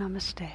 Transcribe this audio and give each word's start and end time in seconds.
Namaste. 0.00 0.48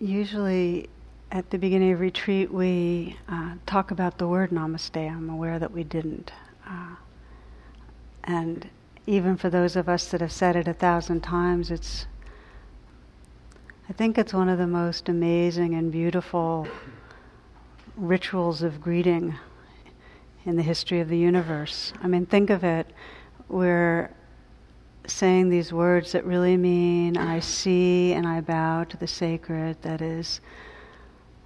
Usually 0.00 0.88
at 1.30 1.50
the 1.50 1.58
beginning 1.58 1.92
of 1.92 2.00
retreat, 2.00 2.52
we 2.52 3.16
uh, 3.28 3.52
talk 3.64 3.92
about 3.92 4.18
the 4.18 4.26
word 4.26 4.50
namaste. 4.50 4.96
I'm 4.96 5.30
aware 5.30 5.60
that 5.60 5.70
we 5.70 5.84
didn't. 5.84 6.32
Uh, 6.68 6.96
and 8.24 8.68
even 9.06 9.36
for 9.36 9.48
those 9.48 9.76
of 9.76 9.88
us 9.88 10.10
that 10.10 10.20
have 10.20 10.32
said 10.32 10.56
it 10.56 10.66
a 10.66 10.74
thousand 10.74 11.20
times, 11.20 11.70
it's, 11.70 12.06
I 13.88 13.92
think 13.92 14.18
it's 14.18 14.34
one 14.34 14.48
of 14.48 14.58
the 14.58 14.66
most 14.66 15.08
amazing 15.08 15.76
and 15.76 15.92
beautiful 15.92 16.66
rituals 17.96 18.60
of 18.60 18.80
greeting 18.80 19.36
in 20.44 20.56
the 20.56 20.64
history 20.64 20.98
of 20.98 21.08
the 21.08 21.18
universe. 21.18 21.92
I 22.02 22.08
mean, 22.08 22.26
think 22.26 22.50
of 22.50 22.64
it. 22.64 22.88
We're 23.48 24.10
saying 25.06 25.50
these 25.50 25.72
words 25.72 26.12
that 26.12 26.24
really 26.24 26.56
mean 26.56 27.16
I 27.16 27.40
see 27.40 28.12
and 28.12 28.26
I 28.26 28.40
bow 28.40 28.84
to 28.84 28.96
the 28.96 29.06
sacred 29.06 29.80
that 29.82 30.00
is 30.00 30.40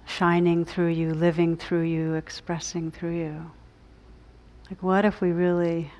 shining 0.05 0.65
through 0.65 0.89
you, 0.89 1.13
living 1.13 1.55
through 1.55 1.83
you, 1.83 2.15
expressing 2.15 2.91
through 2.91 3.17
you. 3.17 3.51
Like, 4.69 4.81
what 4.81 5.05
if 5.05 5.21
we 5.21 5.31
really 5.31 5.91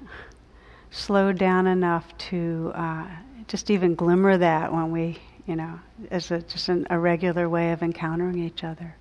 slowed 0.91 1.37
down 1.37 1.67
enough 1.67 2.17
to 2.17 2.71
uh, 2.75 3.07
just 3.47 3.69
even 3.69 3.95
glimmer 3.95 4.37
that 4.37 4.71
when 4.73 4.91
we, 4.91 5.19
you 5.45 5.55
know, 5.55 5.79
as 6.11 6.31
a, 6.31 6.39
just 6.41 6.69
an, 6.69 6.87
a 6.89 6.97
regular 6.97 7.49
way 7.49 7.71
of 7.71 7.83
encountering 7.83 8.39
each 8.39 8.63
other? 8.63 8.95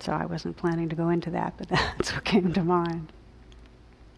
So 0.00 0.12
I 0.12 0.24
wasn't 0.24 0.56
planning 0.56 0.88
to 0.88 0.96
go 0.96 1.10
into 1.10 1.30
that, 1.30 1.54
but 1.56 1.68
that's 1.68 2.14
what 2.14 2.24
came 2.24 2.52
to 2.54 2.64
mind. 2.64 3.12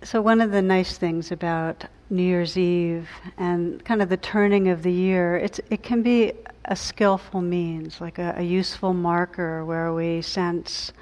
So, 0.05 0.21
one 0.21 0.41
of 0.41 0.51
the 0.51 0.63
nice 0.63 0.99
things 0.99 1.31
about 1.31 1.85
New 2.11 2.25
Year's 2.25 2.59
Eve 2.59 3.09
and 3.39 3.85
kind 3.85 4.03
of 4.03 4.09
the 4.09 4.17
turning 4.17 4.67
of 4.67 4.83
the 4.83 4.91
year, 4.91 5.37
it's, 5.37 5.61
it 5.71 5.85
can 5.85 6.03
be 6.03 6.33
a 6.65 6.75
skillful 6.75 7.41
means, 7.41 8.01
like 8.01 8.19
a, 8.19 8.35
a 8.37 8.43
useful 8.43 8.95
marker 8.95 9.65
where 9.65 9.95
we 9.95 10.21
sense, 10.21 10.93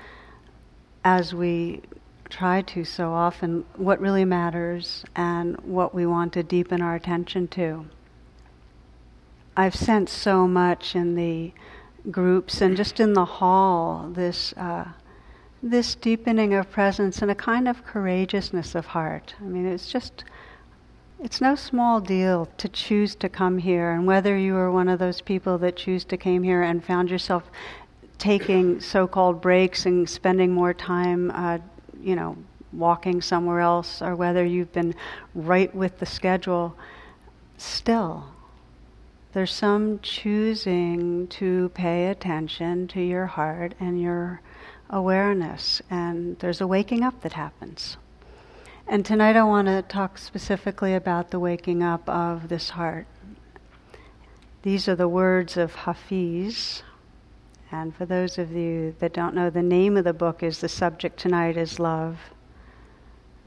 as 1.03 1.33
we 1.33 1.81
try 2.29 2.61
to 2.61 2.85
so 2.85 3.11
often, 3.13 3.65
what 3.77 3.99
really 4.01 4.27
matters 4.27 5.03
and 5.17 5.59
what 5.63 5.95
we 5.95 6.05
want 6.05 6.35
to 6.35 6.43
deepen 6.43 6.83
our 6.83 6.95
attention 6.95 7.49
to. 7.49 7.87
I've 9.57 9.75
sensed 9.75 10.19
so 10.19 10.47
much 10.47 10.95
in 10.95 11.15
the 11.15 11.53
groups 12.11 12.61
and 12.61 12.77
just 12.77 13.01
in 13.01 13.15
the 13.15 13.25
hall 13.25 14.11
this. 14.13 14.53
Uh, 14.59 14.89
this 15.63 15.95
deepening 15.95 16.55
of 16.55 16.71
presence 16.71 17.21
and 17.21 17.31
a 17.31 17.35
kind 17.35 17.69
of 17.69 17.85
courageousness 17.85 18.75
of 18.75 18.87
heart. 18.87 19.35
I 19.41 19.45
mean, 19.45 19.67
it's 19.67 19.91
just, 19.91 20.25
it's 21.23 21.41
no 21.41 21.55
small 21.55 22.01
deal 22.01 22.49
to 22.57 22.69
choose 22.69 23.15
to 23.17 23.29
come 23.29 23.59
here. 23.59 23.91
And 23.93 24.07
whether 24.07 24.39
you 24.39 24.57
are 24.57 24.71
one 24.71 24.89
of 24.89 24.99
those 24.99 25.21
people 25.21 25.59
that 25.59 25.77
choose 25.77 26.05
to 26.05 26.17
came 26.17 26.43
here 26.43 26.63
and 26.63 26.83
found 26.83 27.11
yourself 27.11 27.51
taking 28.19 28.81
so-called 28.81 29.41
breaks 29.41 29.87
and 29.87 30.09
spending 30.09 30.53
more 30.53 30.75
time, 30.75 31.31
uh, 31.33 31.59
you 32.01 32.17
know, 32.17 32.37
walking 32.73 33.21
somewhere 33.21 33.61
else, 33.61 34.01
or 34.01 34.15
whether 34.15 34.45
you've 34.45 34.73
been 34.73 34.95
right 35.35 35.75
with 35.75 35.99
the 35.99 36.07
schedule, 36.07 36.75
still, 37.57 38.25
there's 39.33 39.53
some 39.53 39.99
choosing 40.01 41.27
to 41.29 41.71
pay 41.71 42.07
attention 42.07 42.89
to 42.89 43.01
your 43.01 43.27
heart 43.27 43.75
and 43.81 44.01
your 44.01 44.41
awareness, 44.91 45.81
and 45.91 46.39
there's 46.41 46.61
a 46.61 46.67
waking 46.67 47.03
up 47.03 47.23
that 47.23 47.33
happens. 47.33 47.97
And 48.87 49.05
tonight 49.05 49.37
I 49.37 49.45
want 49.45 49.69
to 49.69 49.83
talk 49.83 50.19
specifically 50.19 50.95
about 50.95 51.31
the 51.31 51.39
waking 51.39 51.83
up 51.83 52.09
of 52.09 52.49
this 52.49 52.71
heart. 52.71 53.07
These 54.63 54.89
are 54.89 54.97
the 54.97 55.09
words 55.09 55.57
of 55.57 55.75
Hafiz. 55.75 56.83
And 57.73 57.95
for 57.95 58.05
those 58.05 58.37
of 58.37 58.51
you 58.51 58.95
that 58.99 59.13
don't 59.13 59.35
know, 59.35 59.49
the 59.49 59.63
name 59.63 59.97
of 59.97 60.05
the 60.05 60.13
book 60.13 60.43
is 60.43 60.61
The 60.61 60.69
Subject 60.69 61.19
Tonight 61.19 61.57
is 61.57 61.79
Love. 61.79 62.19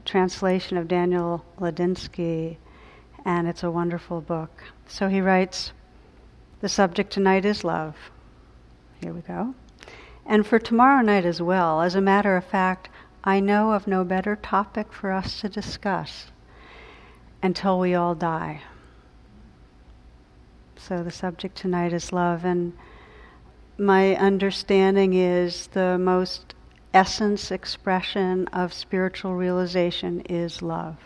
Translation 0.04 0.76
of 0.76 0.88
Daniel 0.88 1.44
Ladinsky, 1.58 2.56
and 3.24 3.46
it's 3.46 3.62
a 3.62 3.70
wonderful 3.70 4.20
book. 4.20 4.64
So 4.86 5.08
he 5.08 5.20
writes, 5.20 5.72
The 6.60 6.68
subject 6.68 7.12
tonight 7.12 7.44
is 7.44 7.64
love. 7.64 7.96
Here 9.02 9.12
we 9.12 9.20
go. 9.20 9.54
And 10.26 10.46
for 10.46 10.58
tomorrow 10.58 11.02
night 11.02 11.24
as 11.24 11.42
well, 11.42 11.82
as 11.82 11.94
a 11.94 12.00
matter 12.00 12.36
of 12.36 12.44
fact, 12.44 12.88
I 13.22 13.40
know 13.40 13.72
of 13.72 13.86
no 13.86 14.04
better 14.04 14.36
topic 14.36 14.92
for 14.92 15.12
us 15.12 15.40
to 15.40 15.48
discuss 15.48 16.26
until 17.42 17.78
we 17.78 17.94
all 17.94 18.14
die. 18.14 18.62
So 20.76 21.02
the 21.02 21.10
subject 21.10 21.56
tonight 21.56 21.92
is 21.92 22.12
love, 22.12 22.44
and 22.44 22.74
my 23.78 24.16
understanding 24.16 25.14
is 25.14 25.68
the 25.68 25.98
most 25.98 26.54
essence 26.92 27.50
expression 27.50 28.46
of 28.48 28.72
spiritual 28.72 29.34
realization 29.34 30.20
is 30.22 30.62
love. 30.62 30.96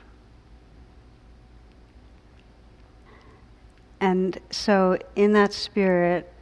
And 4.00 4.38
so, 4.50 4.98
in 5.16 5.32
that 5.32 5.52
spirit, 5.52 6.32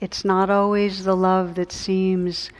it's 0.00 0.24
not 0.24 0.48
always 0.50 1.04
the 1.04 1.16
love 1.16 1.54
that 1.56 1.72
seems 1.72 2.50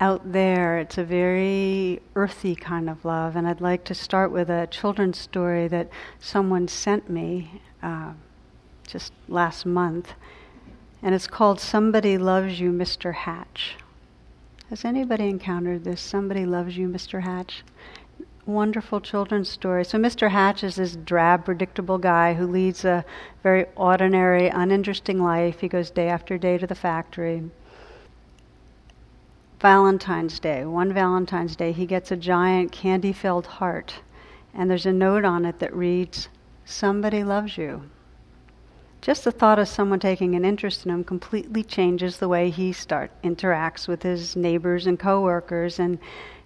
out 0.00 0.32
there. 0.32 0.78
It's 0.78 0.98
a 0.98 1.04
very 1.04 2.00
earthy 2.16 2.54
kind 2.54 2.88
of 2.88 3.04
love. 3.04 3.36
And 3.36 3.46
I'd 3.46 3.60
like 3.60 3.84
to 3.84 3.94
start 3.94 4.32
with 4.32 4.48
a 4.48 4.66
children's 4.66 5.18
story 5.18 5.68
that 5.68 5.88
someone 6.18 6.66
sent 6.68 7.08
me 7.08 7.60
uh, 7.82 8.12
just 8.86 9.12
last 9.28 9.66
month. 9.66 10.14
And 11.02 11.14
it's 11.14 11.26
called 11.26 11.60
Somebody 11.60 12.18
Loves 12.18 12.60
You, 12.60 12.72
Mr. 12.72 13.14
Hatch. 13.14 13.76
Has 14.68 14.84
anybody 14.84 15.28
encountered 15.28 15.84
this? 15.84 16.00
Somebody 16.00 16.44
Loves 16.46 16.76
You, 16.76 16.88
Mr. 16.88 17.22
Hatch? 17.22 17.62
Wonderful 18.50 19.00
children's 19.00 19.48
story. 19.48 19.84
So, 19.84 19.98
Mr. 19.98 20.30
Hatch 20.30 20.62
is 20.62 20.76
this 20.76 20.96
drab, 20.96 21.44
predictable 21.44 21.98
guy 21.98 22.34
who 22.34 22.46
leads 22.46 22.84
a 22.84 23.04
very 23.42 23.66
ordinary, 23.76 24.48
uninteresting 24.48 25.22
life. 25.22 25.60
He 25.60 25.68
goes 25.68 25.90
day 25.90 26.08
after 26.08 26.36
day 26.36 26.58
to 26.58 26.66
the 26.66 26.74
factory. 26.74 27.50
Valentine's 29.60 30.40
Day, 30.40 30.64
one 30.64 30.92
Valentine's 30.92 31.54
Day, 31.54 31.72
he 31.72 31.84
gets 31.84 32.10
a 32.10 32.16
giant 32.16 32.72
candy 32.72 33.12
filled 33.12 33.46
heart, 33.46 34.00
and 34.54 34.70
there's 34.70 34.86
a 34.86 34.92
note 34.92 35.24
on 35.24 35.44
it 35.44 35.58
that 35.58 35.74
reads, 35.74 36.28
Somebody 36.64 37.22
loves 37.22 37.58
you. 37.58 37.82
Just 39.02 39.24
the 39.24 39.32
thought 39.32 39.58
of 39.58 39.68
someone 39.68 39.98
taking 39.98 40.34
an 40.34 40.44
interest 40.44 40.84
in 40.84 40.90
him 40.92 41.04
completely 41.04 41.62
changes 41.62 42.18
the 42.18 42.28
way 42.28 42.50
he 42.50 42.72
start 42.72 43.10
interacts 43.22 43.88
with 43.88 44.02
his 44.02 44.36
neighbors 44.36 44.86
and 44.86 44.98
coworkers 44.98 45.78
and 45.78 45.98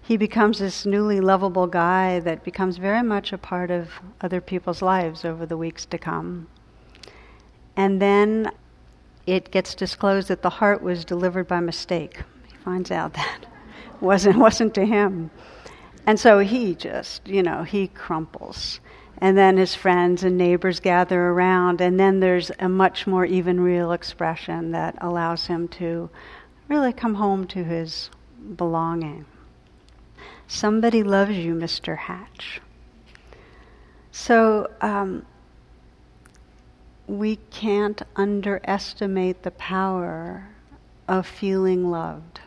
he 0.04 0.18
becomes 0.18 0.58
this 0.58 0.84
newly 0.84 1.18
lovable 1.18 1.66
guy 1.66 2.20
that 2.20 2.44
becomes 2.44 2.76
very 2.76 3.02
much 3.02 3.32
a 3.32 3.38
part 3.38 3.70
of 3.70 3.88
other 4.20 4.40
people's 4.40 4.82
lives 4.82 5.24
over 5.24 5.46
the 5.46 5.56
weeks 5.56 5.86
to 5.86 5.96
come. 5.96 6.46
And 7.74 8.02
then 8.02 8.52
it 9.26 9.50
gets 9.50 9.74
disclosed 9.74 10.28
that 10.28 10.42
the 10.42 10.50
heart 10.50 10.82
was 10.82 11.06
delivered 11.06 11.48
by 11.48 11.60
mistake. 11.60 12.22
He 12.46 12.56
finds 12.58 12.90
out 12.90 13.14
that 13.14 13.46
wasn't 14.00 14.36
wasn't 14.36 14.74
to 14.74 14.84
him. 14.84 15.30
And 16.06 16.20
so 16.20 16.40
he 16.40 16.74
just, 16.74 17.26
you 17.26 17.42
know, 17.42 17.62
he 17.62 17.88
crumples. 17.88 18.80
And 19.18 19.38
then 19.38 19.56
his 19.56 19.74
friends 19.74 20.22
and 20.22 20.36
neighbors 20.36 20.80
gather 20.80 21.28
around, 21.28 21.80
and 21.80 21.98
then 21.98 22.20
there's 22.20 22.50
a 22.58 22.68
much 22.68 23.06
more 23.06 23.24
even 23.24 23.58
real 23.58 23.92
expression 23.92 24.72
that 24.72 24.96
allows 25.00 25.46
him 25.46 25.68
to 25.68 26.10
really 26.68 26.92
come 26.92 27.14
home 27.14 27.46
to 27.46 27.64
his 27.64 28.10
belonging. 28.56 29.24
Somebody 30.46 31.02
loves 31.02 31.36
you, 31.36 31.54
Mr. 31.54 31.96
Hatch. 31.96 32.60
So 34.12 34.70
um, 34.80 35.26
we 37.06 37.36
can't 37.50 38.00
underestimate 38.16 39.42
the 39.42 39.50
power 39.52 40.48
of 41.08 41.26
feeling 41.26 41.90
loved. 41.90 42.40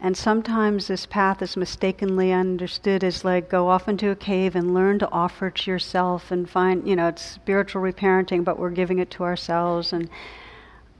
And 0.00 0.16
sometimes 0.16 0.88
this 0.88 1.06
path 1.06 1.40
is 1.40 1.56
mistakenly 1.56 2.32
understood 2.32 3.02
as 3.02 3.24
like 3.24 3.48
go 3.48 3.68
off 3.68 3.88
into 3.88 4.10
a 4.10 4.16
cave 4.16 4.54
and 4.54 4.74
learn 4.74 4.98
to 4.98 5.10
offer 5.10 5.50
to 5.50 5.70
yourself 5.70 6.30
and 6.30 6.48
find, 6.48 6.86
you 6.86 6.94
know, 6.96 7.08
it's 7.08 7.22
spiritual 7.22 7.82
reparenting, 7.82 8.44
but 8.44 8.58
we're 8.58 8.70
giving 8.70 8.98
it 8.98 9.10
to 9.12 9.24
ourselves. 9.24 9.92
And 9.92 10.10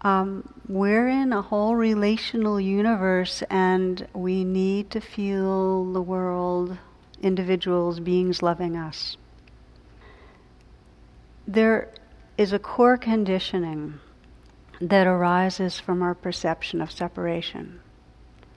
um, 0.03 0.49
we're 0.69 1.09
in 1.09 1.33
a 1.33 1.43
whole 1.43 1.75
relational 1.75 2.61
universe 2.61 3.43
and 3.51 4.07
we 4.13 4.45
need 4.45 4.91
to 4.91 5.01
feel 5.01 5.93
the 5.93 6.03
world, 6.03 6.77
individuals, 7.23 8.01
beings 8.01 8.43
loving 8.43 8.77
us. 8.77 9.17
There 11.47 11.93
is 12.37 12.53
a 12.53 12.59
core 12.59 12.99
conditioning 12.99 14.01
that 14.81 15.07
arises 15.07 15.81
from 15.81 16.03
our 16.03 16.15
perception 16.15 16.81
of 16.83 16.91
separation. 16.91 17.81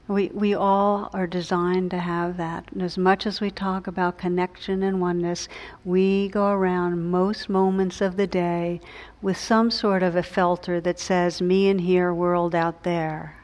We, 0.09 0.31
we 0.33 0.55
all 0.55 1.11
are 1.13 1.27
designed 1.27 1.91
to 1.91 1.99
have 1.99 2.35
that. 2.37 2.71
And 2.71 2.81
as 2.81 2.97
much 2.97 3.27
as 3.27 3.39
we 3.39 3.51
talk 3.51 3.85
about 3.85 4.17
connection 4.17 4.81
and 4.81 4.99
oneness, 4.99 5.47
we 5.85 6.29
go 6.29 6.47
around 6.47 7.11
most 7.11 7.47
moments 7.47 8.01
of 8.01 8.17
the 8.17 8.25
day 8.25 8.81
with 9.21 9.37
some 9.37 9.69
sort 9.69 10.01
of 10.01 10.15
a 10.15 10.23
filter 10.23 10.81
that 10.81 10.99
says, 10.99 11.43
me 11.43 11.69
in 11.69 11.77
here, 11.77 12.11
world 12.11 12.55
out 12.55 12.81
there. 12.81 13.37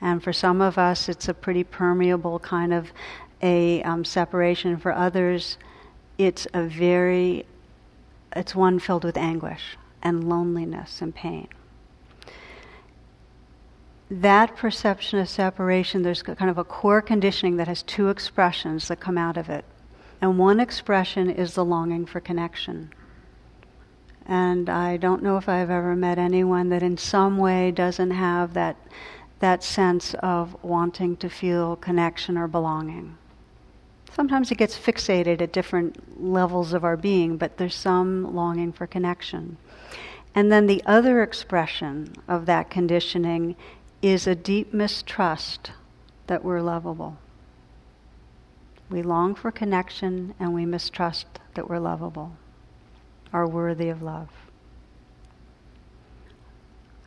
And 0.00 0.22
for 0.22 0.32
some 0.32 0.60
of 0.60 0.78
us, 0.78 1.08
it's 1.08 1.26
a 1.26 1.34
pretty 1.34 1.64
permeable 1.64 2.38
kind 2.38 2.72
of 2.72 2.92
a 3.42 3.82
um, 3.82 4.04
separation. 4.04 4.76
For 4.76 4.92
others, 4.92 5.58
it's 6.18 6.46
a 6.54 6.62
very, 6.62 7.46
it's 8.36 8.54
one 8.54 8.78
filled 8.78 9.02
with 9.02 9.16
anguish 9.16 9.76
and 10.04 10.28
loneliness 10.28 11.02
and 11.02 11.12
pain 11.12 11.48
that 14.20 14.56
perception 14.56 15.18
of 15.18 15.28
separation, 15.28 16.02
there's 16.02 16.22
kind 16.22 16.50
of 16.50 16.58
a 16.58 16.64
core 16.64 17.00
conditioning 17.00 17.56
that 17.56 17.68
has 17.68 17.82
two 17.82 18.08
expressions 18.08 18.88
that 18.88 19.00
come 19.00 19.16
out 19.16 19.38
of 19.38 19.48
it. 19.48 19.64
And 20.20 20.38
one 20.38 20.60
expression 20.60 21.30
is 21.30 21.54
the 21.54 21.64
longing 21.64 22.04
for 22.04 22.20
connection. 22.20 22.92
And 24.26 24.68
I 24.68 24.98
don't 24.98 25.22
know 25.22 25.38
if 25.38 25.48
I've 25.48 25.70
ever 25.70 25.96
met 25.96 26.18
anyone 26.18 26.68
that 26.68 26.82
in 26.82 26.98
some 26.98 27.38
way 27.38 27.70
doesn't 27.70 28.10
have 28.10 28.52
that, 28.54 28.76
that 29.40 29.64
sense 29.64 30.14
of 30.20 30.62
wanting 30.62 31.16
to 31.16 31.30
feel 31.30 31.76
connection 31.76 32.36
or 32.36 32.46
belonging. 32.46 33.16
Sometimes 34.12 34.50
it 34.52 34.58
gets 34.58 34.78
fixated 34.78 35.40
at 35.40 35.52
different 35.52 36.22
levels 36.22 36.74
of 36.74 36.84
our 36.84 36.98
being, 36.98 37.38
but 37.38 37.56
there's 37.56 37.74
some 37.74 38.34
longing 38.34 38.72
for 38.72 38.86
connection. 38.86 39.56
And 40.34 40.52
then 40.52 40.66
the 40.66 40.82
other 40.84 41.22
expression 41.22 42.14
of 42.28 42.44
that 42.46 42.68
conditioning 42.68 43.56
is 44.02 44.26
a 44.26 44.34
deep 44.34 44.74
mistrust 44.74 45.70
that 46.26 46.44
we're 46.44 46.60
lovable. 46.60 47.16
We 48.90 49.02
long 49.02 49.34
for 49.34 49.50
connection 49.50 50.34
and 50.38 50.52
we 50.52 50.66
mistrust 50.66 51.26
that 51.54 51.70
we're 51.70 51.78
lovable, 51.78 52.32
are 53.32 53.46
worthy 53.46 53.88
of 53.88 54.02
love. 54.02 54.28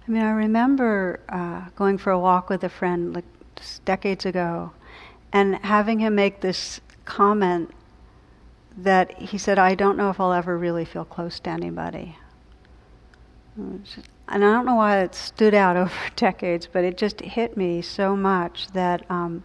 I 0.08 0.12
mean, 0.12 0.24
I 0.24 0.32
remember 0.32 1.20
uh, 1.30 1.70
going 1.76 1.98
for 1.98 2.12
a 2.12 2.20
walk 2.20 2.50
with 2.50 2.64
a 2.64 2.70
friend 2.70 3.14
like 3.14 3.26
decades 3.84 4.26
ago 4.26 4.72
and 5.34 5.56
having 5.58 6.00
him 6.00 6.16
make 6.16 6.42
this 6.42 6.80
comment 7.04 7.72
that 8.78 9.20
he 9.20 9.38
said, 9.38 9.60
I 9.60 9.76
don't 9.76 9.98
know 9.98 10.10
if 10.10 10.20
I'll 10.20 10.34
ever 10.34 10.58
really 10.58 10.86
feel 10.86 11.06
close 11.06 11.40
to 11.42 11.50
anybody 11.50 12.18
and 14.28 14.44
I 14.44 14.52
don't 14.52 14.66
know 14.66 14.76
why 14.76 15.00
it 15.00 15.16
stood 15.16 15.54
out 15.54 15.78
over 15.78 15.94
decades, 16.16 16.68
but 16.72 16.84
it 16.84 16.98
just 16.98 17.22
hit 17.22 17.56
me 17.58 17.82
so 17.82 18.16
much 18.16 18.68
that 18.74 19.10
um, 19.10 19.44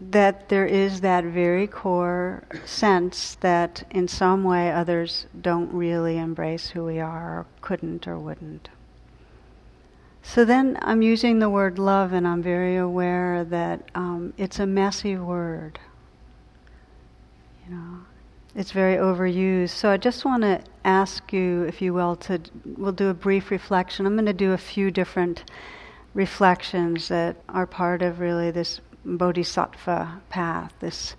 that 0.00 0.48
there 0.48 0.64
is 0.64 1.02
that 1.02 1.24
very 1.24 1.66
core 1.66 2.42
sense 2.64 3.36
that 3.40 3.84
in 3.90 4.08
some 4.08 4.44
way 4.44 4.72
others 4.72 5.26
don't 5.38 5.70
really 5.72 6.16
embrace 6.16 6.70
who 6.70 6.84
we 6.84 6.98
are, 6.98 7.40
or 7.40 7.46
couldn't, 7.60 8.08
or 8.08 8.18
wouldn't. 8.18 8.70
So 10.22 10.44
then 10.44 10.78
I'm 10.80 11.02
using 11.02 11.38
the 11.38 11.50
word 11.50 11.78
love, 11.78 12.12
and 12.12 12.26
I'm 12.26 12.42
very 12.42 12.76
aware 12.76 13.44
that 13.44 13.90
um, 13.94 14.32
it's 14.38 14.58
a 14.58 14.66
messy 14.66 15.16
word. 15.16 15.78
You 17.66 17.74
know, 17.74 17.98
it's 18.54 18.72
very 18.72 18.96
overused. 18.96 19.70
So 19.70 19.90
I 19.90 19.96
just 19.96 20.24
want 20.24 20.42
to 20.42 20.62
ask 20.84 21.32
you, 21.32 21.62
if 21.64 21.80
you 21.80 21.94
will, 21.94 22.16
to 22.16 22.40
we'll 22.76 22.92
do 22.92 23.08
a 23.08 23.14
brief 23.14 23.50
reflection. 23.50 24.06
I'm 24.06 24.14
going 24.14 24.26
to 24.26 24.32
do 24.32 24.52
a 24.52 24.58
few 24.58 24.90
different 24.90 25.44
reflections 26.14 27.08
that 27.08 27.36
are 27.48 27.66
part 27.66 28.02
of 28.02 28.18
really 28.18 28.50
this 28.50 28.80
bodhisattva 29.04 30.20
path, 30.28 30.72
this 30.80 31.14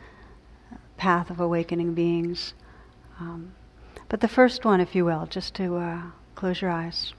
path 0.98 1.30
of 1.30 1.40
awakening 1.40 1.94
beings. 1.94 2.54
Um, 3.20 3.54
but 4.10 4.20
the 4.20 4.28
first 4.28 4.66
one, 4.66 4.82
if 4.82 4.94
you 4.94 5.06
will, 5.06 5.26
just 5.26 5.54
to 5.56 5.78
uh, 5.78 6.02
close 6.36 6.62
your 6.62 6.72
eyes. 6.72 7.14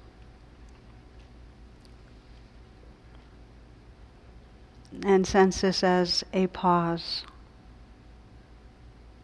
And 5.04 5.26
sense 5.26 5.62
this 5.62 5.82
as 5.82 6.22
a 6.34 6.48
pause 6.48 7.24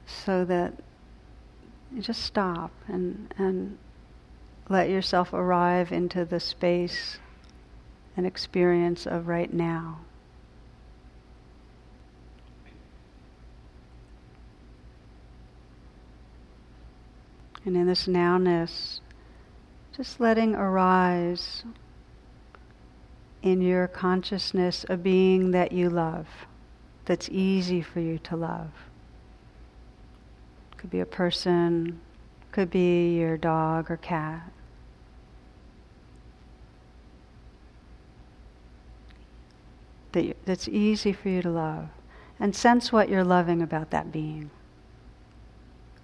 so 0.08 0.44
that 0.44 0.72
you 1.94 2.02
just 2.02 2.22
stop 2.22 2.70
and, 2.86 3.32
and 3.38 3.78
let 4.68 4.88
yourself 4.88 5.32
arrive 5.32 5.92
into 5.92 6.24
the 6.24 6.40
space 6.40 7.18
and 8.16 8.26
experience 8.26 9.06
of 9.06 9.28
right 9.28 9.52
now. 9.52 10.00
And 17.64 17.76
in 17.76 17.86
this 17.86 18.06
nowness, 18.06 19.00
just 19.94 20.20
letting 20.20 20.54
arise 20.54 21.64
in 23.42 23.60
your 23.60 23.88
consciousness 23.88 24.86
a 24.88 24.96
being 24.96 25.50
that 25.50 25.72
you 25.72 25.90
love, 25.90 26.26
that's 27.04 27.28
easy 27.30 27.82
for 27.82 28.00
you 28.00 28.18
to 28.20 28.36
love. 28.36 28.70
Could 30.78 30.90
be 30.90 31.00
a 31.00 31.06
person, 31.06 32.00
could 32.52 32.70
be 32.70 33.16
your 33.18 33.36
dog 33.36 33.90
or 33.90 33.96
cat. 33.96 34.50
That 40.12 40.36
that's 40.46 40.68
easy 40.68 41.12
for 41.12 41.28
you 41.28 41.42
to 41.42 41.50
love. 41.50 41.88
And 42.40 42.54
sense 42.54 42.92
what 42.92 43.08
you're 43.08 43.24
loving 43.24 43.60
about 43.60 43.90
that 43.90 44.12
being. 44.12 44.50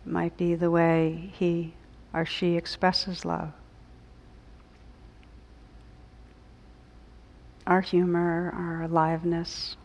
It 0.05 0.13
might 0.13 0.37
be 0.37 0.55
the 0.55 0.71
way 0.71 1.31
he 1.33 1.75
or 2.13 2.27
she 2.27 2.57
expresses 2.57 3.25
love. 3.25 3.53
Our 7.67 7.81
humor, 7.81 8.53
our 8.55 8.83
aliveness. 8.83 9.77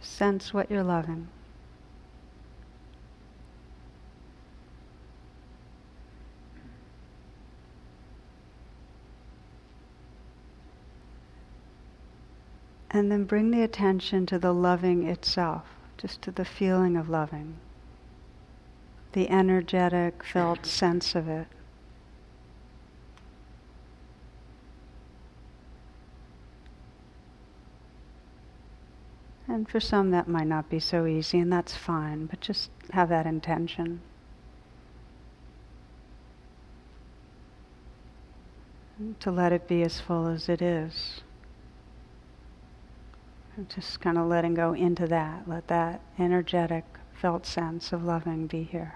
Sense 0.00 0.52
what 0.52 0.70
you're 0.70 0.82
loving. 0.82 1.28
And 12.90 13.10
then 13.10 13.24
bring 13.24 13.52
the 13.52 13.62
attention 13.62 14.26
to 14.26 14.38
the 14.38 14.52
loving 14.52 15.06
itself, 15.06 15.64
just 15.96 16.22
to 16.22 16.32
the 16.32 16.44
feeling 16.44 16.96
of 16.96 17.08
loving, 17.08 17.56
the 19.12 19.30
energetic, 19.30 20.24
felt 20.24 20.66
sense 20.66 21.14
of 21.14 21.28
it. 21.28 21.46
And 29.46 29.68
for 29.68 29.80
some 29.80 30.10
that 30.10 30.28
might 30.28 30.46
not 30.46 30.68
be 30.68 30.80
so 30.80 31.06
easy, 31.06 31.38
and 31.38 31.52
that's 31.52 31.76
fine, 31.76 32.26
but 32.26 32.40
just 32.40 32.70
have 32.92 33.08
that 33.08 33.26
intention. 33.26 34.00
To 39.20 39.30
let 39.30 39.52
it 39.52 39.66
be 39.66 39.82
as 39.82 40.00
full 40.00 40.26
as 40.26 40.48
it 40.48 40.60
is. 40.60 41.20
Just 43.68 44.00
kind 44.00 44.16
of 44.16 44.26
letting 44.26 44.54
go 44.54 44.72
into 44.72 45.06
that. 45.08 45.46
Let 45.46 45.68
that 45.68 46.00
energetic, 46.18 46.84
felt 47.12 47.44
sense 47.44 47.92
of 47.92 48.02
loving 48.02 48.46
be 48.46 48.62
here. 48.62 48.94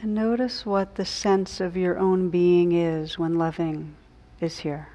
And 0.00 0.14
notice 0.14 0.66
what 0.66 0.96
the 0.96 1.04
sense 1.04 1.60
of 1.60 1.76
your 1.76 1.98
own 1.98 2.30
being 2.30 2.72
is 2.72 3.18
when 3.18 3.34
loving 3.34 3.94
is 4.40 4.58
here. 4.58 4.88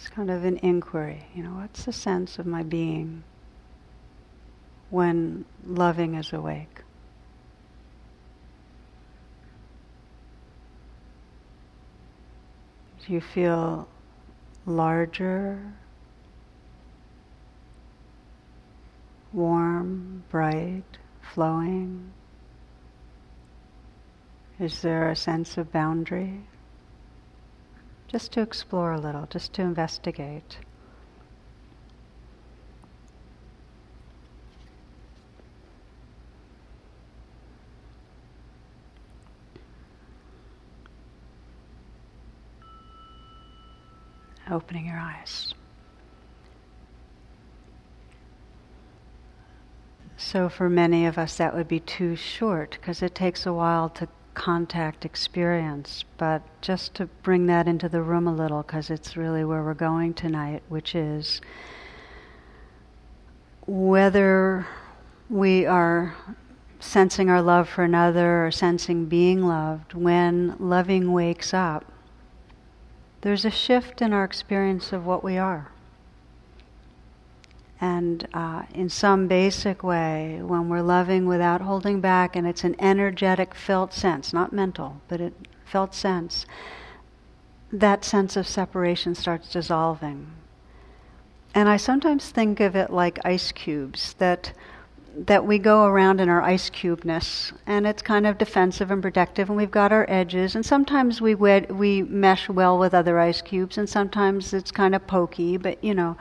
It's 0.00 0.08
kind 0.08 0.30
of 0.30 0.46
an 0.46 0.56
inquiry. 0.62 1.26
You 1.34 1.42
know, 1.42 1.50
what's 1.56 1.84
the 1.84 1.92
sense 1.92 2.38
of 2.38 2.46
my 2.46 2.62
being 2.62 3.22
when 4.88 5.44
loving 5.66 6.14
is 6.14 6.32
awake? 6.32 6.80
Do 13.04 13.12
you 13.12 13.20
feel 13.20 13.86
larger, 14.64 15.74
warm, 19.34 20.24
bright, 20.30 20.96
flowing? 21.20 22.10
Is 24.58 24.80
there 24.80 25.10
a 25.10 25.16
sense 25.16 25.58
of 25.58 25.70
boundary? 25.70 26.40
Just 28.10 28.32
to 28.32 28.40
explore 28.40 28.92
a 28.92 28.98
little, 28.98 29.26
just 29.30 29.52
to 29.52 29.62
investigate. 29.62 30.58
Opening 44.50 44.86
your 44.86 44.98
eyes. 44.98 45.54
So, 50.16 50.48
for 50.48 50.68
many 50.68 51.06
of 51.06 51.16
us, 51.16 51.36
that 51.36 51.54
would 51.54 51.68
be 51.68 51.78
too 51.78 52.16
short 52.16 52.72
because 52.72 53.02
it 53.02 53.14
takes 53.14 53.46
a 53.46 53.52
while 53.52 53.88
to 53.90 54.08
contact 54.34 55.04
experience. 55.04 56.04
But 56.16 56.42
just 56.60 56.94
to 56.94 57.06
bring 57.22 57.46
that 57.46 57.66
into 57.68 57.88
the 57.88 58.02
room 58.02 58.26
a 58.26 58.34
little, 58.34 58.62
because 58.62 58.90
it's 58.90 59.16
really 59.16 59.44
where 59.44 59.62
we're 59.62 59.74
going 59.74 60.14
tonight, 60.14 60.62
which 60.68 60.94
is 60.94 61.40
whether 63.66 64.66
we 65.28 65.66
are 65.66 66.16
sensing 66.80 67.28
our 67.28 67.42
love 67.42 67.68
for 67.68 67.84
another 67.84 68.46
or 68.46 68.50
sensing 68.50 69.06
being 69.06 69.42
loved, 69.42 69.94
when 69.94 70.56
loving 70.58 71.12
wakes 71.12 71.52
up, 71.52 71.84
there's 73.20 73.44
a 73.44 73.50
shift 73.50 74.00
in 74.00 74.12
our 74.12 74.24
experience 74.24 74.92
of 74.92 75.04
what 75.04 75.22
we 75.22 75.36
are. 75.36 75.70
And 77.80 78.28
uh, 78.34 78.64
in 78.74 78.90
some 78.90 79.26
basic 79.26 79.82
way, 79.82 80.40
when 80.42 80.68
we're 80.68 80.82
loving 80.82 81.26
without 81.26 81.62
holding 81.62 82.00
back, 82.00 82.36
and 82.36 82.46
it's 82.46 82.64
an 82.64 82.76
energetic 82.78 83.54
felt 83.54 83.94
sense, 83.94 84.32
not 84.32 84.52
mental, 84.52 85.00
but 85.08 85.20
it 85.20 85.32
felt 85.64 85.94
sense, 85.94 86.44
that 87.72 88.04
sense 88.04 88.36
of 88.36 88.46
separation 88.46 89.14
starts 89.14 89.50
dissolving. 89.50 90.26
And 91.54 91.68
I 91.68 91.78
sometimes 91.78 92.30
think 92.30 92.60
of 92.60 92.76
it 92.76 92.90
like 92.90 93.18
ice 93.24 93.50
cubes 93.50 94.14
that 94.18 94.52
that 95.16 95.44
we 95.44 95.58
go 95.58 95.86
around 95.86 96.20
in 96.20 96.28
our 96.28 96.40
ice 96.40 96.70
cubeness, 96.70 97.52
and 97.66 97.84
it's 97.84 98.00
kind 98.00 98.26
of 98.26 98.38
defensive 98.38 98.92
and 98.92 99.02
protective, 99.02 99.48
and 99.48 99.56
we've 99.56 99.70
got 99.70 99.90
our 99.90 100.06
edges, 100.08 100.54
and 100.54 100.64
sometimes 100.64 101.20
we 101.20 101.34
wed- 101.34 101.70
we 101.72 102.02
mesh 102.02 102.48
well 102.48 102.78
with 102.78 102.94
other 102.94 103.18
ice 103.18 103.42
cubes, 103.42 103.76
and 103.76 103.88
sometimes 103.88 104.52
it's 104.52 104.70
kind 104.70 104.94
of 104.94 105.04
pokey, 105.08 105.56
but 105.56 105.82
you 105.82 105.94
know, 105.94 106.16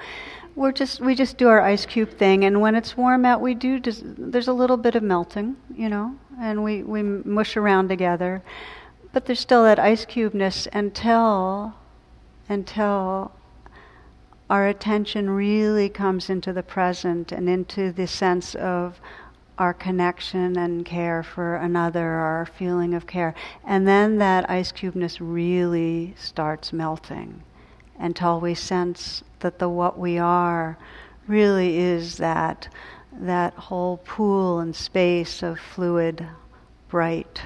we're 0.59 0.73
just 0.73 0.99
we 0.99 1.15
just 1.15 1.37
do 1.37 1.47
our 1.47 1.61
ice 1.61 1.85
cube 1.85 2.17
thing, 2.17 2.43
and 2.43 2.59
when 2.59 2.75
it's 2.75 2.97
warm 2.97 3.23
out, 3.23 3.39
we 3.39 3.53
do 3.53 3.79
just, 3.79 4.03
there's 4.05 4.49
a 4.49 4.53
little 4.53 4.75
bit 4.75 4.93
of 4.93 5.01
melting, 5.01 5.55
you 5.73 5.87
know, 5.87 6.15
and 6.37 6.65
we 6.65 6.83
we 6.83 7.01
mush 7.01 7.55
around 7.55 7.87
together, 7.87 8.43
but 9.13 9.25
there's 9.25 9.39
still 9.39 9.63
that 9.63 9.79
ice 9.79 10.03
cubeness 10.03 10.67
until 10.73 11.75
until 12.49 13.31
our 14.49 14.67
attention 14.67 15.29
really 15.29 15.87
comes 15.87 16.29
into 16.29 16.51
the 16.51 16.63
present 16.63 17.31
and 17.31 17.47
into 17.47 17.93
the 17.93 18.05
sense 18.05 18.53
of 18.55 18.99
our 19.57 19.73
connection 19.73 20.57
and 20.57 20.85
care 20.85 21.23
for 21.23 21.55
another, 21.55 22.05
our 22.05 22.45
feeling 22.45 22.93
of 22.93 23.07
care. 23.07 23.33
And 23.63 23.87
then 23.87 24.17
that 24.17 24.49
ice 24.49 24.73
cubeness 24.73 25.19
really 25.21 26.15
starts 26.17 26.73
melting 26.73 27.43
until 27.99 28.39
we 28.39 28.55
sense 28.55 29.23
that 29.39 29.59
the 29.59 29.69
what 29.69 29.99
we 29.99 30.17
are 30.17 30.77
really 31.27 31.77
is 31.77 32.17
that 32.17 32.67
that 33.11 33.53
whole 33.53 33.97
pool 33.97 34.59
and 34.59 34.75
space 34.75 35.43
of 35.43 35.59
fluid, 35.59 36.25
bright, 36.87 37.43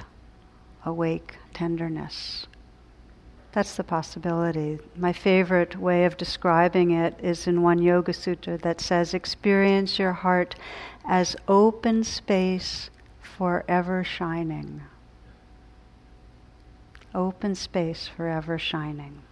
awake 0.84 1.36
tenderness. 1.52 2.46
That's 3.52 3.76
the 3.76 3.84
possibility. 3.84 4.80
My 4.96 5.12
favorite 5.12 5.76
way 5.76 6.04
of 6.04 6.16
describing 6.16 6.90
it 6.90 7.14
is 7.22 7.46
in 7.46 7.62
one 7.62 7.80
Yoga 7.80 8.12
Sutra 8.12 8.58
that 8.58 8.80
says, 8.80 9.14
Experience 9.14 9.98
your 9.98 10.12
heart 10.12 10.56
as 11.04 11.36
open 11.46 12.02
space 12.02 12.90
forever 13.22 14.02
shining. 14.02 14.82
Open 17.14 17.54
space 17.54 18.08
forever 18.08 18.58
shining. 18.58 19.22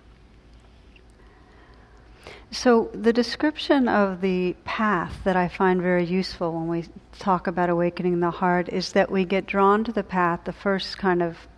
So, 2.55 2.91
the 2.93 3.15
description 3.15 3.89
of 3.89 4.21
the 4.21 4.55
path 4.65 5.25
that 5.25 5.37
I 5.37 5.49
find 5.49 5.81
very 5.81 6.05
useful 6.05 6.53
when 6.53 6.69
we 6.69 6.85
talk 7.19 7.47
about 7.47 7.71
awakening 7.71 8.21
the 8.21 8.31
heart 8.31 8.69
is 8.69 8.93
that 8.93 9.11
we 9.11 9.25
get 9.25 9.47
drawn 9.47 9.85
to 9.85 9.93
the 9.93 10.03
path. 10.03 10.41
The 10.45 10.53
first 10.53 10.99
kind 10.99 11.23
of 11.23 11.49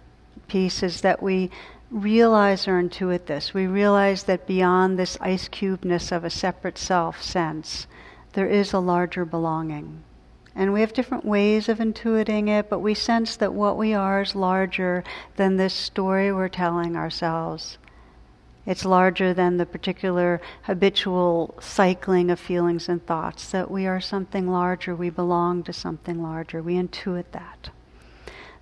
piece 0.47 0.85
is 0.85 1.01
that 1.01 1.21
we 1.21 1.51
realize 1.91 2.69
or 2.69 2.81
intuit 2.81 3.27
this. 3.27 3.53
We 3.53 3.67
realize 3.67 4.23
that 4.25 4.47
beyond 4.47 4.97
this 4.97 5.19
ice 5.21 5.49
cubeness 5.49 6.13
of 6.13 6.23
a 6.23 6.31
separate 6.31 6.79
self 6.79 7.21
sense, 7.21 7.89
there 8.35 8.47
is 8.47 8.73
a 8.73 8.79
larger 8.79 9.25
belonging. 9.25 10.05
And 10.55 10.73
we 10.73 10.81
have 10.81 10.93
different 10.93 11.25
ways 11.25 11.69
of 11.69 11.79
intuiting 11.79 12.49
it, 12.49 12.71
but 12.71 12.79
we 12.79 12.95
sense 12.95 13.35
that 13.39 13.53
what 13.53 13.77
we 13.77 13.95
are 13.95 14.23
is 14.23 14.37
larger 14.37 15.03
than 15.35 15.57
this 15.57 15.75
story 15.75 16.33
we're 16.33 16.49
telling 16.49 16.95
ourselves. 16.95 17.79
It's 18.67 18.85
larger 18.85 19.35
than 19.35 19.59
the 19.59 19.67
particular 19.67 20.41
habitual 20.63 21.55
cycling 21.61 22.31
of 22.31 22.41
feelings 22.41 22.89
and 22.89 23.05
thoughts, 23.05 23.51
that 23.51 23.71
we 23.71 23.87
are 23.87 24.01
something 24.01 24.49
larger, 24.49 24.95
we 24.97 25.11
belong 25.11 25.63
to 25.65 25.73
something 25.73 26.23
larger. 26.23 26.63
We 26.63 26.75
intuit 26.75 27.27
that. 27.33 27.71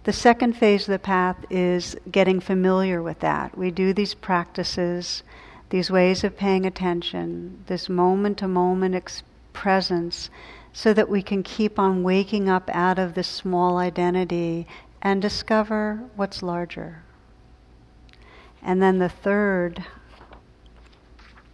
The 0.05 0.13
second 0.13 0.55
phase 0.55 0.89
of 0.89 0.93
the 0.93 0.99
path 0.99 1.45
is 1.49 1.97
getting 2.11 2.41
familiar 2.41 3.01
with 3.01 3.21
that. 3.21 3.57
We 3.57 3.71
do 3.71 3.93
these 3.93 4.15
practices, 4.15 5.23
these 5.71 5.93
ways 5.93 6.25
of 6.25 6.37
paying 6.37 6.67
attention, 6.67 7.63
this 7.69 7.89
moment 7.89 8.39
to 8.39 8.49
moment 8.49 9.23
presence, 9.53 10.29
so 10.73 10.93
that 10.93 11.09
we 11.09 11.23
can 11.23 11.45
keep 11.45 11.79
on 11.79 12.03
waking 12.03 12.49
up 12.49 12.69
out 12.73 12.99
of 12.99 13.15
this 13.15 13.29
small 13.29 13.77
identity 13.77 14.67
and 15.01 15.23
discover 15.23 16.03
what's 16.17 16.43
larger. 16.43 17.05
And 18.63 18.81
then 18.81 18.99
the 18.99 19.09
third 19.09 19.85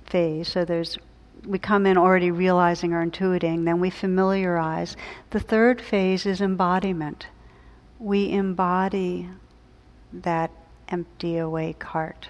phase, 0.06 0.48
so 0.48 0.64
there's 0.64 0.98
we 1.46 1.58
come 1.58 1.86
in 1.86 1.96
already 1.96 2.30
realizing 2.30 2.92
or 2.92 3.04
intuiting, 3.04 3.64
then 3.64 3.80
we 3.80 3.90
familiarize. 3.90 4.96
The 5.30 5.40
third 5.40 5.80
phase 5.80 6.26
is 6.26 6.40
embodiment. 6.40 7.28
We 7.98 8.30
embody 8.30 9.30
that 10.12 10.50
empty, 10.88 11.38
awake 11.38 11.82
heart. 11.82 12.28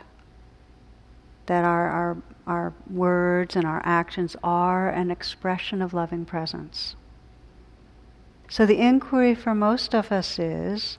That 1.46 1.64
our, 1.64 1.88
our, 1.88 2.16
our 2.46 2.74
words 2.90 3.56
and 3.56 3.64
our 3.64 3.82
actions 3.84 4.36
are 4.44 4.90
an 4.90 5.10
expression 5.10 5.80
of 5.80 5.94
loving 5.94 6.24
presence. 6.24 6.94
So 8.48 8.66
the 8.66 8.78
inquiry 8.78 9.34
for 9.34 9.54
most 9.54 9.94
of 9.94 10.12
us 10.12 10.38
is 10.38 10.98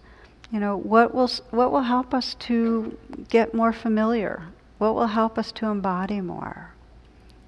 you 0.52 0.60
know, 0.60 0.78
what 0.78 1.14
will, 1.14 1.30
what 1.52 1.72
will 1.72 1.84
help 1.84 2.14
us 2.14 2.36
to 2.36 2.98
get 3.30 3.54
more 3.54 3.72
familiar? 3.72 4.44
What 4.80 4.96
will 4.96 5.08
help 5.08 5.38
us 5.38 5.52
to 5.54 5.68
embody 5.68 6.22
more? 6.22 6.72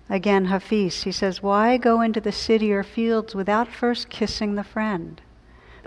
Again, 0.10 0.46
Hafiz, 0.46 1.04
he 1.04 1.12
says, 1.12 1.42
Why 1.42 1.78
go 1.78 2.02
into 2.02 2.22
the 2.22 2.32
city 2.32 2.72
or 2.72 2.84
fields 2.84 3.34
without 3.34 3.68
first 3.70 4.10
kissing 4.10 4.56
the 4.56 4.64
friend 4.64 5.22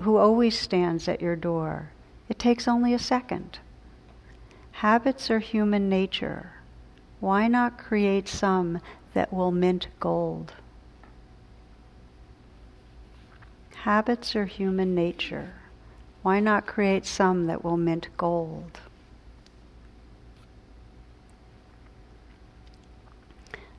who 0.00 0.16
always 0.16 0.58
stands 0.58 1.06
at 1.08 1.20
your 1.20 1.36
door? 1.36 1.90
It 2.28 2.38
takes 2.38 2.66
only 2.66 2.94
a 2.94 2.98
second. 2.98 3.58
Habits 4.72 5.30
are 5.30 5.40
human 5.40 5.88
nature. 5.88 6.52
Why 7.20 7.46
not 7.48 7.78
create 7.78 8.26
some 8.26 8.80
that 9.12 9.32
will 9.32 9.52
mint 9.52 9.86
gold? 10.00 10.54
Habits 13.76 14.34
are 14.34 14.46
human 14.46 14.94
nature. 14.94 15.52
Why 16.24 16.40
not 16.40 16.66
create 16.66 17.04
some 17.04 17.48
that 17.48 17.62
will 17.62 17.76
mint 17.76 18.08
gold? 18.16 18.80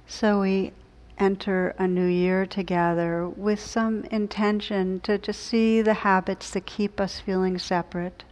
So 0.05 0.41
we 0.41 0.71
enter 1.17 1.73
a 1.79 1.87
new 1.87 2.05
year 2.05 2.45
together 2.45 3.27
with 3.27 3.59
some 3.59 4.03
intention 4.11 4.99
to 4.99 5.17
just 5.17 5.41
see 5.41 5.81
the 5.81 5.95
habits 5.95 6.51
that 6.51 6.67
keep 6.67 7.01
us 7.01 7.19
feeling 7.19 7.57
separate 7.57 8.23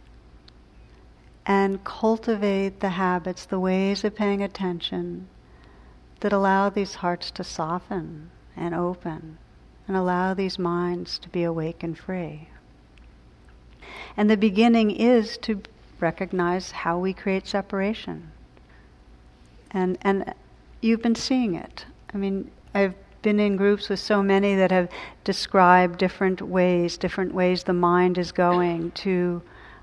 and 1.44 1.82
cultivate 1.82 2.78
the 2.78 2.90
habits, 2.90 3.44
the 3.44 3.58
ways 3.58 4.04
of 4.04 4.14
paying 4.14 4.44
attention 4.44 5.26
that 6.20 6.32
allow 6.32 6.70
these 6.70 6.94
hearts 6.94 7.32
to 7.32 7.42
soften 7.42 8.30
and 8.54 8.76
open 8.76 9.38
and 9.88 9.96
allow 9.96 10.34
these 10.34 10.56
minds 10.56 11.18
to 11.18 11.28
be 11.28 11.42
awake 11.42 11.82
and 11.82 11.98
free. 11.98 12.48
And 14.16 14.30
the 14.30 14.36
beginning 14.36 14.90
is 14.90 15.36
to 15.38 15.62
recognize 16.00 16.70
how 16.70 16.98
we 16.98 17.12
create 17.12 17.46
separation. 17.46 18.30
And, 19.70 19.98
and 20.02 20.34
you've 20.80 21.02
been 21.02 21.14
seeing 21.14 21.54
it. 21.54 21.84
I 22.12 22.16
mean, 22.16 22.50
I've 22.74 22.94
been 23.22 23.40
in 23.40 23.56
groups 23.56 23.88
with 23.88 23.98
so 24.00 24.22
many 24.22 24.54
that 24.54 24.70
have 24.70 24.88
described 25.24 25.98
different 25.98 26.42
ways, 26.42 26.96
different 26.98 27.34
ways 27.34 27.64
the 27.64 27.72
mind 27.72 28.18
is 28.18 28.32
going 28.32 28.90
to 28.92 29.42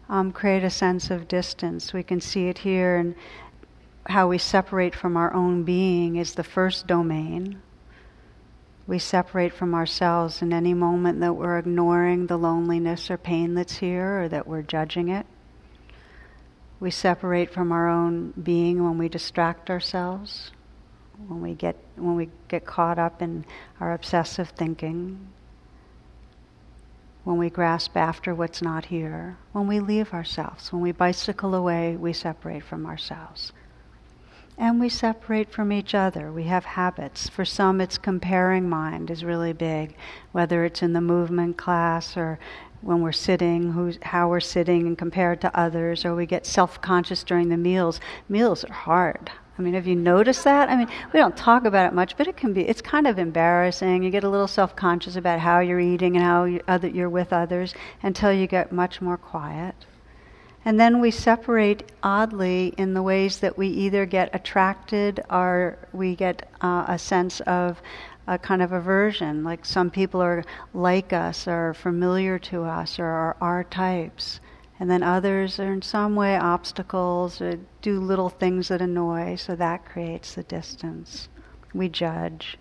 um, 0.09 0.31
create 0.31 0.63
a 0.63 0.69
sense 0.69 1.09
of 1.09 1.27
distance. 1.27 1.91
We 1.91 2.03
can 2.03 2.21
see 2.21 2.47
it 2.49 2.59
here, 2.59 2.97
and 2.97 3.15
how 4.05 4.27
we 4.27 4.37
separate 4.37 4.95
from 4.95 5.17
our 5.17 5.33
own 5.33 5.63
being 5.63 6.17
is 6.17 6.35
the 6.35 6.43
first 6.43 6.85
domain. 6.85 7.61
We 8.87 8.99
separate 8.99 9.53
from 9.53 9.75
ourselves 9.75 10.41
in 10.41 10.51
any 10.51 10.73
moment 10.73 11.19
that 11.19 11.33
we're 11.33 11.59
ignoring 11.59 12.27
the 12.27 12.37
loneliness 12.37 13.11
or 13.11 13.17
pain 13.17 13.53
that's 13.53 13.77
here 13.77 14.23
or 14.23 14.29
that 14.29 14.47
we're 14.47 14.63
judging 14.63 15.09
it. 15.09 15.25
We 16.79 16.89
separate 16.89 17.53
from 17.53 17.71
our 17.71 17.87
own 17.87 18.33
being 18.41 18.83
when 18.83 18.97
we 18.97 19.07
distract 19.07 19.69
ourselves, 19.69 20.51
when 21.27 21.41
we 21.41 21.53
get, 21.53 21.75
when 21.95 22.15
we 22.15 22.29
get 22.47 22.65
caught 22.65 22.97
up 22.97 23.21
in 23.21 23.45
our 23.79 23.93
obsessive 23.93 24.49
thinking, 24.49 25.27
when 27.23 27.37
we 27.37 27.51
grasp 27.51 27.95
after 27.95 28.33
what's 28.33 28.63
not 28.63 28.85
here, 28.85 29.37
when 29.51 29.67
we 29.67 29.79
leave 29.79 30.11
ourselves, 30.11 30.73
when 30.73 30.81
we 30.81 30.91
bicycle 30.91 31.53
away, 31.53 31.95
we 31.95 32.13
separate 32.13 32.63
from 32.63 32.87
ourselves 32.87 33.53
and 34.61 34.79
we 34.79 34.87
separate 34.87 35.51
from 35.51 35.71
each 35.71 35.95
other. 35.95 36.31
We 36.31 36.43
have 36.43 36.65
habits. 36.65 37.27
For 37.27 37.43
some, 37.43 37.81
it's 37.81 37.97
comparing 37.97 38.69
mind 38.69 39.09
is 39.09 39.23
really 39.23 39.53
big, 39.53 39.95
whether 40.33 40.63
it's 40.63 40.83
in 40.83 40.93
the 40.93 41.01
movement 41.01 41.57
class 41.57 42.15
or 42.15 42.37
when 42.81 43.01
we're 43.01 43.11
sitting, 43.11 43.71
who's, 43.71 43.97
how 44.03 44.29
we're 44.29 44.39
sitting 44.39 44.85
and 44.85 44.95
compared 44.95 45.41
to 45.41 45.59
others, 45.59 46.05
or 46.05 46.13
we 46.13 46.27
get 46.27 46.45
self 46.45 46.79
conscious 46.79 47.23
during 47.23 47.49
the 47.49 47.57
meals. 47.57 47.99
Meals 48.29 48.63
are 48.63 48.73
hard. 48.73 49.31
I 49.57 49.63
mean, 49.63 49.73
have 49.73 49.87
you 49.87 49.95
noticed 49.95 50.43
that? 50.43 50.69
I 50.69 50.75
mean, 50.75 50.87
we 51.11 51.19
don't 51.19 51.35
talk 51.35 51.65
about 51.65 51.87
it 51.87 51.95
much, 51.95 52.15
but 52.15 52.27
it 52.27 52.37
can 52.37 52.53
be, 52.53 52.61
it's 52.67 52.81
kind 52.81 53.07
of 53.07 53.17
embarrassing. 53.17 54.03
You 54.03 54.11
get 54.11 54.23
a 54.23 54.29
little 54.29 54.47
self 54.47 54.75
conscious 54.75 55.15
about 55.15 55.39
how 55.39 55.59
you're 55.59 55.79
eating 55.79 56.15
and 56.15 56.23
how 56.23 56.43
you, 56.43 56.61
other, 56.67 56.87
you're 56.87 57.09
with 57.09 57.33
others 57.33 57.73
until 58.03 58.31
you 58.31 58.45
get 58.45 58.71
much 58.71 59.01
more 59.01 59.17
quiet. 59.17 59.87
And 60.63 60.79
then 60.79 60.99
we 60.99 61.09
separate 61.09 61.91
oddly 62.03 62.73
in 62.77 62.93
the 62.93 63.01
ways 63.01 63.39
that 63.39 63.57
we 63.57 63.67
either 63.67 64.05
get 64.05 64.29
attracted 64.33 65.19
or 65.29 65.77
we 65.91 66.15
get 66.15 66.47
uh, 66.61 66.85
a 66.87 66.99
sense 66.99 67.39
of 67.41 67.81
a 68.27 68.37
kind 68.37 68.61
of 68.61 68.71
aversion. 68.71 69.43
Like 69.43 69.65
some 69.65 69.89
people 69.89 70.21
are 70.21 70.43
like 70.73 71.13
us 71.13 71.47
or 71.47 71.73
familiar 71.73 72.37
to 72.39 72.63
us 72.63 72.99
or 72.99 73.05
are 73.05 73.37
our 73.41 73.63
types. 73.63 74.39
And 74.79 74.89
then 74.89 75.03
others 75.03 75.59
are 75.59 75.73
in 75.73 75.81
some 75.81 76.15
way 76.15 76.35
obstacles 76.35 77.41
or 77.41 77.59
do 77.81 77.99
little 77.99 78.29
things 78.29 78.69
that 78.69 78.81
annoy, 78.81 79.35
so 79.35 79.55
that 79.55 79.85
creates 79.85 80.33
the 80.33 80.43
distance. 80.43 81.29
We 81.73 81.87
judge. 81.87 82.57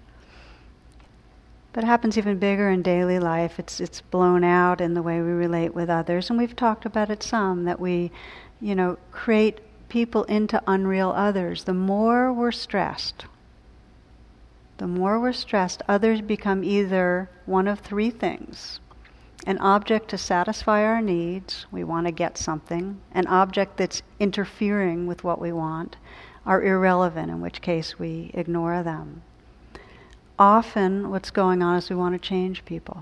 But 1.72 1.84
it 1.84 1.86
happens 1.86 2.18
even 2.18 2.38
bigger 2.38 2.68
in 2.68 2.82
daily 2.82 3.20
life. 3.20 3.58
It's 3.60 3.78
it's 3.80 4.00
blown 4.00 4.42
out 4.42 4.80
in 4.80 4.94
the 4.94 5.02
way 5.02 5.20
we 5.20 5.30
relate 5.30 5.72
with 5.72 5.88
others, 5.88 6.28
and 6.28 6.38
we've 6.38 6.56
talked 6.56 6.84
about 6.84 7.10
it 7.10 7.22
some 7.22 7.64
that 7.64 7.78
we, 7.78 8.10
you 8.60 8.74
know, 8.74 8.98
create 9.12 9.60
people 9.88 10.24
into 10.24 10.60
unreal 10.66 11.10
others. 11.10 11.64
The 11.64 11.74
more 11.74 12.32
we're 12.32 12.50
stressed, 12.50 13.26
the 14.78 14.88
more 14.88 15.20
we're 15.20 15.32
stressed, 15.32 15.82
others 15.86 16.20
become 16.20 16.64
either 16.64 17.30
one 17.46 17.68
of 17.68 17.80
three 17.80 18.10
things 18.10 18.80
an 19.46 19.56
object 19.58 20.08
to 20.10 20.18
satisfy 20.18 20.84
our 20.84 21.00
needs, 21.00 21.66
we 21.70 21.82
want 21.82 22.06
to 22.06 22.12
get 22.12 22.36
something, 22.36 23.00
an 23.12 23.26
object 23.26 23.78
that's 23.78 24.02
interfering 24.18 25.06
with 25.06 25.24
what 25.24 25.40
we 25.40 25.50
want, 25.50 25.96
are 26.44 26.62
irrelevant, 26.62 27.30
in 27.30 27.40
which 27.40 27.62
case 27.62 27.98
we 27.98 28.30
ignore 28.34 28.82
them 28.82 29.22
often 30.40 31.10
what's 31.10 31.30
going 31.30 31.62
on 31.62 31.76
is 31.76 31.90
we 31.90 31.96
want 31.96 32.20
to 32.20 32.28
change 32.28 32.64
people. 32.64 32.98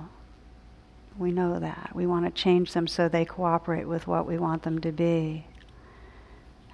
We 1.17 1.31
know 1.31 1.59
that. 1.61 1.93
We 1.95 2.05
want 2.05 2.27
to 2.27 2.31
change 2.31 2.73
them 2.73 2.89
so 2.89 3.09
they 3.09 3.25
cooperate 3.25 3.87
with 3.87 4.09
what 4.09 4.27
we 4.27 4.39
want 4.39 4.65
them 4.65 4.81
to 4.81 4.91
be. 4.91 5.47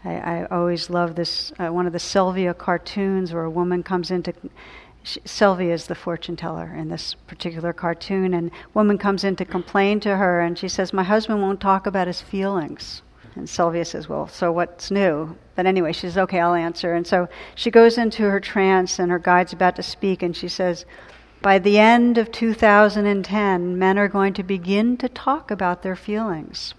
I, 0.04 0.14
I 0.14 0.46
always 0.46 0.88
love 0.88 1.14
this 1.14 1.52
uh, 1.58 1.68
one 1.68 1.86
of 1.86 1.92
the 1.92 1.98
Sylvia 1.98 2.54
cartoons 2.54 3.32
where 3.32 3.44
a 3.44 3.50
woman 3.50 3.82
comes 3.82 4.10
into. 4.10 4.32
Sylvia 5.02 5.74
is 5.74 5.86
the 5.86 5.94
fortune 5.94 6.34
teller 6.34 6.74
in 6.74 6.88
this 6.88 7.12
particular 7.12 7.74
cartoon, 7.74 8.32
and 8.32 8.50
woman 8.72 8.96
comes 8.96 9.22
in 9.22 9.36
to 9.36 9.44
complain 9.44 10.00
to 10.00 10.16
her, 10.16 10.40
and 10.40 10.58
she 10.58 10.68
says, 10.68 10.94
"My 10.94 11.02
husband 11.02 11.42
won't 11.42 11.60
talk 11.60 11.86
about 11.86 12.06
his 12.06 12.22
feelings." 12.22 13.02
And 13.36 13.48
Sylvia 13.48 13.84
says, 13.84 14.08
Well, 14.08 14.28
so 14.28 14.52
what's 14.52 14.90
new? 14.90 15.36
But 15.56 15.66
anyway, 15.66 15.92
she 15.92 16.02
says, 16.02 16.18
Okay, 16.18 16.40
I'll 16.40 16.54
answer. 16.54 16.94
And 16.94 17.06
so 17.06 17.28
she 17.54 17.70
goes 17.70 17.98
into 17.98 18.22
her 18.22 18.40
trance, 18.40 18.98
and 18.98 19.10
her 19.10 19.18
guide's 19.18 19.52
about 19.52 19.76
to 19.76 19.82
speak, 19.82 20.22
and 20.22 20.36
she 20.36 20.48
says, 20.48 20.84
By 21.42 21.58
the 21.58 21.78
end 21.78 22.18
of 22.18 22.30
2010, 22.30 23.78
men 23.78 23.98
are 23.98 24.08
going 24.08 24.34
to 24.34 24.42
begin 24.42 24.96
to 24.98 25.08
talk 25.08 25.50
about 25.50 25.82
their 25.82 25.96
feelings. 25.96 26.74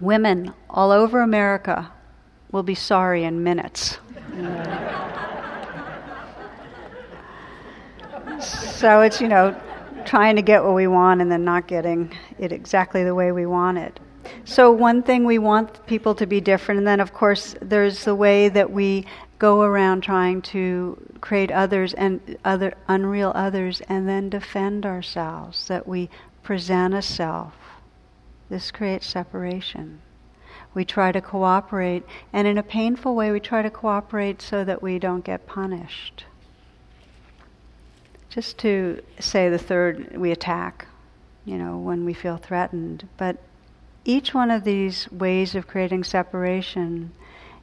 Women 0.00 0.52
all 0.68 0.92
over 0.92 1.20
America 1.20 1.92
will 2.50 2.62
be 2.62 2.74
sorry 2.74 3.24
in 3.24 3.42
minutes. 3.42 3.98
so 8.40 9.00
it's, 9.00 9.20
you 9.20 9.28
know, 9.28 9.58
trying 10.04 10.36
to 10.36 10.42
get 10.42 10.64
what 10.64 10.74
we 10.74 10.86
want 10.86 11.20
and 11.20 11.30
then 11.30 11.44
not 11.44 11.66
getting 11.66 12.12
it 12.38 12.52
exactly 12.52 13.04
the 13.04 13.14
way 13.14 13.32
we 13.32 13.46
want 13.46 13.78
it. 13.78 13.98
So, 14.44 14.70
one 14.70 15.02
thing 15.02 15.24
we 15.24 15.38
want 15.38 15.86
people 15.86 16.14
to 16.14 16.26
be 16.26 16.40
different, 16.40 16.78
and 16.78 16.86
then, 16.86 17.00
of 17.00 17.12
course, 17.12 17.54
there's 17.60 18.04
the 18.04 18.14
way 18.14 18.48
that 18.48 18.70
we 18.70 19.06
go 19.38 19.62
around 19.62 20.02
trying 20.02 20.40
to 20.40 20.96
create 21.20 21.50
others 21.50 21.92
and 21.94 22.38
other 22.44 22.74
unreal 22.88 23.32
others 23.34 23.82
and 23.88 24.08
then 24.08 24.28
defend 24.30 24.86
ourselves, 24.86 25.68
that 25.68 25.86
we 25.86 26.08
present 26.42 26.94
a 26.94 27.02
self. 27.02 27.54
This 28.48 28.70
creates 28.70 29.06
separation. 29.06 30.00
We 30.74 30.84
try 30.84 31.10
to 31.12 31.20
cooperate, 31.20 32.04
and 32.32 32.46
in 32.46 32.58
a 32.58 32.62
painful 32.62 33.14
way, 33.14 33.30
we 33.30 33.40
try 33.40 33.62
to 33.62 33.70
cooperate 33.70 34.42
so 34.42 34.62
that 34.64 34.82
we 34.82 34.98
don't 34.98 35.24
get 35.24 35.46
punished. 35.46 36.24
Just 38.28 38.58
to 38.58 39.02
say 39.18 39.48
the 39.48 39.58
third, 39.58 40.16
we 40.16 40.30
attack, 40.30 40.86
you 41.46 41.56
know, 41.56 41.78
when 41.78 42.04
we 42.04 42.12
feel 42.12 42.36
threatened. 42.36 43.08
But 43.16 43.38
each 44.06 44.32
one 44.32 44.52
of 44.52 44.62
these 44.62 45.10
ways 45.10 45.54
of 45.56 45.66
creating 45.66 46.04
separation 46.04 47.12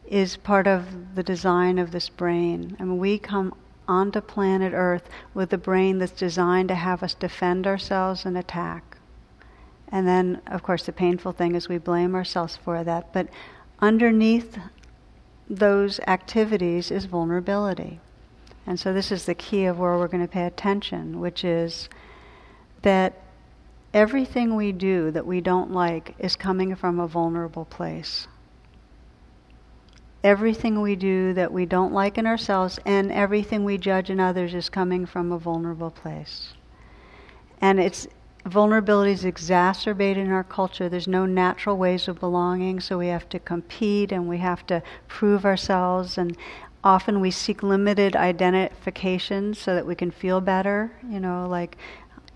is 0.06 0.36
part 0.36 0.68
of 0.68 1.16
the 1.16 1.24
design 1.24 1.80
of 1.80 1.92
this 1.92 2.10
brain. 2.10 2.76
I 2.80 2.84
mean, 2.84 2.98
we 2.98 3.18
come 3.18 3.56
onto 3.88 4.20
planet 4.20 4.74
Earth 4.76 5.10
with 5.34 5.54
a 5.54 5.58
brain 5.58 6.00
that's 6.00 6.12
designed 6.12 6.68
to 6.68 6.76
have 6.76 7.02
us 7.02 7.14
defend 7.14 7.66
ourselves 7.66 8.26
and 8.26 8.38
attack. 8.38 8.98
And 9.88 10.06
then, 10.06 10.42
of 10.48 10.64
course, 10.64 10.86
the 10.86 10.92
painful 10.92 11.32
thing 11.32 11.56
is 11.56 11.70
we 11.70 11.78
blame 11.78 12.14
ourselves 12.14 12.58
for 12.58 12.84
that. 12.84 13.14
But 13.14 13.30
underneath 13.80 14.58
those 15.50 16.00
activities 16.02 16.92
is 16.92 17.06
vulnerability. 17.06 18.00
And 18.66 18.80
so, 18.80 18.92
this 18.94 19.12
is 19.12 19.26
the 19.26 19.36
key 19.36 19.66
of 19.66 19.80
where 19.80 19.98
we're 19.98 20.08
going 20.08 20.26
to 20.26 20.32
pay 20.32 20.46
attention, 20.46 21.20
which 21.20 21.44
is 21.44 21.90
that 22.82 23.23
everything 23.94 24.56
we 24.56 24.72
do 24.72 25.12
that 25.12 25.26
we 25.26 25.40
don't 25.40 25.72
like 25.72 26.16
is 26.18 26.36
coming 26.36 26.76
from 26.76 27.00
a 27.00 27.08
vulnerable 27.08 27.66
place. 27.66 28.28
Everything 30.24 30.82
we 30.82 30.96
do 30.96 31.34
that 31.34 31.52
we 31.52 31.66
don't 31.66 31.94
like 31.94 32.18
in 32.18 32.26
ourselves 32.26 32.80
and 32.86 33.12
everything 33.12 33.64
we 33.64 33.78
judge 33.78 34.10
in 34.10 34.20
others 34.20 34.54
is 34.54 34.70
coming 34.70 35.06
from 35.06 35.32
a 35.32 35.38
vulnerable 35.38 35.92
place. 35.92 36.54
And 37.62 37.80
it's 37.80 38.08
vulnerability 38.46 39.12
is 39.12 39.26
exacerbated 39.26 40.26
in 40.26 40.32
our 40.32 40.44
culture. 40.44 40.90
There's 40.90 41.08
no 41.08 41.26
natural 41.26 41.78
ways 41.78 42.08
of 42.08 42.20
belonging, 42.20 42.80
so 42.80 42.98
we 42.98 43.08
have 43.08 43.30
to 43.30 43.40
compete 43.40 44.12
and 44.12 44.28
we 44.28 44.38
have 44.40 44.66
to 44.68 44.82
prove 45.08 45.46
ourselves 45.46 46.18
and 46.18 46.38
often 46.84 47.22
we 47.22 47.32
seek 47.32 47.64
limited 47.64 48.16
identifications 48.16 49.58
so 49.58 49.74
that 49.74 49.86
we 49.86 49.96
can 49.96 50.12
feel 50.12 50.42
better, 50.42 50.92
you 51.10 51.20
know, 51.20 51.48
like 51.48 51.78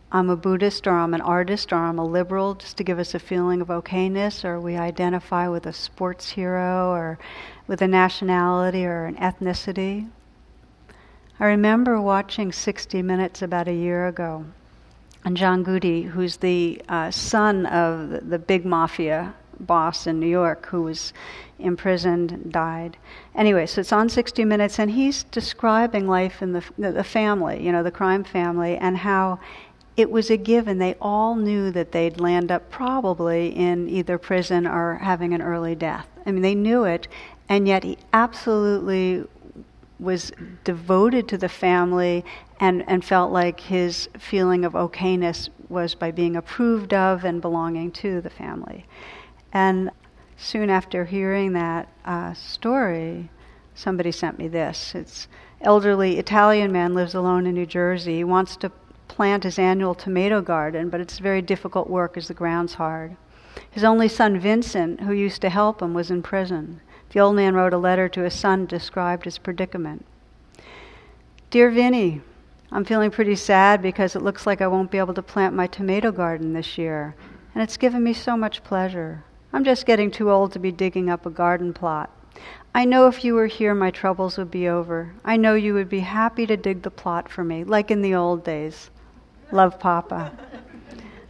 I'm 0.09 0.29
a 0.29 0.37
Buddhist 0.37 0.87
or 0.87 0.91
I'm 0.91 1.13
an 1.13 1.21
artist 1.21 1.73
or 1.73 1.75
I'm 1.75 1.99
a 1.99 2.05
liberal 2.05 2.55
just 2.55 2.77
to 2.77 2.83
give 2.83 2.97
us 2.97 3.13
a 3.13 3.19
feeling 3.19 3.59
of 3.59 3.67
okayness, 3.67 4.45
or 4.45 4.57
we 4.59 4.77
identify 4.77 5.49
with 5.49 5.65
a 5.65 5.73
sports 5.73 6.29
hero 6.29 6.91
or 6.91 7.19
with 7.67 7.81
a 7.81 7.87
nationality 7.89 8.85
or 8.85 9.03
an 9.03 9.15
ethnicity. 9.17 10.09
I 11.41 11.45
remember 11.45 11.99
watching 11.99 12.53
60 12.53 13.01
Minutes 13.01 13.41
about 13.41 13.67
a 13.67 13.73
year 13.73 14.07
ago, 14.07 14.45
and 15.25 15.35
John 15.35 15.65
Gotti, 15.65 16.05
who's 16.05 16.37
the 16.37 16.81
uh, 16.87 17.11
son 17.11 17.65
of 17.65 18.09
the, 18.09 18.21
the 18.21 18.39
big 18.39 18.65
mafia 18.65 19.33
boss 19.59 20.07
in 20.07 20.19
New 20.19 20.27
York 20.27 20.67
who 20.67 20.83
was 20.83 21.13
imprisoned, 21.59 22.31
and 22.31 22.51
died. 22.51 22.95
Anyway, 23.35 23.65
so 23.65 23.81
it's 23.81 23.91
on 23.91 24.09
60 24.09 24.45
Minutes, 24.45 24.79
and 24.79 24.91
he's 24.91 25.23
describing 25.23 26.07
life 26.07 26.41
in 26.41 26.53
the, 26.53 26.63
the 26.77 27.03
family, 27.03 27.63
you 27.63 27.71
know, 27.71 27.83
the 27.83 27.91
crime 27.91 28.23
family, 28.23 28.77
and 28.77 28.97
how 28.97 29.39
it 29.97 30.11
was 30.11 30.29
a 30.29 30.37
given. 30.37 30.77
They 30.77 30.95
all 31.01 31.35
knew 31.35 31.71
that 31.71 31.91
they'd 31.91 32.19
land 32.19 32.51
up 32.51 32.69
probably 32.69 33.49
in 33.49 33.89
either 33.89 34.19
prison 34.19 34.67
or 34.67 34.95
having 34.95 35.33
an 35.33 35.41
early 35.41 35.73
death. 35.73 36.07
I 36.25 36.31
mean, 36.31 36.43
they 36.43 36.55
knew 36.55 36.83
it, 36.83 37.07
and 37.49 37.67
yet 37.67 37.83
he 37.83 37.97
absolutely 38.13 39.25
was 39.99 40.31
devoted 40.63 41.27
to 41.27 41.37
the 41.37 41.49
family 41.49 42.23
and, 42.59 42.87
and 42.87 43.03
felt 43.03 43.31
like 43.31 43.59
his 43.59 44.07
feeling 44.19 44.63
of 44.63 44.73
okayness 44.73 45.49
was 45.69 45.95
by 45.95 46.11
being 46.11 46.35
approved 46.35 46.93
of 46.93 47.23
and 47.23 47.41
belonging 47.41 47.91
to 47.91 48.21
the 48.21 48.29
family. 48.29 48.85
And 49.51 49.89
soon 50.37 50.69
after 50.69 51.05
hearing 51.05 51.53
that 51.53 51.89
uh, 52.05 52.35
story, 52.35 53.29
somebody 53.73 54.11
sent 54.11 54.37
me 54.37 54.47
this. 54.47 54.93
It's 54.93 55.27
elderly 55.61 56.19
Italian 56.19 56.71
man 56.71 56.93
lives 56.93 57.15
alone 57.15 57.47
in 57.47 57.55
New 57.55 57.65
Jersey. 57.65 58.17
He 58.17 58.23
wants 58.23 58.55
to 58.57 58.71
plant 59.07 59.43
his 59.43 59.57
annual 59.57 59.95
tomato 59.95 60.41
garden, 60.41 60.89
but 60.89 61.01
it's 61.01 61.19
very 61.19 61.41
difficult 61.41 61.89
work 61.89 62.17
as 62.17 62.27
the 62.27 62.33
ground's 62.33 62.75
hard. 62.75 63.15
His 63.71 63.83
only 63.83 64.07
son, 64.07 64.39
Vincent, 64.39 65.01
who 65.01 65.11
used 65.11 65.41
to 65.41 65.49
help 65.49 65.81
him, 65.81 65.93
was 65.93 66.11
in 66.11 66.21
prison. 66.21 66.81
The 67.11 67.19
old 67.19 67.35
man 67.35 67.55
wrote 67.55 67.73
a 67.73 67.77
letter 67.77 68.09
to 68.09 68.21
his 68.21 68.33
son, 68.33 68.65
described 68.65 69.25
his 69.25 69.37
predicament. 69.37 70.05
Dear 71.49 71.71
Vinny, 71.71 72.21
I'm 72.71 72.83
feeling 72.83 73.11
pretty 73.11 73.35
sad 73.35 73.81
because 73.81 74.15
it 74.15 74.21
looks 74.21 74.45
like 74.45 74.61
I 74.61 74.67
won't 74.67 74.91
be 74.91 74.97
able 74.97 75.13
to 75.13 75.23
plant 75.23 75.55
my 75.55 75.67
tomato 75.67 76.11
garden 76.11 76.53
this 76.53 76.77
year, 76.77 77.15
and 77.53 77.63
it's 77.63 77.77
given 77.77 78.03
me 78.03 78.13
so 78.13 78.35
much 78.35 78.63
pleasure. 78.63 79.23
I'm 79.53 79.63
just 79.63 79.85
getting 79.85 80.11
too 80.11 80.29
old 80.29 80.51
to 80.51 80.59
be 80.59 80.71
digging 80.71 81.09
up 81.09 81.25
a 81.25 81.29
garden 81.29 81.73
plot. 81.73 82.09
I 82.75 82.85
know 82.85 83.07
if 83.07 83.23
you 83.23 83.33
were 83.33 83.47
here, 83.47 83.73
my 83.73 83.89
troubles 83.89 84.37
would 84.37 84.51
be 84.51 84.67
over. 84.67 85.13
I 85.23 85.37
know 85.37 85.55
you 85.55 85.73
would 85.73 85.89
be 85.89 86.01
happy 86.01 86.45
to 86.45 86.57
dig 86.57 86.81
the 86.81 86.91
plot 86.91 87.29
for 87.29 87.43
me, 87.43 87.63
like 87.63 87.89
in 87.89 88.01
the 88.01 88.13
old 88.13 88.43
days. 88.43 88.91
Love, 89.51 89.79
Papa. 89.79 90.31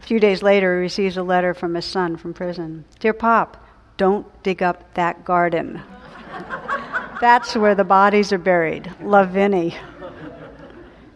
A 0.00 0.06
few 0.06 0.18
days 0.18 0.42
later, 0.42 0.76
he 0.76 0.82
receives 0.82 1.16
a 1.16 1.22
letter 1.22 1.54
from 1.54 1.74
his 1.74 1.84
son 1.84 2.16
from 2.16 2.34
prison 2.34 2.84
Dear 2.98 3.12
Pop, 3.12 3.64
don't 3.96 4.26
dig 4.42 4.62
up 4.62 4.94
that 4.94 5.24
garden. 5.24 5.82
That's 7.20 7.56
where 7.56 7.74
the 7.74 7.84
bodies 7.84 8.32
are 8.32 8.38
buried. 8.38 8.92
Love, 9.02 9.30
Vinny. 9.30 9.76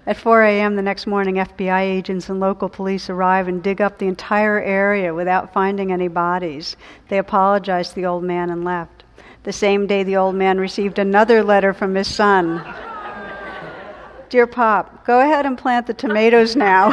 At 0.04 0.16
4 0.16 0.42
a.m. 0.42 0.74
the 0.74 0.82
next 0.82 1.06
morning, 1.06 1.36
FBI 1.36 1.82
agents 1.82 2.28
and 2.28 2.40
local 2.40 2.68
police 2.68 3.08
arrive 3.08 3.46
and 3.46 3.62
dig 3.62 3.80
up 3.80 3.98
the 3.98 4.08
entire 4.08 4.60
area 4.60 5.14
without 5.14 5.52
finding 5.52 5.92
any 5.92 6.08
bodies. 6.08 6.76
They 7.08 7.18
apologize 7.18 7.90
to 7.90 7.94
the 7.94 8.06
old 8.06 8.24
man 8.24 8.50
and 8.50 8.64
left. 8.64 9.04
The 9.44 9.52
same 9.52 9.86
day, 9.86 10.02
the 10.02 10.16
old 10.16 10.34
man 10.34 10.58
received 10.58 10.98
another 10.98 11.44
letter 11.44 11.72
from 11.72 11.94
his 11.94 12.08
son. 12.08 12.64
Dear 14.32 14.46
Pop, 14.46 15.04
go 15.04 15.20
ahead 15.20 15.44
and 15.44 15.58
plant 15.58 15.86
the 15.86 15.92
tomatoes 15.92 16.56
now. 16.56 16.88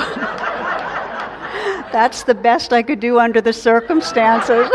That's 1.94 2.24
the 2.24 2.36
best 2.36 2.74
I 2.74 2.84
could 2.84 3.00
do 3.00 3.18
under 3.18 3.40
the 3.40 3.54
circumstances. 3.54 4.70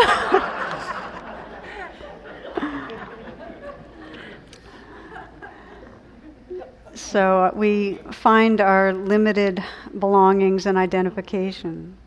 So 6.94 7.52
we 7.54 7.98
find 8.12 8.62
our 8.62 8.94
limited 8.94 9.62
belongings 9.98 10.64
and 10.64 10.78
identification. 10.78 11.98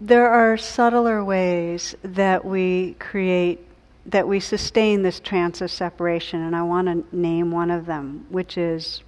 There 0.00 0.30
are 0.30 0.56
subtler 0.56 1.22
ways 1.22 1.94
that 2.02 2.46
we 2.46 2.96
create, 2.98 3.60
that 4.04 4.26
we 4.26 4.40
sustain 4.40 5.02
this 5.02 5.20
trance 5.20 5.60
of 5.60 5.70
separation, 5.70 6.40
and 6.40 6.56
I 6.56 6.62
want 6.62 6.88
to 6.88 7.16
name 7.16 7.50
one 7.50 7.70
of 7.70 7.86
them, 7.86 8.26
which 8.30 8.58
is 8.58 9.02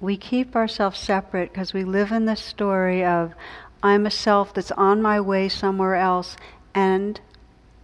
we 0.00 0.16
keep 0.16 0.54
ourselves 0.54 0.98
separate 0.98 1.52
because 1.52 1.72
we 1.72 1.84
live 1.84 2.12
in 2.12 2.26
this 2.26 2.40
story 2.40 3.04
of 3.04 3.34
I'm 3.82 4.06
a 4.06 4.10
self 4.10 4.54
that's 4.54 4.72
on 4.72 5.02
my 5.02 5.20
way 5.20 5.48
somewhere 5.48 5.96
else, 5.96 6.36
and 6.74 7.20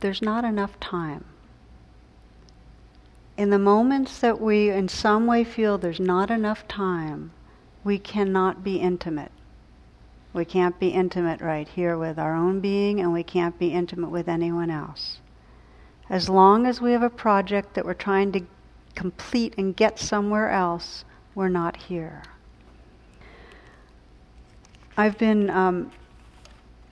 there's 0.00 0.22
not 0.22 0.44
enough 0.44 0.78
time 0.78 1.24
in 3.36 3.50
the 3.50 3.58
moments 3.58 4.18
that 4.20 4.40
we 4.40 4.70
in 4.70 4.88
some 4.88 5.26
way 5.26 5.44
feel 5.44 5.78
there's 5.78 6.00
not 6.00 6.30
enough 6.30 6.68
time, 6.68 7.32
we 7.82 7.98
cannot 7.98 8.62
be 8.62 8.76
intimate. 8.76 9.32
We 10.32 10.44
can't 10.44 10.78
be 10.78 10.88
intimate 10.88 11.40
right 11.40 11.66
here 11.66 11.98
with 11.98 12.18
our 12.18 12.34
own 12.34 12.60
being, 12.60 13.00
and 13.00 13.12
we 13.12 13.22
can't 13.22 13.58
be 13.58 13.72
intimate 13.72 14.10
with 14.10 14.28
anyone 14.28 14.70
else. 14.70 15.18
As 16.12 16.28
long 16.28 16.66
as 16.66 16.78
we 16.78 16.92
have 16.92 17.02
a 17.02 17.08
project 17.08 17.72
that 17.72 17.86
we're 17.86 17.94
trying 17.94 18.32
to 18.32 18.42
complete 18.94 19.54
and 19.56 19.74
get 19.74 19.98
somewhere 19.98 20.50
else, 20.50 21.06
we're 21.34 21.48
not 21.48 21.74
here. 21.74 22.22
I've 24.94 25.16
been 25.16 25.48
um, 25.48 25.90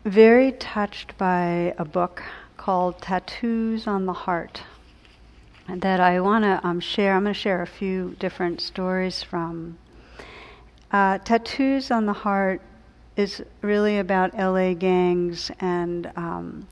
very 0.07 0.53
touched 0.53 1.19
by 1.19 1.75
a 1.77 1.85
book 1.85 2.23
called 2.57 3.03
Tattoos 3.03 3.87
on 3.87 4.07
the 4.07 4.15
Heart 4.15 4.63
that 5.69 6.01
I 6.01 6.19
want 6.21 6.45
to 6.45 6.67
um, 6.67 6.81
share. 6.81 7.15
I'm 7.15 7.25
going 7.25 7.35
to 7.35 7.39
share 7.39 7.61
a 7.61 7.67
few 7.67 8.17
different 8.19 8.63
stories 8.63 9.23
from. 9.23 9.77
Uh, 10.91 11.19
Tattoos 11.19 11.91
on 11.91 12.07
the 12.07 12.15
Heart 12.15 12.63
is 13.17 13.43
really 13.61 13.99
about 13.99 14.33
LA 14.35 14.73
gangs 14.73 15.51
and 15.61 16.11
um, 16.17 16.67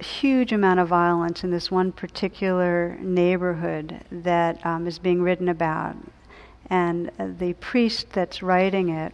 huge 0.00 0.52
amount 0.52 0.80
of 0.80 0.88
violence 0.88 1.44
in 1.44 1.50
this 1.50 1.70
one 1.70 1.92
particular 1.92 2.96
neighborhood 3.00 4.00
that 4.10 4.64
um, 4.64 4.86
is 4.86 4.98
being 4.98 5.22
written 5.22 5.48
about. 5.48 5.96
And 6.68 7.10
the 7.18 7.54
priest 7.54 8.10
that's 8.12 8.42
writing 8.42 8.90
it, 8.90 9.12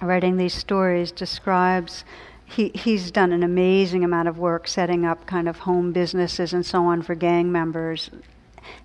writing 0.00 0.36
these 0.36 0.54
stories, 0.54 1.12
describes 1.12 2.04
he, 2.44 2.70
he's 2.74 3.10
done 3.10 3.32
an 3.32 3.42
amazing 3.42 4.04
amount 4.04 4.28
of 4.28 4.38
work 4.38 4.68
setting 4.68 5.04
up 5.04 5.26
kind 5.26 5.48
of 5.48 5.60
home 5.60 5.92
businesses 5.92 6.52
and 6.52 6.64
so 6.64 6.84
on 6.84 7.02
for 7.02 7.14
gang 7.14 7.50
members. 7.50 8.10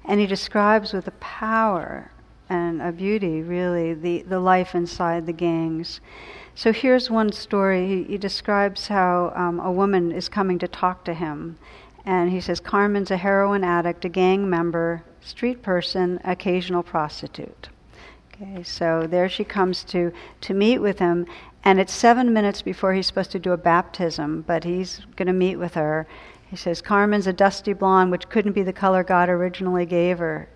And 0.06 0.20
he 0.20 0.28
describes 0.28 0.94
with 0.94 1.08
a 1.08 1.12
power 1.12 2.12
and 2.50 2.82
a 2.82 2.92
beauty, 2.92 3.42
really, 3.42 3.94
the, 3.94 4.24
the 4.24 4.40
life 4.40 4.76
inside 4.76 5.26
the 5.26 5.34
gangs. 5.34 6.02
So 6.56 6.74
here's 6.74 7.10
one 7.10 7.32
story. 7.32 7.88
He, 7.88 8.04
he 8.04 8.18
describes 8.18 8.88
how 8.88 9.32
um, 9.36 9.60
a 9.60 9.72
woman 9.72 10.12
is 10.12 10.28
coming 10.28 10.60
to 10.60 10.68
talk 10.68 11.06
to 11.06 11.14
him. 11.14 11.58
And 12.06 12.32
he 12.32 12.42
says, 12.42 12.60
Carmen's 12.60 13.12
a 13.12 13.18
heroin 13.18 13.64
addict, 13.64 14.04
a 14.06 14.10
gang 14.10 14.50
member, 14.50 15.04
street 15.22 15.62
person, 15.62 16.20
occasional 16.24 16.84
prostitute. 16.84 17.70
Okay, 18.34 18.64
so 18.64 19.06
there 19.06 19.30
she 19.30 19.44
comes 19.44 19.84
to, 19.86 20.12
to 20.42 20.54
meet 20.54 20.80
with 20.80 21.00
him, 21.00 21.26
and 21.64 21.80
it's 21.80 21.94
seven 21.94 22.34
minutes 22.34 22.62
before 22.62 22.94
he's 22.94 23.08
supposed 23.08 23.32
to 23.32 23.40
do 23.40 23.52
a 23.52 23.58
baptism, 23.58 24.44
but 24.48 24.64
he's 24.64 25.02
going 25.18 25.28
to 25.28 25.34
meet 25.34 25.58
with 25.58 25.74
her. 25.74 26.08
He 26.50 26.56
says, 26.56 26.82
Carmen's 26.82 27.28
a 27.28 27.34
dusty 27.34 27.74
blonde, 27.74 28.12
which 28.12 28.30
couldn't 28.30 28.54
be 28.54 28.64
the 28.64 28.74
color 28.74 29.04
God 29.04 29.30
originally 29.30 29.86
gave 29.86 30.20
her. 30.20 30.48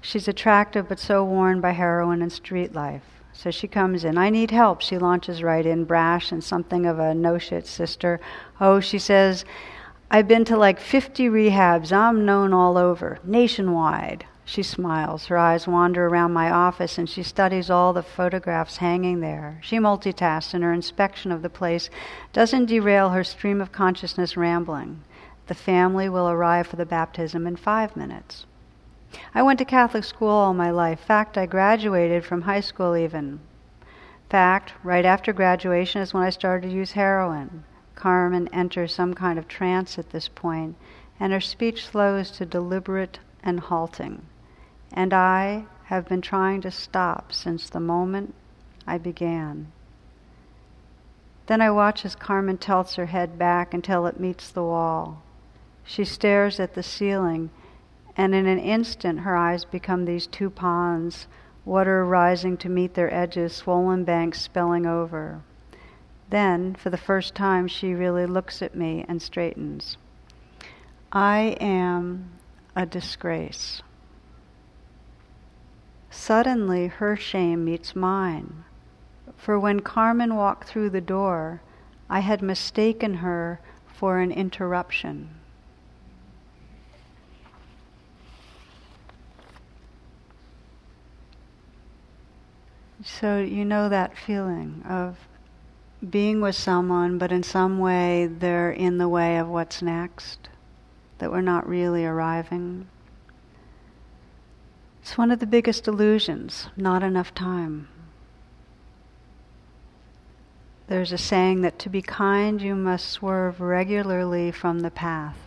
She's 0.00 0.28
attractive, 0.28 0.88
but 0.88 0.98
so 0.98 1.24
worn 1.24 1.60
by 1.60 1.72
heroin 1.72 2.22
and 2.22 2.32
street 2.32 2.74
life. 2.74 3.02
So 3.32 3.50
she 3.50 3.68
comes 3.68 4.04
in. 4.04 4.18
I 4.18 4.30
need 4.30 4.50
help. 4.50 4.80
She 4.80 4.98
launches 4.98 5.42
right 5.42 5.64
in, 5.64 5.84
brash 5.84 6.32
and 6.32 6.42
something 6.42 6.86
of 6.86 6.98
a 6.98 7.14
no 7.14 7.38
shit 7.38 7.66
sister. 7.66 8.20
Oh, 8.60 8.80
she 8.80 8.98
says, 8.98 9.44
I've 10.10 10.26
been 10.26 10.44
to 10.46 10.56
like 10.56 10.80
50 10.80 11.28
rehabs. 11.28 11.92
I'm 11.92 12.24
known 12.24 12.52
all 12.52 12.78
over, 12.78 13.18
nationwide. 13.22 14.24
She 14.44 14.62
smiles. 14.62 15.26
Her 15.26 15.36
eyes 15.36 15.68
wander 15.68 16.06
around 16.06 16.32
my 16.32 16.50
office 16.50 16.96
and 16.96 17.06
she 17.06 17.22
studies 17.22 17.68
all 17.68 17.92
the 17.92 18.02
photographs 18.02 18.78
hanging 18.78 19.20
there. 19.20 19.58
She 19.60 19.76
multitasks 19.76 20.54
and 20.54 20.64
her 20.64 20.72
inspection 20.72 21.30
of 21.30 21.42
the 21.42 21.50
place 21.50 21.90
doesn't 22.32 22.66
derail 22.66 23.10
her 23.10 23.22
stream 23.22 23.60
of 23.60 23.72
consciousness 23.72 24.38
rambling. 24.38 25.02
The 25.48 25.54
family 25.54 26.08
will 26.08 26.30
arrive 26.30 26.66
for 26.66 26.76
the 26.76 26.86
baptism 26.86 27.46
in 27.46 27.56
five 27.56 27.94
minutes. 27.94 28.46
I 29.34 29.42
went 29.42 29.58
to 29.60 29.64
Catholic 29.64 30.04
school 30.04 30.28
all 30.28 30.54
my 30.54 30.70
life. 30.70 31.00
Fact, 31.00 31.38
I 31.38 31.46
graduated 31.46 32.24
from 32.24 32.42
high 32.42 32.60
school 32.60 32.96
even. 32.96 33.40
Fact, 34.28 34.74
right 34.82 35.04
after 35.04 35.32
graduation 35.32 36.02
is 36.02 36.12
when 36.12 36.22
I 36.22 36.30
started 36.30 36.68
to 36.68 36.74
use 36.74 36.92
heroin. 36.92 37.64
Carmen 37.94 38.48
enters 38.52 38.94
some 38.94 39.14
kind 39.14 39.38
of 39.38 39.48
trance 39.48 39.98
at 39.98 40.10
this 40.10 40.28
point, 40.28 40.76
and 41.18 41.32
her 41.32 41.40
speech 41.40 41.86
slows 41.86 42.30
to 42.32 42.46
deliberate 42.46 43.18
and 43.42 43.60
halting 43.60 44.26
and 44.92 45.12
I 45.12 45.66
have 45.84 46.08
been 46.08 46.20
trying 46.20 46.60
to 46.62 46.70
stop 46.70 47.32
since 47.32 47.68
the 47.68 47.80
moment 47.80 48.34
I 48.86 48.98
began. 48.98 49.70
Then 51.46 51.60
I 51.60 51.70
watch 51.70 52.04
as 52.04 52.14
Carmen 52.14 52.58
tilts 52.58 52.96
her 52.96 53.06
head 53.06 53.38
back 53.38 53.72
until 53.72 54.06
it 54.06 54.20
meets 54.20 54.50
the 54.50 54.62
wall. 54.62 55.22
She 55.84 56.04
stares 56.04 56.60
at 56.60 56.74
the 56.74 56.82
ceiling, 56.82 57.50
and 58.18 58.34
in 58.34 58.46
an 58.46 58.58
instant 58.58 59.20
her 59.20 59.36
eyes 59.36 59.64
become 59.64 60.04
these 60.04 60.26
two 60.26 60.50
ponds, 60.50 61.28
water 61.64 62.04
rising 62.04 62.56
to 62.56 62.68
meet 62.68 62.94
their 62.94 63.14
edges, 63.14 63.54
swollen 63.54 64.02
banks 64.02 64.40
spilling 64.40 64.84
over. 64.84 65.40
Then, 66.28 66.74
for 66.74 66.90
the 66.90 66.96
first 66.96 67.36
time, 67.36 67.68
she 67.68 67.94
really 67.94 68.26
looks 68.26 68.60
at 68.60 68.74
me 68.74 69.04
and 69.08 69.22
straightens. 69.22 69.96
I 71.12 71.56
am 71.60 72.32
a 72.74 72.84
disgrace. 72.84 73.82
Suddenly 76.10 76.88
her 76.88 77.16
shame 77.16 77.64
meets 77.64 77.94
mine. 77.94 78.64
For 79.36 79.58
when 79.58 79.80
Carmen 79.80 80.34
walked 80.34 80.68
through 80.68 80.90
the 80.90 81.00
door, 81.00 81.62
I 82.10 82.20
had 82.20 82.42
mistaken 82.42 83.14
her 83.14 83.60
for 83.86 84.18
an 84.18 84.32
interruption. 84.32 85.37
So 93.08 93.40
you 93.40 93.64
know 93.64 93.88
that 93.88 94.16
feeling 94.16 94.82
of 94.88 95.16
being 96.08 96.40
with 96.40 96.54
someone, 96.54 97.18
but 97.18 97.32
in 97.32 97.42
some 97.42 97.80
way 97.80 98.26
they're 98.26 98.70
in 98.70 98.98
the 98.98 99.08
way 99.08 99.38
of 99.38 99.48
what's 99.48 99.82
next, 99.82 100.50
that 101.18 101.32
we're 101.32 101.40
not 101.40 101.68
really 101.68 102.04
arriving. 102.04 102.86
It's 105.02 105.18
one 105.18 105.32
of 105.32 105.40
the 105.40 105.46
biggest 105.46 105.88
illusions, 105.88 106.68
not 106.76 107.02
enough 107.02 107.34
time. 107.34 107.88
There's 110.86 111.10
a 111.10 111.18
saying 111.18 111.62
that 111.62 111.78
to 111.80 111.90
be 111.90 112.02
kind, 112.02 112.62
you 112.62 112.76
must 112.76 113.08
swerve 113.08 113.60
regularly 113.60 114.52
from 114.52 114.80
the 114.80 114.90
path. 114.92 115.38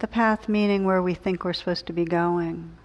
The 0.00 0.08
path 0.08 0.48
meaning 0.48 0.84
where 0.84 1.02
we 1.02 1.14
think 1.14 1.44
we're 1.44 1.52
supposed 1.52 1.86
to 1.86 1.92
be 1.92 2.04
going. 2.04 2.76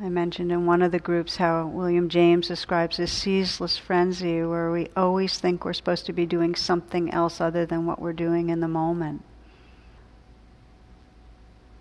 I 0.00 0.08
mentioned 0.08 0.50
in 0.50 0.66
one 0.66 0.82
of 0.82 0.92
the 0.92 0.98
groups 0.98 1.36
how 1.36 1.66
William 1.66 2.08
James 2.08 2.48
describes 2.48 2.96
this 2.96 3.12
ceaseless 3.12 3.76
frenzy 3.76 4.42
where 4.42 4.70
we 4.70 4.88
always 4.96 5.38
think 5.38 5.64
we're 5.64 5.72
supposed 5.72 6.06
to 6.06 6.12
be 6.12 6.26
doing 6.26 6.54
something 6.54 7.10
else 7.12 7.40
other 7.40 7.64
than 7.64 7.86
what 7.86 8.00
we're 8.00 8.12
doing 8.12 8.50
in 8.50 8.60
the 8.60 8.68
moment. 8.68 9.22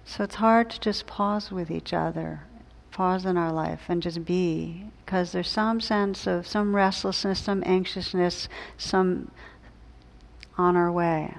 So 0.05 0.23
it's 0.23 0.35
hard 0.35 0.69
to 0.71 0.79
just 0.79 1.07
pause 1.07 1.51
with 1.51 1.71
each 1.71 1.91
other 1.93 2.41
pause 2.93 3.25
in 3.25 3.37
our 3.37 3.51
life 3.51 3.81
and 3.89 4.01
just 4.01 4.23
be, 4.23 4.85
because 5.03 5.31
there's 5.31 5.49
some 5.49 5.81
sense 5.81 6.27
of 6.27 6.47
some 6.47 6.75
restlessness, 6.75 7.39
some 7.39 7.63
anxiousness, 7.65 8.47
some 8.77 9.31
on 10.57 10.77
our 10.77 10.91
way. 10.91 11.33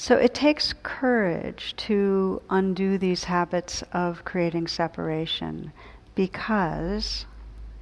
So 0.00 0.14
it 0.14 0.32
takes 0.32 0.74
courage 0.84 1.74
to 1.88 2.40
undo 2.48 2.98
these 2.98 3.24
habits 3.24 3.82
of 3.92 4.24
creating 4.24 4.68
separation 4.68 5.72
because 6.14 7.26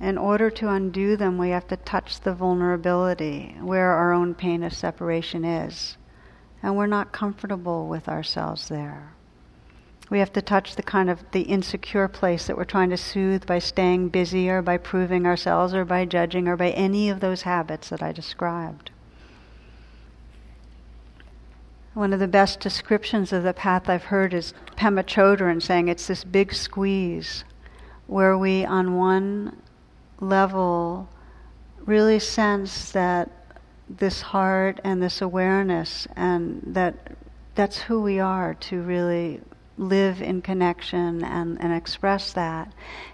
in 0.00 0.16
order 0.16 0.48
to 0.48 0.70
undo 0.70 1.18
them, 1.18 1.36
we 1.36 1.50
have 1.50 1.66
to 1.66 1.76
touch 1.76 2.20
the 2.20 2.32
vulnerability 2.32 3.54
where 3.60 3.90
our 3.90 4.14
own 4.14 4.34
pain 4.34 4.62
of 4.62 4.72
separation 4.72 5.44
is. 5.44 5.98
And 6.62 6.74
we're 6.74 6.86
not 6.86 7.12
comfortable 7.12 7.86
with 7.86 8.08
ourselves 8.08 8.68
there. 8.68 9.12
We 10.08 10.18
have 10.18 10.32
to 10.32 10.42
touch 10.42 10.74
the 10.74 10.82
kind 10.82 11.10
of 11.10 11.22
the 11.32 11.42
insecure 11.42 12.08
place 12.08 12.46
that 12.46 12.56
we're 12.56 12.64
trying 12.64 12.90
to 12.90 12.96
soothe 12.96 13.44
by 13.44 13.58
staying 13.58 14.08
busy 14.08 14.48
or 14.48 14.62
by 14.62 14.78
proving 14.78 15.26
ourselves 15.26 15.74
or 15.74 15.84
by 15.84 16.06
judging 16.06 16.48
or 16.48 16.56
by 16.56 16.70
any 16.70 17.10
of 17.10 17.20
those 17.20 17.42
habits 17.42 17.90
that 17.90 18.02
I 18.02 18.12
described. 18.12 18.90
One 21.96 22.12
of 22.12 22.20
the 22.20 22.28
best 22.28 22.60
descriptions 22.60 23.32
of 23.32 23.42
the 23.42 23.54
path 23.54 23.88
I've 23.88 24.04
heard 24.04 24.34
is 24.34 24.52
Pema 24.76 25.02
Chodron 25.02 25.62
saying 25.62 25.88
it's 25.88 26.06
this 26.06 26.24
big 26.24 26.52
squeeze 26.52 27.42
where 28.06 28.36
we, 28.36 28.66
on 28.66 28.98
one 28.98 29.62
level, 30.20 31.08
really 31.86 32.18
sense 32.18 32.92
that 32.92 33.30
this 33.88 34.20
heart 34.20 34.78
and 34.84 35.02
this 35.02 35.22
awareness 35.22 36.06
and 36.14 36.60
that 36.66 37.16
that's 37.54 37.78
who 37.78 38.02
we 38.02 38.20
are 38.20 38.52
to 38.52 38.82
really 38.82 39.40
live 39.78 40.20
in 40.20 40.42
connection 40.42 41.24
and, 41.24 41.58
and 41.62 41.72
express 41.72 42.30
that. 42.34 42.70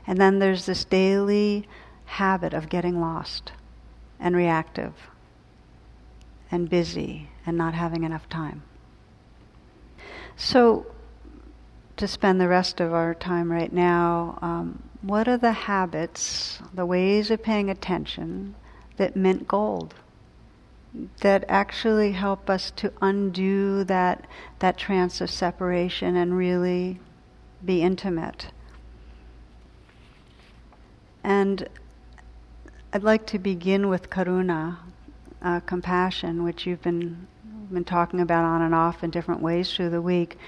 And 0.09 0.21
then 0.21 0.41
there's 0.41 0.67
this 0.67 0.85
daily 0.85 1.69
habit 2.07 2.53
of 2.53 2.69
getting 2.69 3.01
lost 3.01 3.53
and 4.19 4.35
reactive 4.35 4.95
and 6.51 6.69
busy 6.69 7.29
and 7.47 7.57
not 7.57 7.75
having 7.75 8.03
enough 8.03 8.29
time. 8.29 8.65
So, 10.37 10.87
to 11.97 12.09
spend 12.09 12.41
the 12.41 12.49
rest 12.49 12.81
of 12.81 12.93
our 12.93 13.15
time 13.15 13.53
right 13.53 13.73
now, 13.73 14.39
um, 14.43 14.83
what 15.03 15.29
are 15.29 15.37
the 15.37 15.53
habits, 15.53 16.61
the 16.75 16.87
ways 16.87 17.31
of 17.31 17.43
paying 17.43 17.71
attention 17.71 18.55
that 18.97 19.17
mint 19.17 19.47
gold? 19.47 19.95
that 21.21 21.45
actually 21.49 22.13
help 22.13 22.51
us 22.51 22.71
to 22.71 22.93
undo 23.01 23.85
that 23.85 24.27
that 24.59 24.77
trance 24.77 25.21
of 25.21 25.31
separation 25.31 26.17
and 26.17 26.37
really 26.37 27.01
be 27.65 27.83
intimate. 27.83 28.49
And 31.25 31.69
I'd 32.93 33.03
like 33.03 33.27
to 33.27 33.39
begin 33.39 33.89
with 33.89 34.11
karuna, 34.11 34.79
uh, 35.41 35.61
compassion, 35.61 36.43
which 36.43 36.67
you've 36.67 36.83
been 36.83 37.27
been 37.73 37.85
talking 37.85 38.21
about 38.21 38.45
on 38.45 38.63
and 38.63 38.75
off 38.75 39.03
in 39.03 39.11
different 39.11 39.43
ways 39.43 39.73
through 39.73 39.91
the 39.91 40.03
week. 40.03 40.39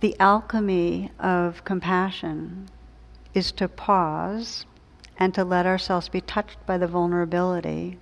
The 0.00 0.18
alchemy 0.18 1.10
of 1.18 1.64
compassion 1.64 2.68
is 3.34 3.52
to 3.52 3.68
pause 3.68 4.66
and 5.16 5.34
to 5.34 5.44
let 5.44 5.66
ourselves 5.66 6.08
be 6.08 6.20
touched 6.20 6.64
by 6.66 6.78
the 6.78 6.86
vulnerability 6.86 7.98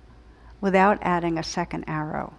without 0.59 0.97
adding 1.01 1.37
a 1.37 1.43
second 1.43 1.83
arrow. 1.87 2.33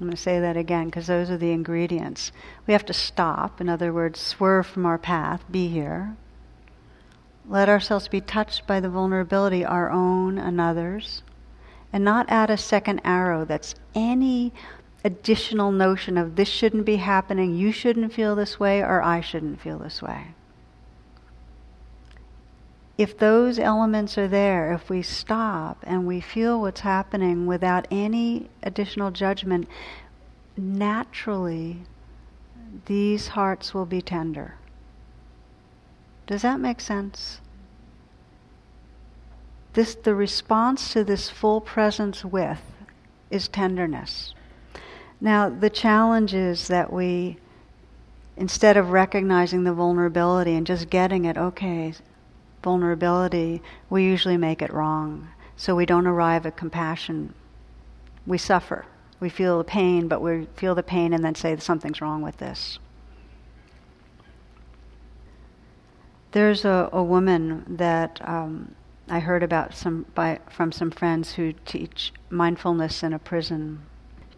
I'm 0.00 0.06
going 0.06 0.16
to 0.16 0.22
say 0.22 0.40
that 0.40 0.56
again 0.56 0.86
because 0.86 1.06
those 1.06 1.30
are 1.30 1.36
the 1.36 1.52
ingredients. 1.52 2.32
We 2.66 2.72
have 2.72 2.86
to 2.86 2.92
stop, 2.92 3.60
in 3.60 3.68
other 3.68 3.92
words, 3.92 4.18
swerve 4.18 4.66
from 4.66 4.86
our 4.86 4.98
path, 4.98 5.44
be 5.50 5.68
here. 5.68 6.16
Let 7.48 7.68
ourselves 7.68 8.08
be 8.08 8.20
touched 8.20 8.66
by 8.66 8.80
the 8.80 8.88
vulnerability, 8.88 9.64
our 9.64 9.90
own 9.90 10.38
and 10.38 10.60
others, 10.60 11.22
and 11.92 12.04
not 12.04 12.26
add 12.30 12.50
a 12.50 12.56
second 12.56 13.00
arrow 13.04 13.44
that's 13.44 13.74
any 13.94 14.52
additional 15.04 15.72
notion 15.72 16.16
of 16.16 16.36
this 16.36 16.48
shouldn't 16.48 16.84
be 16.84 16.96
happening, 16.96 17.54
you 17.54 17.72
shouldn't 17.72 18.12
feel 18.12 18.36
this 18.36 18.60
way, 18.60 18.80
or 18.80 19.02
I 19.02 19.20
shouldn't 19.20 19.60
feel 19.60 19.78
this 19.78 20.00
way 20.00 20.28
if 22.98 23.18
those 23.18 23.58
elements 23.58 24.18
are 24.18 24.28
there, 24.28 24.72
if 24.72 24.88
we 24.88 25.02
stop 25.02 25.78
and 25.82 26.06
we 26.06 26.20
feel 26.20 26.60
what's 26.60 26.80
happening 26.80 27.46
without 27.46 27.86
any 27.90 28.48
additional 28.62 29.10
judgment, 29.10 29.66
naturally 30.56 31.78
these 32.86 33.28
hearts 33.28 33.74
will 33.74 33.86
be 33.86 34.00
tender. 34.00 34.54
Does 36.26 36.42
that 36.42 36.60
make 36.60 36.80
sense? 36.80 37.40
This, 39.72 39.94
the 39.94 40.14
response 40.14 40.92
to 40.92 41.02
this 41.02 41.30
full 41.30 41.60
presence 41.60 42.24
with 42.24 42.60
is 43.30 43.48
tenderness. 43.48 44.34
Now, 45.22 45.48
the 45.48 45.70
challenge 45.70 46.34
is 46.34 46.66
that 46.66 46.92
we, 46.92 47.36
instead 48.36 48.76
of 48.76 48.90
recognizing 48.90 49.62
the 49.62 49.72
vulnerability 49.72 50.56
and 50.56 50.66
just 50.66 50.90
getting 50.90 51.26
it, 51.26 51.38
okay, 51.38 51.94
vulnerability, 52.60 53.62
we 53.88 54.02
usually 54.02 54.36
make 54.36 54.60
it 54.60 54.72
wrong. 54.72 55.28
So 55.56 55.76
we 55.76 55.86
don't 55.86 56.08
arrive 56.08 56.44
at 56.44 56.56
compassion. 56.56 57.34
We 58.26 58.36
suffer. 58.36 58.84
We 59.20 59.28
feel 59.28 59.58
the 59.58 59.64
pain, 59.64 60.08
but 60.08 60.20
we 60.20 60.48
feel 60.56 60.74
the 60.74 60.82
pain 60.82 61.12
and 61.12 61.24
then 61.24 61.36
say 61.36 61.56
something's 61.58 62.00
wrong 62.00 62.20
with 62.22 62.38
this. 62.38 62.80
There's 66.32 66.64
a, 66.64 66.88
a 66.92 67.00
woman 67.00 67.62
that 67.68 68.20
um, 68.28 68.74
I 69.08 69.20
heard 69.20 69.44
about 69.44 69.72
some 69.72 70.04
by, 70.16 70.40
from 70.50 70.72
some 70.72 70.90
friends 70.90 71.34
who 71.34 71.52
teach 71.64 72.12
mindfulness 72.28 73.04
in 73.04 73.12
a 73.12 73.20
prison. 73.20 73.86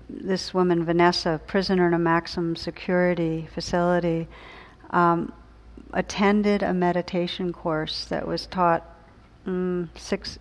This 0.08 0.52
woman, 0.52 0.84
Vanessa, 0.84 1.40
prisoner 1.46 1.86
in 1.86 1.94
a 1.94 1.98
maximum 1.98 2.56
security 2.56 3.48
facility, 3.52 4.28
um, 4.90 5.32
attended 5.92 6.62
a 6.62 6.74
meditation 6.74 7.52
course 7.52 8.04
that 8.06 8.26
was 8.26 8.46
taught 8.46 8.84
mm, 9.46 9.88
six, 9.96 10.38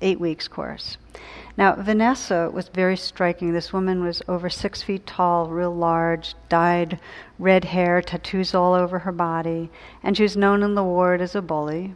eight 0.00 0.20
weeks 0.20 0.48
course. 0.48 0.96
Now, 1.56 1.74
Vanessa 1.74 2.50
was 2.52 2.68
very 2.68 2.96
striking. 2.96 3.52
This 3.52 3.72
woman 3.72 4.02
was 4.02 4.22
over 4.28 4.48
six 4.48 4.82
feet 4.82 5.06
tall, 5.06 5.48
real 5.48 5.74
large, 5.74 6.34
dyed 6.48 6.98
red 7.38 7.64
hair, 7.64 8.00
tattoos 8.00 8.54
all 8.54 8.74
over 8.74 9.00
her 9.00 9.12
body, 9.12 9.70
and 10.02 10.16
she 10.16 10.22
was 10.22 10.36
known 10.36 10.62
in 10.62 10.74
the 10.74 10.84
ward 10.84 11.20
as 11.20 11.34
a 11.34 11.42
bully. 11.42 11.94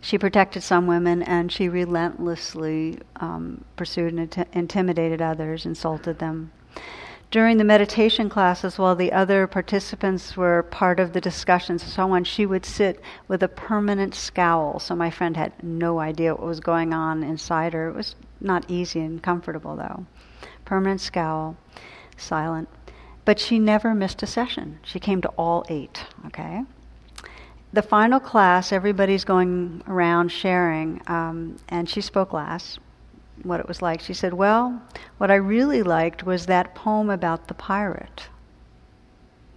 She 0.00 0.18
protected 0.18 0.62
some 0.62 0.86
women 0.86 1.22
and 1.22 1.50
she 1.50 1.68
relentlessly 1.68 2.98
um, 3.16 3.64
pursued 3.76 4.12
and 4.12 4.20
int- 4.20 4.48
intimidated 4.52 5.20
others, 5.20 5.66
insulted 5.66 6.18
them 6.18 6.52
during 7.30 7.58
the 7.58 7.64
meditation 7.64 8.30
classes, 8.30 8.78
while 8.78 8.96
the 8.96 9.12
other 9.12 9.46
participants 9.46 10.34
were 10.36 10.62
part 10.62 10.98
of 10.98 11.12
the 11.12 11.20
discussions 11.20 11.82
and 11.82 11.92
so 11.92 12.10
on, 12.12 12.24
she 12.24 12.46
would 12.46 12.64
sit 12.64 13.00
with 13.26 13.42
a 13.42 13.48
permanent 13.48 14.14
scowl. 14.14 14.78
So 14.78 14.96
my 14.96 15.10
friend 15.10 15.36
had 15.36 15.52
no 15.62 15.98
idea 15.98 16.34
what 16.34 16.46
was 16.46 16.60
going 16.60 16.94
on 16.94 17.22
inside 17.22 17.74
her. 17.74 17.88
It 17.88 17.94
was 17.94 18.14
not 18.40 18.64
easy 18.68 19.00
and 19.00 19.22
comfortable, 19.22 19.76
though. 19.76 20.06
Permanent 20.64 21.02
scowl, 21.02 21.56
silent. 22.16 22.68
But 23.26 23.38
she 23.38 23.58
never 23.58 23.94
missed 23.94 24.22
a 24.22 24.26
session. 24.26 24.78
She 24.82 24.98
came 24.98 25.20
to 25.20 25.28
all 25.30 25.66
eight, 25.68 26.06
okay? 26.26 26.62
The 27.72 27.82
final 27.82 28.18
class, 28.18 28.72
everybody's 28.72 29.24
going 29.24 29.82
around 29.86 30.30
sharing, 30.32 31.02
um, 31.06 31.56
and 31.68 31.88
she 31.88 32.00
spoke 32.00 32.32
last 32.32 32.78
what 33.42 33.60
it 33.60 33.68
was 33.68 33.82
like. 33.82 34.00
She 34.00 34.14
said, 34.14 34.32
Well, 34.32 34.82
what 35.18 35.30
I 35.30 35.34
really 35.34 35.82
liked 35.82 36.24
was 36.24 36.46
that 36.46 36.74
poem 36.74 37.10
about 37.10 37.48
the 37.48 37.54
pirate. 37.54 38.28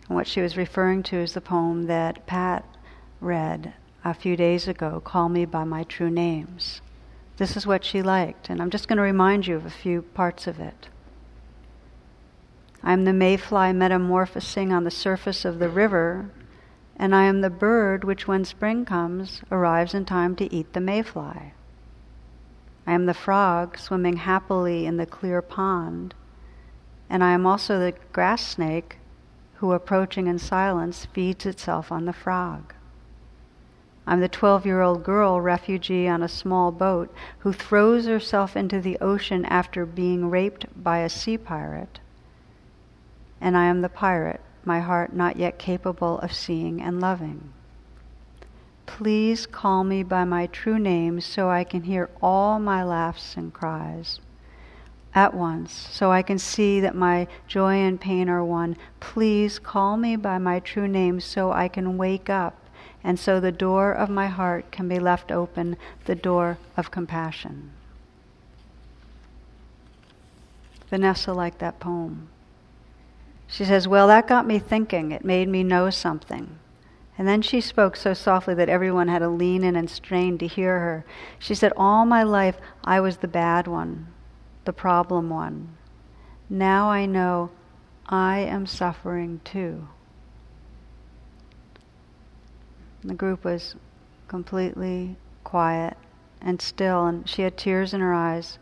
And 0.08 0.15
what 0.15 0.28
she 0.28 0.41
was 0.41 0.58
referring 0.58 1.04
to 1.04 1.17
is 1.17 1.34
the 1.34 1.41
poem 1.41 1.88
that 1.88 2.26
Pat 2.26 2.65
read 3.21 3.74
a 4.04 4.13
few 4.13 4.36
days 4.36 4.67
ago, 4.67 5.02
Call 5.04 5.30
Me 5.30 5.45
By 5.45 5.63
My 5.63 5.84
True 5.84 6.10
Names. 6.10 6.82
This 7.38 7.56
is 7.56 7.65
what 7.65 7.86
she 7.86 8.02
liked, 8.02 8.50
and 8.50 8.62
I'm 8.62 8.69
just 8.69 8.88
going 8.88 8.97
to 8.97 9.04
remind 9.04 9.47
you 9.47 9.56
of 9.56 9.65
a 9.65 9.69
few 9.69 10.02
parts 10.02 10.47
of 10.47 10.60
it. 10.60 10.89
I 12.84 12.93
am 12.93 13.06
the 13.06 13.13
mayfly 13.13 13.71
metamorphosing 13.74 14.74
on 14.74 14.84
the 14.84 14.91
surface 14.91 15.45
of 15.45 15.60
the 15.60 15.69
river, 15.69 16.30
and 17.02 17.16
I 17.16 17.24
am 17.24 17.42
the 17.42 17.50
bird 17.50 18.04
which, 18.04 18.28
when 18.28 18.46
spring 18.46 18.86
comes, 18.86 19.42
arrives 19.52 19.96
in 19.96 20.06
time 20.06 20.36
to 20.36 20.54
eat 20.54 20.74
the 20.74 20.80
mayfly. 20.80 21.54
I 22.86 22.94
am 22.94 23.08
the 23.08 23.16
frog 23.16 23.80
swimming 23.80 24.18
happily 24.18 24.86
in 24.86 24.98
the 24.98 25.08
clear 25.08 25.42
pond, 25.42 26.14
and 27.10 27.24
I 27.24 27.32
am 27.32 27.48
also 27.48 27.80
the 27.80 27.96
grass 28.14 28.46
snake 28.46 29.00
who, 29.56 29.72
approaching 29.72 30.28
in 30.28 30.38
silence, 30.38 31.08
feeds 31.12 31.48
itself 31.48 31.92
on 31.92 32.06
the 32.06 32.14
frog. 32.14 32.72
I'm 34.06 34.20
the 34.20 34.30
12 34.30 34.68
year 34.68 34.82
old 34.82 35.04
girl 35.04 35.42
refugee 35.42 36.08
on 36.08 36.22
a 36.22 36.28
small 36.28 36.72
boat 36.72 37.12
who 37.40 37.52
throws 37.52 38.06
herself 38.06 38.56
into 38.56 38.80
the 38.80 39.00
ocean 39.00 39.44
after 39.46 39.88
being 39.88 40.30
raped 40.30 40.68
by 40.76 41.00
a 41.00 41.10
sea 41.10 41.40
pirate. 41.40 42.00
And 43.40 43.58
I 43.58 43.66
am 43.66 43.82
the 43.82 43.90
pirate, 43.90 44.42
my 44.65 44.80
heart 44.80 45.13
not 45.13 45.38
yet 45.38 45.58
capable 45.58 46.19
of 46.19 46.34
seeing 46.34 46.82
and 46.82 47.00
loving. 47.00 47.52
Please 48.86 49.45
call 49.45 49.84
me 49.84 50.04
by 50.04 50.24
my 50.26 50.47
true 50.47 50.80
name 50.80 51.21
so 51.21 51.50
I 51.50 51.63
can 51.63 51.84
hear 51.84 52.10
all 52.21 52.60
my 52.60 52.84
laughs 52.84 53.36
and 53.38 53.54
cries 53.54 54.19
at 55.13 55.34
once, 55.34 55.71
so 55.91 56.12
I 56.12 56.21
can 56.21 56.39
see 56.39 56.80
that 56.80 56.95
my 56.95 57.28
joy 57.47 57.76
and 57.76 58.00
pain 58.00 58.30
are 58.30 58.43
one. 58.43 58.78
Please 59.00 59.60
call 59.60 59.97
me 59.97 60.15
by 60.15 60.38
my 60.38 60.60
true 60.60 60.88
name 60.88 61.19
so 61.19 61.52
I 61.52 61.67
can 61.67 61.97
wake 61.97 62.30
up 62.30 62.62
and 63.04 63.19
so 63.19 63.39
the 63.39 63.52
door 63.52 63.91
of 63.91 64.10
my 64.10 64.28
heart 64.28 64.71
can 64.71 64.88
be 64.88 65.00
left 65.00 65.32
open, 65.32 65.78
the 66.06 66.15
door 66.15 66.58
of 66.78 66.91
compassion. 66.91 67.71
Vanessa 70.89 71.34
liked 71.34 71.60
that 71.60 71.80
poem. 71.80 72.28
She 73.52 73.66
says, 73.66 73.86
Well, 73.86 74.08
that 74.08 74.30
got 74.30 74.48
me 74.48 74.60
thinking. 74.60 75.12
It 75.12 75.26
made 75.26 75.50
me 75.50 75.62
know 75.62 75.90
something. 75.90 76.58
And 77.18 77.28
then 77.28 77.42
she 77.42 77.60
spoke 77.60 77.98
so 77.98 78.14
softly 78.14 78.54
that 78.56 78.70
everyone 78.70 79.10
had 79.10 79.20
to 79.20 79.28
lean 79.28 79.66
in 79.66 79.76
and 79.76 79.90
strain 79.90 80.38
to 80.38 80.48
hear 80.48 80.80
her. 80.80 81.06
She 81.38 81.54
said, 81.54 81.74
All 81.76 82.06
my 82.06 82.24
life 82.24 82.58
I 82.86 83.02
was 83.02 83.18
the 83.18 83.28
bad 83.28 83.68
one, 83.68 84.08
the 84.64 84.72
problem 84.72 85.30
one. 85.30 85.76
Now 86.50 86.90
I 86.90 87.06
know 87.06 87.52
I 88.08 88.40
am 88.40 88.66
suffering 88.66 89.42
too. 89.44 89.86
The 93.04 93.14
group 93.14 93.44
was 93.44 93.76
completely 94.30 95.18
quiet 95.44 95.98
and 96.40 96.62
still, 96.62 97.06
and 97.06 97.28
she 97.28 97.42
had 97.42 97.58
tears 97.58 97.94
in 97.94 98.00
her 98.00 98.14
eyes, 98.14 98.60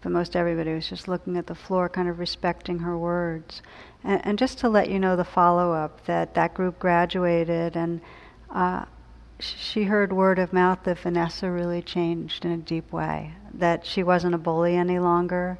but 0.00 0.12
most 0.12 0.36
everybody 0.36 0.72
was 0.72 0.88
just 0.88 1.08
looking 1.08 1.36
at 1.36 1.46
the 1.46 1.54
floor, 1.54 1.88
kind 1.88 2.08
of 2.08 2.18
respecting 2.18 2.80
her 2.80 2.96
words. 2.96 3.62
And, 4.04 4.24
and 4.24 4.38
just 4.38 4.58
to 4.58 4.68
let 4.68 4.90
you 4.90 4.98
know 4.98 5.16
the 5.16 5.24
follow 5.24 5.72
up 5.72 6.04
that 6.06 6.34
that 6.34 6.54
group 6.54 6.78
graduated, 6.78 7.76
and 7.76 8.00
uh, 8.50 8.84
she 9.38 9.84
heard 9.84 10.12
word 10.12 10.38
of 10.38 10.52
mouth 10.52 10.80
that 10.84 10.98
Vanessa 10.98 11.50
really 11.50 11.82
changed 11.82 12.44
in 12.44 12.52
a 12.52 12.56
deep 12.56 12.92
way, 12.92 13.34
that 13.52 13.86
she 13.86 14.02
wasn't 14.02 14.34
a 14.34 14.38
bully 14.38 14.76
any 14.76 14.98
longer. 14.98 15.58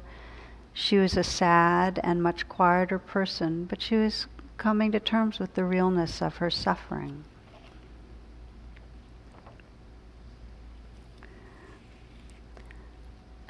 She 0.73 0.97
was 0.97 1.17
a 1.17 1.23
sad 1.23 1.99
and 2.03 2.23
much 2.23 2.47
quieter 2.47 2.99
person, 2.99 3.65
but 3.65 3.81
she 3.81 3.95
was 3.95 4.27
coming 4.57 4.91
to 4.91 4.99
terms 4.99 5.39
with 5.39 5.55
the 5.55 5.63
realness 5.63 6.21
of 6.21 6.37
her 6.37 6.49
suffering. 6.49 7.23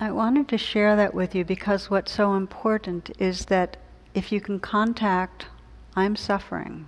I 0.02 0.12
wanted 0.12 0.48
to 0.48 0.58
share 0.58 0.96
that 0.96 1.14
with 1.14 1.36
you 1.36 1.44
because 1.44 1.90
what's 1.90 2.14
so 2.14 2.36
important 2.36 3.12
is 3.20 3.46
that 3.46 3.76
if 4.14 4.32
you 4.32 4.40
can 4.40 4.62
contact, 4.62 5.48
I'm 5.94 6.16
suffering, 6.16 6.88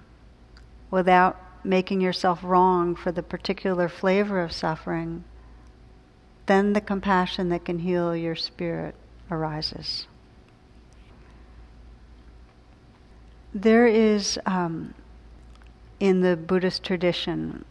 without 0.90 1.38
making 1.66 2.00
yourself 2.00 2.40
wrong 2.42 2.96
for 2.96 3.12
the 3.12 3.22
particular 3.22 3.90
flavor 3.90 4.42
of 4.42 4.54
suffering, 4.54 5.26
then 6.46 6.72
the 6.72 6.80
compassion 6.80 7.50
that 7.50 7.66
can 7.66 7.80
heal 7.80 8.16
your 8.16 8.36
spirit 8.36 8.96
arises. 9.30 10.08
There 13.54 13.88
is, 13.88 14.40
um, 14.46 14.94
in 16.00 16.22
the 16.22 16.38
Buddhist 16.38 16.82
tradition, 16.84 17.66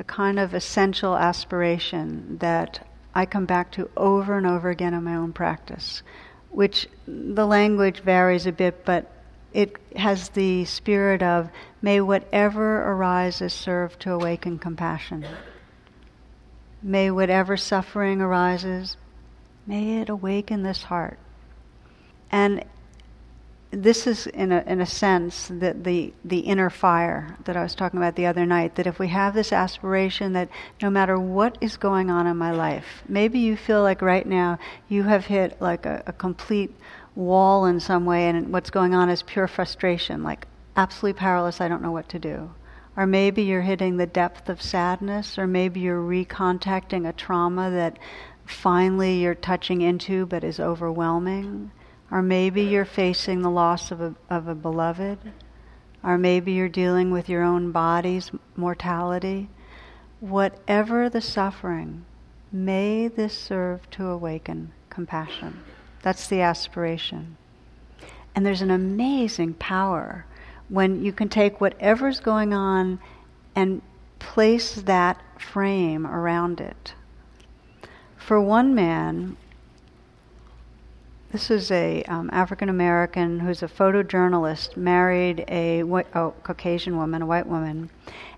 a 0.00 0.04
kind 0.04 0.40
of 0.40 0.52
essential 0.52 1.16
aspiration 1.16 2.38
that 2.38 2.84
I 3.14 3.26
come 3.26 3.46
back 3.46 3.70
to 3.72 3.88
over 3.96 4.36
and 4.36 4.46
over 4.46 4.70
again 4.70 4.94
in 4.94 5.04
my 5.04 5.14
own 5.14 5.32
practice, 5.32 6.02
which 6.50 6.88
the 7.06 7.46
language 7.46 8.00
varies 8.00 8.46
a 8.46 8.52
bit, 8.52 8.84
but 8.84 9.10
it 9.52 9.76
has 9.94 10.30
the 10.30 10.64
spirit 10.64 11.22
of 11.22 11.48
may 11.80 12.00
whatever 12.00 12.82
arises 12.82 13.52
serve 13.52 13.98
to 14.00 14.12
awaken 14.12 14.58
compassion. 14.58 15.24
May 16.82 17.10
whatever 17.10 17.56
suffering 17.56 18.20
arises, 18.20 18.96
may 19.66 20.00
it 20.00 20.08
awaken 20.08 20.64
this 20.64 20.82
heart. 20.82 21.18
And 22.32 22.64
this 23.74 24.06
is 24.06 24.26
in 24.26 24.52
a, 24.52 24.62
in 24.66 24.80
a 24.80 24.86
sense 24.86 25.48
that 25.48 25.84
the, 25.84 26.12
the 26.24 26.40
inner 26.40 26.70
fire 26.70 27.36
that 27.44 27.56
I 27.56 27.62
was 27.62 27.74
talking 27.74 27.98
about 27.98 28.16
the 28.16 28.26
other 28.26 28.46
night, 28.46 28.76
that 28.76 28.86
if 28.86 28.98
we 28.98 29.08
have 29.08 29.34
this 29.34 29.52
aspiration 29.52 30.32
that 30.34 30.48
no 30.80 30.90
matter 30.90 31.18
what 31.18 31.58
is 31.60 31.76
going 31.76 32.10
on 32.10 32.26
in 32.26 32.36
my 32.36 32.52
life, 32.52 33.02
maybe 33.08 33.38
you 33.38 33.56
feel 33.56 33.82
like 33.82 34.02
right 34.02 34.26
now 34.26 34.58
you 34.88 35.02
have 35.04 35.26
hit 35.26 35.60
like 35.60 35.86
a, 35.86 36.02
a 36.06 36.12
complete 36.12 36.74
wall 37.14 37.66
in 37.66 37.80
some 37.80 38.04
way 38.04 38.28
and 38.28 38.52
what's 38.52 38.70
going 38.70 38.94
on 38.94 39.08
is 39.08 39.22
pure 39.22 39.48
frustration, 39.48 40.22
like 40.22 40.46
absolutely 40.76 41.18
powerless, 41.18 41.60
I 41.60 41.68
don't 41.68 41.82
know 41.82 41.92
what 41.92 42.08
to 42.10 42.18
do. 42.18 42.50
Or 42.96 43.06
maybe 43.06 43.42
you're 43.42 43.62
hitting 43.62 43.96
the 43.96 44.06
depth 44.06 44.48
of 44.48 44.62
sadness, 44.62 45.36
or 45.36 45.46
maybe 45.46 45.80
you're 45.80 46.00
recontacting 46.00 47.08
a 47.08 47.12
trauma 47.12 47.70
that 47.70 47.98
finally 48.46 49.20
you're 49.20 49.34
touching 49.34 49.80
into 49.80 50.26
but 50.26 50.44
is 50.44 50.60
overwhelming 50.60 51.70
or 52.14 52.22
maybe 52.22 52.62
you're 52.62 52.84
facing 52.84 53.42
the 53.42 53.50
loss 53.50 53.90
of 53.90 54.00
a, 54.00 54.14
of 54.30 54.46
a 54.46 54.54
beloved. 54.54 55.18
Or 56.04 56.16
maybe 56.16 56.52
you're 56.52 56.68
dealing 56.68 57.10
with 57.10 57.28
your 57.28 57.42
own 57.42 57.72
body's 57.72 58.30
mortality. 58.54 59.48
Whatever 60.20 61.10
the 61.10 61.20
suffering, 61.20 62.04
may 62.52 63.08
this 63.08 63.36
serve 63.36 63.90
to 63.90 64.06
awaken 64.06 64.70
compassion. 64.90 65.64
That's 66.02 66.28
the 66.28 66.40
aspiration. 66.40 67.36
And 68.32 68.46
there's 68.46 68.62
an 68.62 68.70
amazing 68.70 69.54
power 69.54 70.24
when 70.68 71.04
you 71.04 71.10
can 71.10 71.28
take 71.28 71.60
whatever's 71.60 72.20
going 72.20 72.54
on 72.54 73.00
and 73.56 73.82
place 74.20 74.74
that 74.82 75.20
frame 75.40 76.06
around 76.06 76.60
it. 76.60 76.94
For 78.16 78.40
one 78.40 78.72
man, 78.72 79.36
this 81.34 81.50
is 81.50 81.72
a 81.72 82.00
um, 82.04 82.30
African 82.32 82.68
American 82.68 83.40
who's 83.40 83.60
a 83.60 83.66
photojournalist, 83.66 84.76
married 84.76 85.44
a, 85.48 85.82
oh, 85.82 86.32
Caucasian 86.44 86.96
woman, 86.96 87.22
a 87.22 87.26
white 87.26 87.48
woman, 87.48 87.90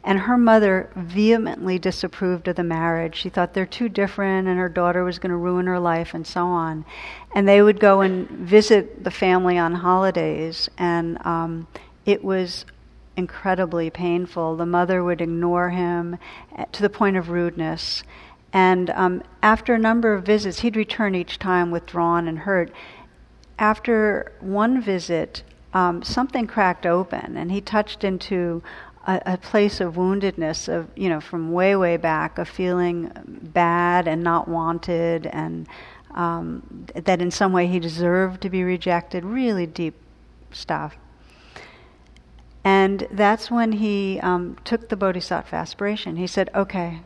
and 0.02 0.20
her 0.20 0.38
mother 0.38 0.88
vehemently 0.96 1.78
disapproved 1.78 2.48
of 2.48 2.56
the 2.56 2.64
marriage. 2.64 3.14
She 3.14 3.28
thought 3.28 3.52
they're 3.52 3.66
too 3.66 3.90
different, 3.90 4.48
and 4.48 4.58
her 4.58 4.70
daughter 4.70 5.04
was 5.04 5.18
going 5.18 5.28
to 5.28 5.36
ruin 5.36 5.66
her 5.66 5.78
life, 5.78 6.14
and 6.14 6.26
so 6.26 6.46
on. 6.46 6.86
And 7.34 7.46
they 7.46 7.60
would 7.60 7.80
go 7.80 8.00
and 8.00 8.30
visit 8.30 9.04
the 9.04 9.10
family 9.10 9.58
on 9.58 9.74
holidays, 9.74 10.70
and 10.78 11.18
um, 11.26 11.66
it 12.06 12.24
was 12.24 12.64
incredibly 13.14 13.90
painful. 13.90 14.56
The 14.56 14.64
mother 14.64 15.04
would 15.04 15.20
ignore 15.20 15.68
him 15.68 16.16
eh, 16.56 16.64
to 16.72 16.80
the 16.80 16.88
point 16.88 17.18
of 17.18 17.28
rudeness. 17.28 18.04
And 18.52 18.90
um, 18.90 19.22
after 19.42 19.74
a 19.74 19.78
number 19.78 20.14
of 20.14 20.24
visits, 20.24 20.60
he'd 20.60 20.76
return 20.76 21.14
each 21.14 21.38
time 21.38 21.70
withdrawn 21.70 22.28
and 22.28 22.40
hurt. 22.40 22.72
After 23.58 24.32
one 24.40 24.80
visit, 24.80 25.42
um, 25.72 26.02
something 26.02 26.46
cracked 26.46 26.86
open, 26.86 27.36
and 27.36 27.50
he 27.50 27.60
touched 27.60 28.04
into 28.04 28.62
a, 29.06 29.20
a, 29.26 29.36
place 29.36 29.80
of 29.80 29.94
woundedness, 29.94 30.68
of 30.68 30.88
you 30.96 31.08
know, 31.08 31.20
from 31.20 31.52
way 31.52 31.76
way 31.76 31.96
back, 31.96 32.38
of 32.38 32.48
feeling 32.48 33.10
bad 33.52 34.08
and 34.08 34.22
not 34.22 34.48
wanted, 34.48 35.26
and 35.26 35.66
um, 36.14 36.86
that 36.94 37.20
in 37.20 37.30
some 37.30 37.52
way 37.52 37.66
he 37.66 37.78
deserved 37.78 38.40
to 38.42 38.50
be 38.50 38.62
rejected. 38.62 39.24
Really 39.24 39.66
deep 39.66 39.94
stuff. 40.50 40.96
And 42.64 43.06
that's 43.10 43.50
when 43.50 43.72
he 43.72 44.18
um, 44.22 44.56
took 44.64 44.88
the 44.88 44.96
bodhisattva 44.96 45.54
aspiration. 45.54 46.16
He 46.16 46.26
said, 46.26 46.50
"Okay, 46.54 47.00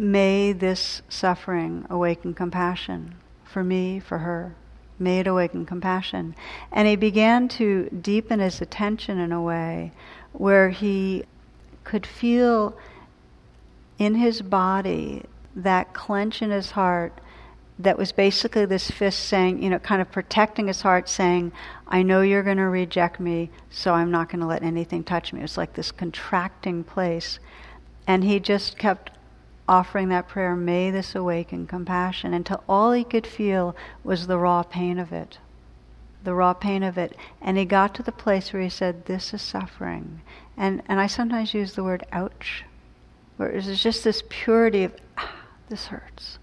May 0.00 0.54
this 0.54 1.02
suffering 1.10 1.84
awaken 1.90 2.32
compassion 2.32 3.16
for 3.44 3.62
me, 3.62 4.00
for 4.00 4.16
her. 4.16 4.54
May 4.98 5.18
it 5.18 5.26
awaken 5.26 5.66
compassion. 5.66 6.34
And 6.72 6.88
he 6.88 6.96
began 6.96 7.48
to 7.48 7.90
deepen 7.90 8.40
his 8.40 8.62
attention 8.62 9.18
in 9.18 9.30
a 9.30 9.42
way 9.42 9.92
where 10.32 10.70
he 10.70 11.24
could 11.84 12.06
feel 12.06 12.78
in 13.98 14.14
his 14.14 14.40
body 14.40 15.24
that 15.54 15.92
clench 15.92 16.40
in 16.40 16.48
his 16.50 16.70
heart 16.70 17.20
that 17.78 17.98
was 17.98 18.10
basically 18.10 18.64
this 18.64 18.90
fist 18.90 19.20
saying, 19.20 19.62
you 19.62 19.68
know, 19.68 19.78
kind 19.80 20.00
of 20.00 20.10
protecting 20.10 20.68
his 20.68 20.80
heart, 20.80 21.10
saying, 21.10 21.52
I 21.86 22.02
know 22.02 22.22
you're 22.22 22.42
going 22.42 22.56
to 22.56 22.62
reject 22.62 23.20
me, 23.20 23.50
so 23.68 23.92
I'm 23.92 24.10
not 24.10 24.30
going 24.30 24.40
to 24.40 24.46
let 24.46 24.62
anything 24.62 25.04
touch 25.04 25.34
me. 25.34 25.40
It 25.40 25.42
was 25.42 25.58
like 25.58 25.74
this 25.74 25.92
contracting 25.92 26.84
place. 26.84 27.38
And 28.06 28.24
he 28.24 28.40
just 28.40 28.78
kept 28.78 29.10
offering 29.70 30.08
that 30.08 30.26
prayer, 30.26 30.56
may 30.56 30.90
this 30.90 31.14
awaken 31.14 31.64
compassion, 31.64 32.34
until 32.34 32.64
all 32.68 32.90
he 32.90 33.04
could 33.04 33.24
feel 33.24 33.76
was 34.02 34.26
the 34.26 34.36
raw 34.36 34.64
pain 34.64 34.98
of 34.98 35.12
it. 35.12 35.38
The 36.24 36.34
raw 36.34 36.54
pain 36.54 36.82
of 36.82 36.98
it. 36.98 37.16
And 37.40 37.56
he 37.56 37.64
got 37.64 37.94
to 37.94 38.02
the 38.02 38.10
place 38.10 38.52
where 38.52 38.62
he 38.62 38.68
said, 38.68 39.06
This 39.06 39.32
is 39.32 39.40
suffering. 39.40 40.22
And, 40.56 40.82
and 40.86 40.98
I 40.98 41.06
sometimes 41.06 41.54
use 41.54 41.74
the 41.74 41.84
word 41.84 42.04
ouch, 42.10 42.64
where 43.36 43.48
it's 43.48 43.80
just 43.80 44.02
this 44.02 44.24
purity 44.28 44.82
of, 44.82 44.92
ah, 45.16 45.36
this 45.68 45.86
hurts. 45.86 46.40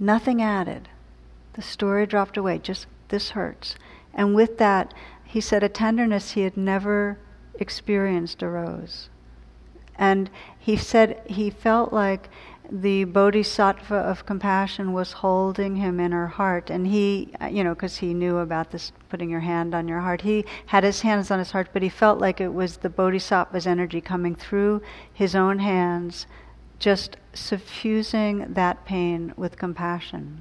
Nothing 0.00 0.42
added. 0.42 0.88
The 1.52 1.62
story 1.62 2.06
dropped 2.06 2.36
away, 2.36 2.58
just 2.58 2.88
this 3.08 3.30
hurts. 3.30 3.76
And 4.12 4.34
with 4.34 4.58
that, 4.58 4.92
he 5.24 5.40
said 5.40 5.62
a 5.62 5.68
tenderness 5.68 6.32
he 6.32 6.40
had 6.40 6.56
never 6.56 7.18
experienced 7.54 8.42
arose. 8.42 9.10
And 9.96 10.30
he 10.58 10.76
said 10.76 11.22
he 11.26 11.50
felt 11.50 11.92
like 11.92 12.28
the 12.70 13.04
bodhisattva 13.04 13.94
of 13.94 14.24
compassion 14.24 14.92
was 14.92 15.12
holding 15.12 15.76
him 15.76 16.00
in 16.00 16.12
her 16.12 16.28
heart. 16.28 16.70
And 16.70 16.86
he, 16.86 17.34
uh, 17.40 17.46
you 17.46 17.62
know, 17.62 17.74
because 17.74 17.98
he 17.98 18.14
knew 18.14 18.38
about 18.38 18.70
this 18.70 18.92
putting 19.10 19.28
your 19.28 19.40
hand 19.40 19.74
on 19.74 19.88
your 19.88 20.00
heart, 20.00 20.22
he 20.22 20.44
had 20.66 20.84
his 20.84 21.02
hands 21.02 21.30
on 21.30 21.38
his 21.38 21.50
heart, 21.50 21.68
but 21.72 21.82
he 21.82 21.88
felt 21.88 22.18
like 22.18 22.40
it 22.40 22.54
was 22.54 22.78
the 22.78 22.88
bodhisattva's 22.88 23.66
energy 23.66 24.00
coming 24.00 24.34
through 24.34 24.80
his 25.12 25.34
own 25.34 25.58
hands, 25.58 26.26
just 26.78 27.16
suffusing 27.34 28.54
that 28.54 28.84
pain 28.86 29.34
with 29.36 29.58
compassion 29.58 30.40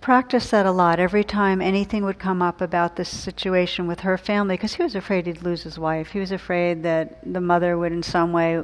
practiced 0.00 0.50
that 0.50 0.66
a 0.66 0.70
lot 0.70 0.98
every 0.98 1.24
time 1.24 1.60
anything 1.60 2.04
would 2.04 2.18
come 2.18 2.40
up 2.40 2.60
about 2.60 2.96
this 2.96 3.08
situation 3.08 3.86
with 3.86 4.00
her 4.00 4.16
family 4.16 4.54
because 4.54 4.74
he 4.74 4.82
was 4.82 4.94
afraid 4.94 5.26
he'd 5.26 5.42
lose 5.42 5.62
his 5.62 5.78
wife. 5.78 6.08
He 6.08 6.20
was 6.20 6.32
afraid 6.32 6.82
that 6.82 7.20
the 7.30 7.40
mother 7.40 7.76
would 7.76 7.92
in 7.92 8.02
some 8.02 8.32
way 8.32 8.62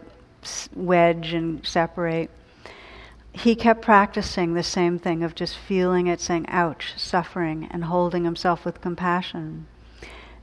wedge 0.74 1.32
and 1.32 1.64
separate. 1.66 2.30
He 3.32 3.54
kept 3.54 3.82
practicing 3.82 4.54
the 4.54 4.62
same 4.62 4.98
thing 4.98 5.22
of 5.22 5.34
just 5.34 5.58
feeling 5.58 6.06
it, 6.06 6.20
saying, 6.20 6.46
ouch, 6.48 6.94
suffering, 6.96 7.68
and 7.70 7.84
holding 7.84 8.24
himself 8.24 8.64
with 8.64 8.80
compassion. 8.80 9.66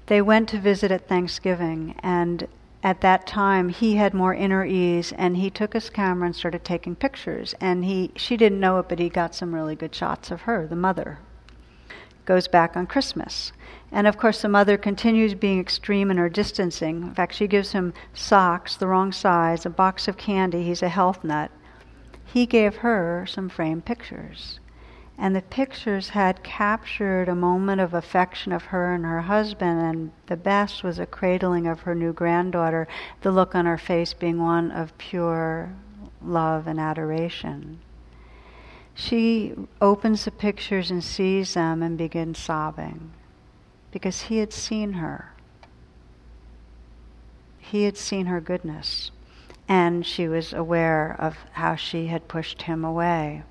They 0.06 0.22
went 0.22 0.50
to 0.50 0.60
visit 0.60 0.92
at 0.92 1.08
Thanksgiving, 1.08 1.96
and 2.04 2.48
at 2.84 3.00
that 3.00 3.26
time 3.26 3.70
he 3.70 3.96
had 3.96 4.14
more 4.14 4.34
inner 4.34 4.66
ease 4.66 5.14
and 5.14 5.38
he 5.38 5.50
took 5.50 5.74
his 5.74 5.90
camera 5.90 6.26
and 6.26 6.36
started 6.36 6.66
taking 6.66 6.96
pictures. 6.96 7.56
And 7.62 7.86
he 7.86 8.12
she 8.16 8.36
didn't 8.36 8.60
know 8.60 8.78
it 8.80 8.90
but 8.90 9.00
he 9.00 9.10
got 9.10 9.34
some 9.34 9.56
really 9.56 9.76
good 9.76 9.96
shots 9.96 10.30
of 10.32 10.42
her 10.42 10.68
the 10.68 10.76
mother. 10.76 11.20
Goes 12.26 12.48
back 12.48 12.76
on 12.76 12.86
christmas. 12.86 13.54
And 13.92 14.06
of 14.06 14.18
course 14.18 14.42
the 14.42 14.50
mother 14.50 14.78
continues 14.78 15.34
being 15.34 15.60
extreme 15.60 16.12
in 16.12 16.18
her 16.18 16.30
distancing. 16.30 17.04
In 17.04 17.14
fact 17.14 17.34
she 17.34 17.48
gives 17.48 17.72
him 17.72 17.94
socks 18.14 18.76
the 18.76 18.88
wrong 18.88 19.12
size 19.12 19.66
a 19.66 19.70
box 19.70 20.08
of 20.08 20.18
candy. 20.18 20.64
He's 20.64 20.84
a 20.84 20.90
health 20.90 21.24
nut. 21.24 21.52
He 22.26 22.46
gave 22.46 22.78
her 22.78 23.26
some 23.28 23.48
framed 23.48 23.86
pictures 23.86 24.60
and 25.18 25.36
the 25.36 25.42
pictures 25.42 26.10
had 26.10 26.44
captured 26.44 27.30
a 27.30 27.36
moment 27.36 27.80
of 27.80 27.94
affection 27.94 28.52
of 28.52 28.66
her 28.66 28.94
and 28.94 29.06
her 29.06 29.22
husband, 29.22 29.80
and 29.82 30.12
the 30.28 30.38
best 30.38 30.84
was 30.84 31.00
a 31.00 31.06
cradling 31.06 31.68
of 31.68 31.82
her 31.82 31.96
new 31.96 32.12
granddaughter, 32.12 32.88
the 33.22 33.32
look 33.32 33.54
on 33.56 33.66
her 33.66 33.78
face 33.78 34.14
being 34.14 34.42
one 34.42 34.72
of 34.72 34.98
pure 34.98 35.74
love 36.22 36.68
and 36.68 36.80
adoration. 36.80 37.80
She 38.96 39.54
opens 39.82 40.26
the 40.26 40.32
pictures 40.32 40.92
and 40.92 41.04
sees 41.04 41.54
them 41.54 41.82
and 41.82 41.98
begins 41.98 42.40
sobbing 42.40 43.12
because 43.92 44.24
he 44.24 44.38
had 44.38 44.52
seen 44.52 44.94
her. 44.94 45.34
He 47.60 47.84
had 47.84 47.98
seen 47.98 48.26
her 48.26 48.42
goodness, 48.42 49.12
and 49.68 50.06
she 50.06 50.28
was 50.28 50.54
aware 50.54 51.16
of 51.18 51.38
how 51.54 51.76
she 51.76 52.08
had 52.08 52.28
pushed 52.28 52.64
him 52.64 52.84
away. 52.84 53.44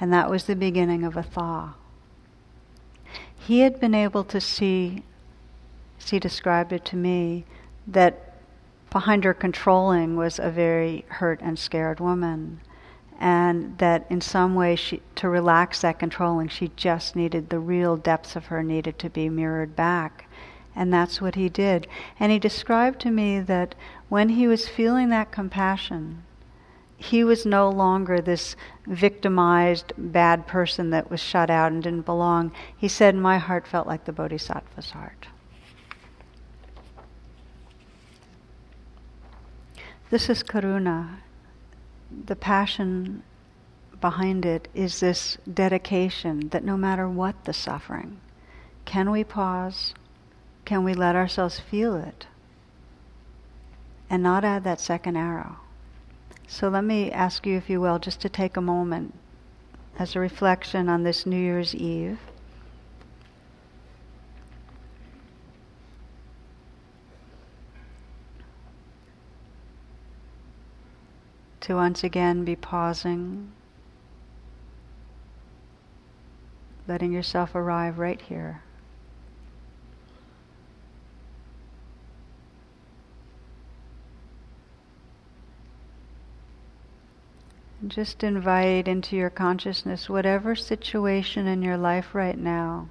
And 0.00 0.12
that 0.12 0.30
was 0.30 0.44
the 0.44 0.56
beginning 0.56 1.04
of 1.04 1.16
a 1.16 1.22
thaw. 1.22 1.74
He 3.38 3.60
had 3.60 3.80
been 3.80 3.94
able 3.94 4.24
to 4.24 4.40
see, 4.40 5.02
as 5.98 6.10
he 6.10 6.18
described 6.18 6.72
it 6.72 6.84
to 6.86 6.96
me, 6.96 7.44
that 7.86 8.34
behind 8.90 9.24
her 9.24 9.34
controlling 9.34 10.16
was 10.16 10.38
a 10.38 10.50
very 10.50 11.04
hurt 11.08 11.40
and 11.42 11.58
scared 11.58 12.00
woman. 12.00 12.60
And 13.18 13.76
that 13.78 14.06
in 14.08 14.20
some 14.20 14.54
way, 14.54 14.76
she, 14.76 15.02
to 15.16 15.28
relax 15.28 15.82
that 15.82 15.98
controlling, 15.98 16.48
she 16.48 16.70
just 16.76 17.14
needed 17.14 17.50
the 17.50 17.58
real 17.58 17.96
depths 17.96 18.34
of 18.34 18.46
her 18.46 18.62
needed 18.62 18.98
to 19.00 19.10
be 19.10 19.28
mirrored 19.28 19.76
back. 19.76 20.26
And 20.74 20.92
that's 20.92 21.20
what 21.20 21.34
he 21.34 21.48
did. 21.48 21.86
And 22.18 22.32
he 22.32 22.38
described 22.38 23.00
to 23.00 23.10
me 23.10 23.40
that 23.40 23.74
when 24.08 24.30
he 24.30 24.46
was 24.46 24.68
feeling 24.68 25.10
that 25.10 25.32
compassion, 25.32 26.22
he 27.00 27.24
was 27.24 27.46
no 27.46 27.70
longer 27.70 28.20
this 28.20 28.54
victimized 28.86 29.94
bad 29.96 30.46
person 30.46 30.90
that 30.90 31.10
was 31.10 31.18
shut 31.18 31.48
out 31.48 31.72
and 31.72 31.82
didn't 31.82 32.04
belong. 32.04 32.52
He 32.76 32.88
said, 32.88 33.14
My 33.14 33.38
heart 33.38 33.66
felt 33.66 33.86
like 33.86 34.04
the 34.04 34.12
Bodhisattva's 34.12 34.90
heart. 34.90 35.28
This 40.10 40.28
is 40.28 40.42
karuna. 40.42 41.20
The 42.26 42.36
passion 42.36 43.22
behind 44.02 44.44
it 44.44 44.68
is 44.74 45.00
this 45.00 45.38
dedication 45.52 46.50
that 46.50 46.64
no 46.64 46.76
matter 46.76 47.08
what 47.08 47.46
the 47.46 47.54
suffering, 47.54 48.20
can 48.84 49.10
we 49.10 49.24
pause? 49.24 49.94
Can 50.66 50.84
we 50.84 50.92
let 50.92 51.16
ourselves 51.16 51.58
feel 51.60 51.96
it? 51.96 52.26
And 54.10 54.22
not 54.22 54.44
add 54.44 54.64
that 54.64 54.80
second 54.80 55.16
arrow. 55.16 55.60
So 56.52 56.68
let 56.68 56.82
me 56.82 57.12
ask 57.12 57.46
you, 57.46 57.56
if 57.56 57.70
you 57.70 57.80
will, 57.80 58.00
just 58.00 58.20
to 58.22 58.28
take 58.28 58.56
a 58.56 58.60
moment 58.60 59.14
as 59.96 60.16
a 60.16 60.20
reflection 60.20 60.88
on 60.88 61.04
this 61.04 61.24
New 61.24 61.38
Year's 61.38 61.76
Eve. 61.76 62.18
To 71.60 71.76
once 71.76 72.02
again 72.02 72.44
be 72.44 72.56
pausing, 72.56 73.52
letting 76.88 77.12
yourself 77.12 77.54
arrive 77.54 78.00
right 78.00 78.20
here. 78.20 78.62
Just 87.86 88.22
invite 88.22 88.86
into 88.88 89.16
your 89.16 89.30
consciousness 89.30 90.08
whatever 90.08 90.54
situation 90.54 91.46
in 91.46 91.62
your 91.62 91.78
life 91.78 92.14
right 92.14 92.38
now 92.38 92.88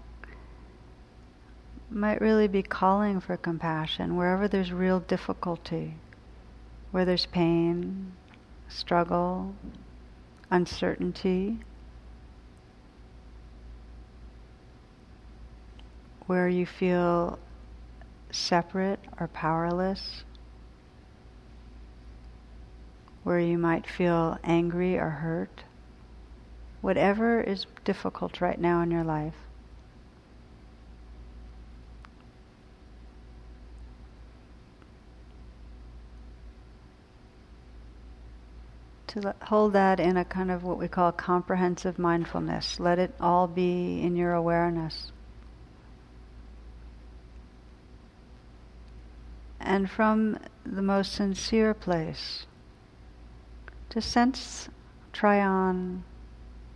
might 1.92 2.22
really 2.22 2.48
be 2.48 2.64
calling 2.64 3.20
for 3.20 3.38
compassion, 3.38 4.16
wherever 4.16 4.48
there's 4.48 4.72
real 4.72 5.00
difficulty, 5.00 5.96
where 6.92 7.06
there's 7.06 7.28
pain, 7.28 8.14
struggle, 8.68 9.54
uncertainty, 10.50 11.60
where 16.26 16.48
you 16.48 16.66
feel 16.66 17.38
separate 18.32 19.00
or 19.20 19.28
powerless 19.28 20.24
where 23.24 23.39
you 23.39 23.57
might 23.57 23.88
feel 23.88 24.38
angry 24.43 24.97
or 24.97 25.09
hurt, 25.09 25.63
whatever 26.82 27.41
is 27.41 27.65
difficult 27.84 28.41
right 28.41 28.59
now 28.59 28.82
in 28.82 28.91
your 28.91 29.03
life. 29.03 29.36
To 39.07 39.34
hold 39.41 39.74
that 39.74 39.99
in 39.99 40.17
a 40.17 40.24
kind 40.24 40.51
of 40.51 40.63
what 40.63 40.78
we 40.78 40.88
call 40.88 41.11
comprehensive 41.11 41.97
mindfulness. 41.97 42.80
Let 42.80 42.99
it 42.99 43.15
all 43.20 43.47
be 43.47 44.01
in 44.01 44.15
your 44.15 44.34
awareness. 44.34 45.11
And 49.59 49.89
from 49.89 50.38
the 50.63 50.84
most 50.84 51.11
sincere 51.13 51.74
place, 51.74 52.45
to 53.90 54.02
sense, 54.02 54.70
try 55.12 55.42
on 55.42 56.04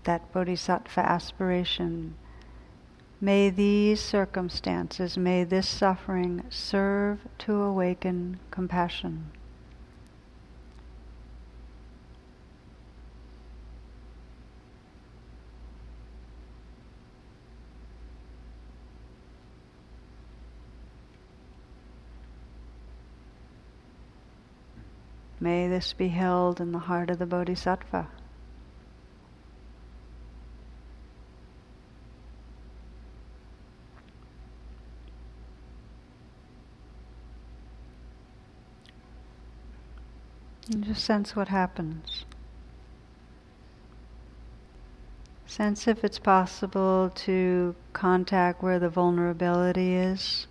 that 0.03 0.32
bodhisattva 0.34 0.99
aspiration. 0.99 2.16
May 3.22 3.49
these 3.49 4.01
circumstances, 4.01 5.18
may 5.18 5.43
this 5.43 5.68
suffering 5.68 6.43
serve 6.49 7.20
to 7.39 7.53
awaken 7.53 8.39
compassion. 8.51 9.32
May 25.43 25.67
this 25.67 25.91
be 25.91 26.07
held 26.07 26.61
in 26.61 26.71
the 26.71 26.79
heart 26.79 27.09
of 27.09 27.19
the 27.19 27.25
Bodhisattva. 27.25 28.07
And 40.71 40.85
just 40.85 41.03
sense 41.03 41.35
what 41.35 41.49
happens. 41.49 42.23
Sense 45.45 45.89
if 45.89 46.05
it's 46.05 46.19
possible 46.19 47.11
to 47.15 47.75
contact 47.91 48.63
where 48.63 48.79
the 48.79 48.87
vulnerability 48.87 49.95
is 49.95 50.47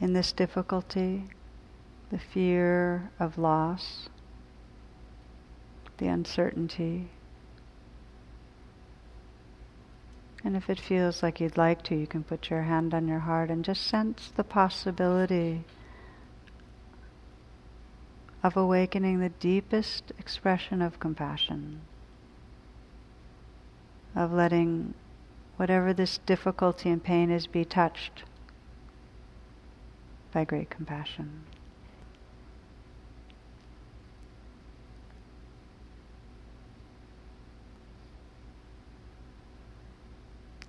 in 0.00 0.12
this 0.12 0.32
difficulty, 0.32 1.30
the 2.12 2.18
fear 2.18 3.10
of 3.18 3.38
loss, 3.38 4.10
the 5.96 6.06
uncertainty. 6.06 7.08
And 10.44 10.54
if 10.54 10.68
it 10.68 10.78
feels 10.78 11.22
like 11.22 11.40
you'd 11.40 11.56
like 11.56 11.82
to, 11.84 11.94
you 11.94 12.06
can 12.06 12.22
put 12.22 12.50
your 12.50 12.62
hand 12.62 12.92
on 12.92 13.08
your 13.08 13.20
heart 13.20 13.48
and 13.48 13.64
just 13.64 13.86
sense 13.86 14.30
the 14.36 14.44
possibility 14.44 15.64
of 18.42 18.58
awakening 18.58 19.20
the 19.20 19.30
deepest 19.30 20.12
expression 20.18 20.82
of 20.82 21.00
compassion, 21.00 21.80
of 24.14 24.32
letting 24.32 24.92
whatever 25.56 25.94
this 25.94 26.18
difficulty 26.26 26.90
and 26.90 27.02
pain 27.02 27.30
is 27.30 27.46
be 27.46 27.64
touched 27.64 28.24
by 30.32 30.44
great 30.44 30.68
compassion. 30.68 31.44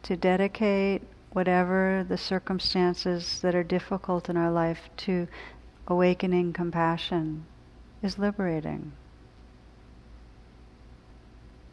To 0.03 0.17
dedicate 0.17 1.01
whatever 1.31 2.05
the 2.07 2.17
circumstances 2.17 3.41
that 3.41 3.55
are 3.55 3.63
difficult 3.63 4.29
in 4.29 4.37
our 4.37 4.51
life 4.51 4.89
to 4.97 5.27
awakening 5.87 6.53
compassion 6.53 7.45
is 8.01 8.19
liberating. 8.19 8.91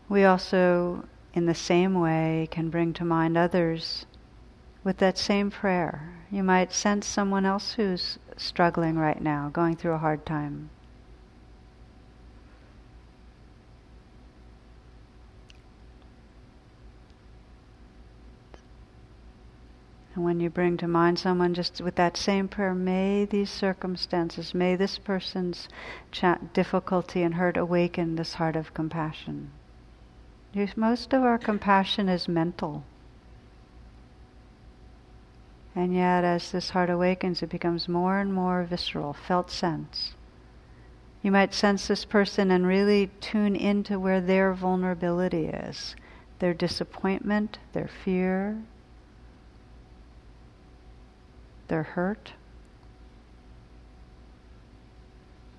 We 0.09 0.25
also, 0.25 1.05
in 1.35 1.47
the 1.47 1.55
same 1.55 2.01
way, 2.01 2.49
can 2.51 2.71
bring 2.71 2.93
to 2.95 3.05
mind 3.05 3.37
others 3.37 4.07
with 4.83 4.99
that 4.99 5.19
same 5.19 5.51
prayer. 5.51 6.11
You 6.31 6.43
might 6.43 6.73
sense 6.73 7.07
someone 7.07 7.45
else 7.45 7.73
who's 7.73 8.19
struggling 8.37 8.97
right 8.97 9.21
now, 9.21 9.51
going 9.53 9.77
through 9.77 9.93
a 9.93 9.99
hard 9.99 10.25
time. 10.25 10.71
And 20.21 20.27
when 20.27 20.41
you 20.41 20.51
bring 20.51 20.77
to 20.77 20.87
mind 20.87 21.19
someone 21.19 21.55
just 21.55 21.81
with 21.81 21.95
that 21.95 22.15
same 22.15 22.47
prayer, 22.47 22.75
may 22.75 23.25
these 23.25 23.49
circumstances, 23.49 24.53
may 24.53 24.77
this 24.77 24.99
person's 24.99 25.67
difficulty 26.53 27.23
and 27.23 27.37
hurt 27.37 27.57
awaken 27.57 28.17
this 28.17 28.35
heart 28.35 28.55
of 28.55 28.75
compassion. 28.75 29.51
Most 30.77 31.15
of 31.15 31.23
our 31.23 31.39
compassion 31.39 32.11
is 32.11 32.29
mental. 32.29 32.85
And 35.75 35.95
yet, 35.95 36.23
as 36.23 36.53
this 36.53 36.69
heart 36.69 36.91
awakens, 36.91 37.43
it 37.43 37.49
becomes 37.49 37.89
more 37.89 38.19
and 38.19 38.35
more 38.35 38.63
visceral, 38.65 39.15
felt 39.15 39.51
sense. 39.51 40.17
You 41.23 41.33
might 41.33 41.55
sense 41.55 41.89
this 41.89 42.05
person 42.05 42.51
and 42.51 42.67
really 42.67 43.11
tune 43.23 43.57
into 43.57 43.99
where 43.99 44.21
their 44.21 44.53
vulnerability 44.53 45.47
is 45.47 45.97
their 46.41 46.53
disappointment, 46.53 47.59
their 47.73 47.89
fear, 47.89 48.63
their 51.71 51.85
hurt. 51.85 52.33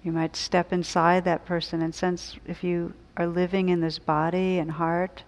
You 0.04 0.12
might 0.12 0.36
step 0.36 0.72
inside 0.72 1.24
that 1.24 1.46
person 1.46 1.82
and 1.82 1.96
sense 1.96 2.38
if 2.46 2.64
you 2.64 2.94
are 3.18 3.26
living 3.26 3.70
in 3.70 3.82
this 3.82 3.98
body 3.98 4.60
and 4.60 4.72
heart, 4.72 5.24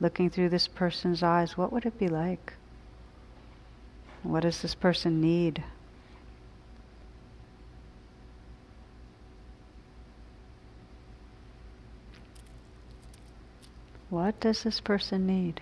looking 0.00 0.30
through 0.30 0.48
this 0.48 0.68
person's 0.68 1.22
eyes, 1.22 1.58
what 1.58 1.72
would 1.72 1.84
it 1.84 1.98
be 1.98 2.08
like? 2.08 2.54
What 4.22 4.40
does 4.40 4.62
this 4.62 4.74
person 4.74 5.20
need? 5.20 5.62
What 14.10 14.38
does 14.40 14.62
this 14.62 14.80
person 14.80 15.26
need? 15.26 15.60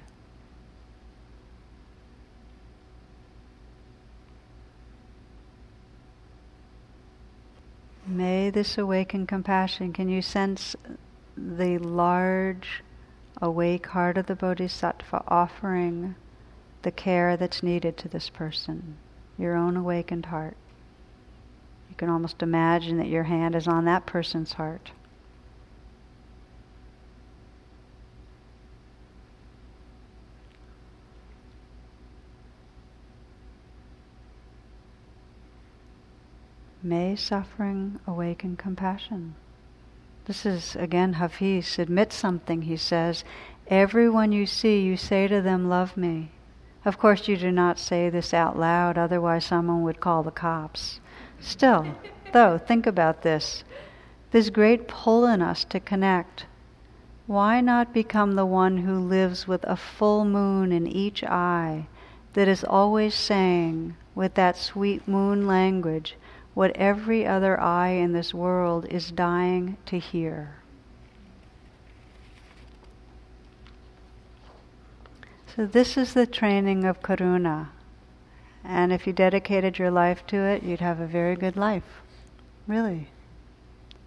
May 8.07 8.51
this 8.51 8.79
awaken 8.79 9.27
compassion. 9.27 9.93
Can 9.93 10.09
you 10.09 10.23
sense 10.23 10.77
the 11.37 11.79
large, 11.79 12.85
awake 13.43 13.87
heart 13.87 14.17
of 14.17 14.27
the 14.27 14.37
Bodhisattva 14.37 15.25
offering 15.27 16.15
the 16.83 16.93
care 16.93 17.37
that's 17.37 17.65
needed 17.65 17.97
to 17.97 18.09
this 18.09 18.31
person? 18.31 18.97
Your 19.37 19.57
own 19.57 19.77
awakened 19.77 20.27
heart. 20.27 20.57
You 21.91 21.97
can 21.97 22.09
almost 22.09 22.43
imagine 22.43 22.97
that 22.99 23.09
your 23.09 23.25
hand 23.25 23.57
is 23.57 23.67
on 23.67 23.87
that 23.87 24.07
person's 24.07 24.53
heart. 24.53 24.93
May 36.89 37.17
suffering 37.17 37.99
awaken 38.07 38.55
compassion. 38.55 39.35
This 40.27 40.47
is 40.47 40.77
again 40.77 41.15
Hafiz. 41.15 41.81
Admit 41.81 42.13
something, 42.13 42.63
he 42.63 42.77
says. 42.77 43.25
Everyone 43.67 44.31
you 44.31 44.47
see, 44.47 44.83
you 44.83 44.97
say 44.97 45.27
to 45.27 45.43
them, 45.43 45.69
Love 45.69 45.97
me. 45.97 46.31
Of 46.85 46.97
course, 46.97 47.27
you 47.27 47.37
do 47.37 47.51
not 47.51 47.81
say 47.81 48.09
this 48.09 48.33
out 48.33 48.57
loud, 48.57 48.97
otherwise, 48.97 49.47
someone 49.47 49.83
would 49.83 49.99
call 49.99 50.23
the 50.23 50.31
cops. 50.31 51.01
Still, 51.41 51.97
though, 52.33 52.57
think 52.57 52.87
about 52.87 53.23
this. 53.23 53.65
This 54.31 54.49
great 54.49 54.87
pull 54.87 55.27
in 55.27 55.43
us 55.43 55.65
to 55.65 55.81
connect. 55.81 56.47
Why 57.27 57.61
not 57.61 57.93
become 57.93 58.37
the 58.37 58.47
one 58.47 58.79
who 58.79 59.01
lives 59.01 59.49
with 59.49 59.65
a 59.65 59.77
full 59.77 60.25
moon 60.25 60.71
in 60.71 60.87
each 60.87 61.25
eye 61.25 61.89
that 62.35 62.47
is 62.47 62.63
always 62.63 63.17
saying, 63.17 63.97
with 64.15 64.35
that 64.35 64.57
sweet 64.57 65.09
moon 65.09 65.49
language, 65.49 66.17
what 66.57 66.75
every 66.75 67.27
other 67.27 67.61
eye 67.61 67.91
in 67.91 68.15
this 68.15 68.33
world 68.33 68.87
is 68.87 69.11
dying 69.11 69.77
to 69.85 69.99
hear. 69.99 70.57
So, 75.55 75.67
this 75.67 75.99
is 75.99 76.15
the 76.15 76.27
training 76.27 76.85
of 76.85 77.03
karuna. 77.03 77.69
And 78.65 78.91
if 78.91 79.07
you 79.07 79.13
dedicated 79.13 79.79
your 79.79 79.91
life 79.91 80.27
to 80.29 80.37
it, 80.39 80.63
you'd 80.63 80.81
have 80.81 80.99
a 80.99 81.07
very 81.07 81.37
good 81.37 81.59
life. 81.59 82.01
Really. 82.67 83.09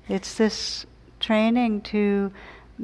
It's 0.07 0.33
this 0.33 0.87
training 1.19 1.81
to 1.81 2.31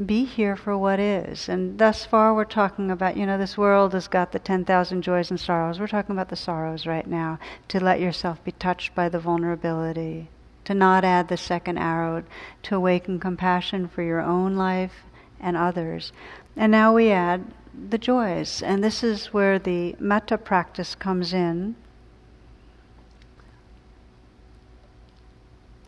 be 0.03 0.25
here 0.25 0.55
for 0.55 0.77
what 0.77 0.99
is. 0.99 1.47
And 1.47 1.77
thus 1.79 2.05
far, 2.05 2.33
we're 2.33 2.43
talking 2.43 2.91
about, 2.91 3.15
you 3.15 3.25
know, 3.25 3.37
this 3.37 3.57
world 3.57 3.93
has 3.93 4.07
got 4.07 4.31
the 4.31 4.39
10,000 4.39 5.01
joys 5.01 5.29
and 5.29 5.39
sorrows. 5.39 5.79
We're 5.79 5.87
talking 5.87 6.15
about 6.15 6.29
the 6.29 6.35
sorrows 6.35 6.85
right 6.85 7.07
now. 7.07 7.39
To 7.69 7.79
let 7.79 8.01
yourself 8.01 8.43
be 8.43 8.51
touched 8.51 8.93
by 8.93 9.07
the 9.07 9.19
vulnerability. 9.19 10.29
To 10.65 10.73
not 10.73 11.05
add 11.05 11.29
the 11.29 11.37
second 11.37 11.77
arrow. 11.77 12.23
To 12.63 12.75
awaken 12.75 13.19
compassion 13.19 13.87
for 13.87 14.01
your 14.01 14.21
own 14.21 14.55
life 14.55 15.03
and 15.39 15.55
others. 15.55 16.11
And 16.57 16.71
now 16.71 16.93
we 16.93 17.11
add 17.11 17.45
the 17.89 17.97
joys. 17.97 18.61
And 18.61 18.83
this 18.83 19.01
is 19.01 19.27
where 19.27 19.57
the 19.59 19.95
metta 19.99 20.37
practice 20.37 20.93
comes 20.93 21.33
in. 21.33 21.75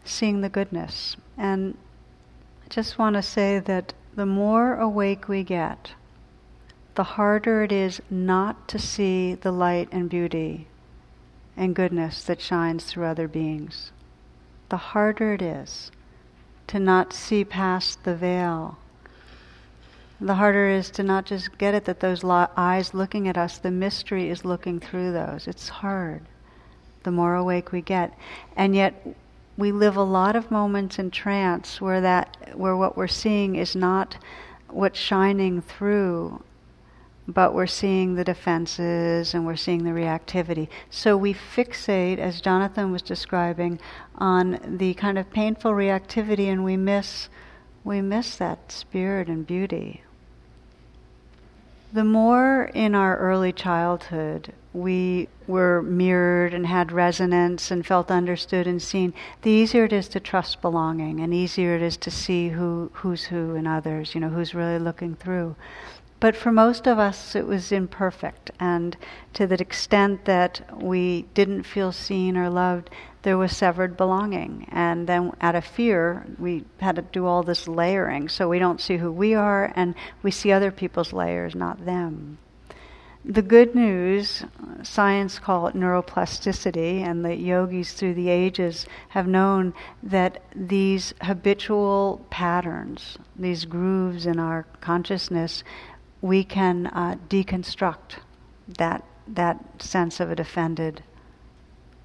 Seeing 0.06 0.40
the 0.40 0.50
goodness. 0.50 1.18
And 1.38 1.76
I 2.68 2.70
just 2.70 3.00
want 3.00 3.16
to 3.16 3.22
say 3.22 3.60
that 3.60 3.94
the 4.14 4.26
more 4.26 4.76
awake 4.76 5.30
we 5.30 5.42
get, 5.42 5.94
the 6.96 7.04
harder 7.04 7.64
it 7.64 7.72
is 7.72 8.02
not 8.10 8.68
to 8.68 8.78
see 8.78 9.36
the 9.36 9.54
light 9.54 9.88
and 9.94 10.10
beauty 10.10 10.68
and 11.56 11.74
goodness 11.74 12.24
that 12.24 12.42
shines 12.42 12.84
through 12.84 13.06
other 13.06 13.30
beings. 13.30 13.94
The 14.68 14.76
harder 14.76 15.36
it 15.36 15.42
is 15.42 15.92
to 16.68 16.78
not 16.78 17.14
see 17.14 17.46
past 17.46 18.04
the 18.04 18.16
veil. 18.16 18.78
The 20.20 20.36
harder 20.36 20.68
it 20.68 20.80
is 20.80 20.92
to 20.92 21.04
not 21.04 21.26
just 21.26 21.58
get 21.58 21.74
it 21.74 21.86
that 21.86 22.02
those 22.02 22.22
lo- 22.22 22.50
eyes 22.58 22.94
looking 22.94 23.30
at 23.30 23.38
us, 23.38 23.58
the 23.58 23.72
mystery 23.72 24.30
is 24.30 24.44
looking 24.44 24.82
through 24.82 25.14
those. 25.14 25.48
It's 25.48 25.70
hard 25.70 26.24
the 27.04 27.12
more 27.12 27.36
awake 27.36 27.72
we 27.72 27.80
get. 27.80 28.14
And 28.58 28.76
yet, 28.76 28.94
we 29.58 29.72
live 29.72 29.98
a 29.98 30.04
lot 30.04 30.36
of 30.36 30.52
moments 30.52 31.00
in 31.00 31.12
trance 31.12 31.82
where 31.82 32.00
that 32.02 32.38
where 32.56 32.76
what 32.76 32.96
we're 32.96 33.08
seeing 33.08 33.56
is 33.56 33.76
not 33.76 34.18
what's 34.70 35.00
shining 35.00 35.62
through 35.62 36.44
but 37.28 37.54
we're 37.54 37.68
seeing 37.68 38.16
the 38.16 38.24
defenses 38.24 39.34
and 39.34 39.46
we're 39.46 39.58
seeing 39.58 39.84
the 39.84 39.90
reactivity. 39.90 40.70
So 40.90 41.18
we 41.18 41.34
fixate, 41.34 42.20
as 42.20 42.40
Jonathan 42.40 42.92
was 42.92 43.02
describing, 43.02 43.80
on 44.16 44.78
the 44.78 44.94
kind 44.94 45.18
of 45.18 45.30
painful 45.32 45.72
reactivity 45.72 46.48
and 46.48 46.64
we 46.64 46.78
miss 46.78 47.30
we 47.84 48.02
miss 48.02 48.36
that 48.36 48.72
spirit 48.72 49.28
and 49.30 49.48
beauty. 49.48 50.04
The 51.94 52.04
more 52.04 52.70
in 52.74 52.96
our 52.96 53.18
early 53.18 53.54
childhood 53.54 54.52
we 54.78 55.28
were 55.48 55.82
mirrored 55.82 56.54
and 56.54 56.68
had 56.68 56.92
resonance 56.92 57.72
and 57.72 57.86
felt 57.86 58.12
understood 58.12 58.68
and 58.68 58.82
seen, 58.82 59.14
the 59.42 59.52
easier 59.52 59.86
it 59.86 59.94
is 59.94 60.08
to 60.10 60.20
trust 60.20 60.62
belonging 60.62 61.20
and 61.20 61.34
easier 61.34 61.76
it 61.76 61.82
is 61.82 61.98
to 61.98 62.12
see 62.12 62.50
who 62.50 62.92
who's 62.94 63.26
who 63.26 63.56
in 63.56 63.66
others, 63.66 64.14
you 64.14 64.22
know, 64.22 64.30
who's 64.30 64.54
really 64.54 64.80
looking 64.80 65.16
through. 65.16 65.56
But 66.20 66.36
for 66.36 66.52
most 66.52 66.88
of 66.88 66.98
us, 66.98 67.36
it 67.36 67.46
was 67.46 67.72
imperfect. 67.72 68.50
And 68.60 68.98
to 69.34 69.46
the 69.46 69.62
extent 69.62 70.26
that 70.26 70.62
we 70.74 71.24
didn't 71.34 71.64
feel 71.64 71.92
seen 71.92 72.36
or 72.36 72.50
loved, 72.50 72.90
there 73.22 73.38
was 73.38 73.56
severed 73.56 73.96
belonging. 73.98 74.68
And 74.72 75.06
then, 75.06 75.34
out 75.42 75.56
of 75.56 75.66
fear, 75.66 76.26
we 76.40 76.66
had 76.80 76.96
to 76.96 77.04
do 77.04 77.28
all 77.28 77.44
this 77.44 77.68
layering. 77.68 78.30
So 78.30 78.50
we 78.50 78.58
don't 78.58 78.82
see 78.82 78.98
who 78.98 79.12
we 79.12 79.36
are, 79.36 79.72
and 79.76 79.94
we 80.24 80.32
see 80.32 80.52
other 80.52 80.72
people's 80.72 81.14
layers, 81.14 81.54
not 81.54 81.86
them. 81.86 82.40
The 83.30 83.42
good 83.42 83.76
news, 83.76 84.46
science 84.84 85.38
call 85.38 85.68
it 85.68 85.76
neuroplasticity, 85.76 87.02
and 87.02 87.26
the 87.26 87.36
yogis 87.36 87.92
through 87.92 88.14
the 88.14 88.30
ages 88.30 88.86
have 89.10 89.28
known 89.28 89.74
that 90.02 90.42
these 90.56 91.14
habitual 91.22 92.26
patterns, 92.30 93.18
these 93.36 93.66
grooves 93.66 94.26
in 94.26 94.40
our 94.40 94.66
consciousness, 94.80 95.66
we 96.22 96.46
can 96.46 96.88
uh, 96.88 97.18
deconstruct 97.28 98.20
that, 98.78 99.04
that 99.28 99.82
sense 99.82 100.22
of 100.22 100.32
a 100.32 100.36
defended, 100.36 101.04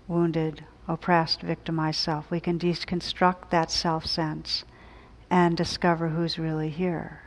wounded, 0.08 0.64
oppressed, 0.88 1.42
victimized 1.42 2.00
self. 2.00 2.32
We 2.32 2.40
can 2.40 2.58
deconstruct 2.58 3.50
that 3.50 3.70
self 3.70 4.06
sense 4.06 4.64
and 5.30 5.56
discover 5.56 6.08
who's 6.08 6.36
really 6.36 6.70
here. 6.70 7.20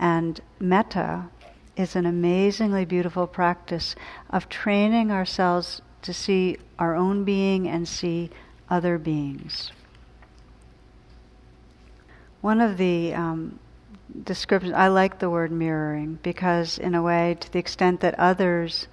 And 0.00 0.40
metta 0.58 1.28
is 1.76 1.96
an 1.96 2.06
amazingly 2.06 2.84
beautiful 2.84 3.26
practice 3.26 3.94
of 4.30 4.48
training 4.48 5.10
ourselves 5.10 5.82
to 6.02 6.12
see 6.12 6.56
our 6.78 6.94
own 6.94 7.24
being 7.24 7.68
and 7.68 7.88
see 7.88 8.30
other 8.68 8.98
beings. 8.98 9.72
One 12.40 12.60
of 12.60 12.76
the 12.76 13.14
um, 13.14 13.58
description, 14.24 14.74
I 14.74 14.88
like 14.88 15.18
the 15.18 15.30
word 15.30 15.50
mirroring 15.50 16.18
because, 16.22 16.78
in 16.78 16.94
a 16.94 17.02
way, 17.02 17.36
to 17.40 17.52
the 17.52 17.58
extent 17.58 18.00
that 18.00 18.18
others 18.18 18.86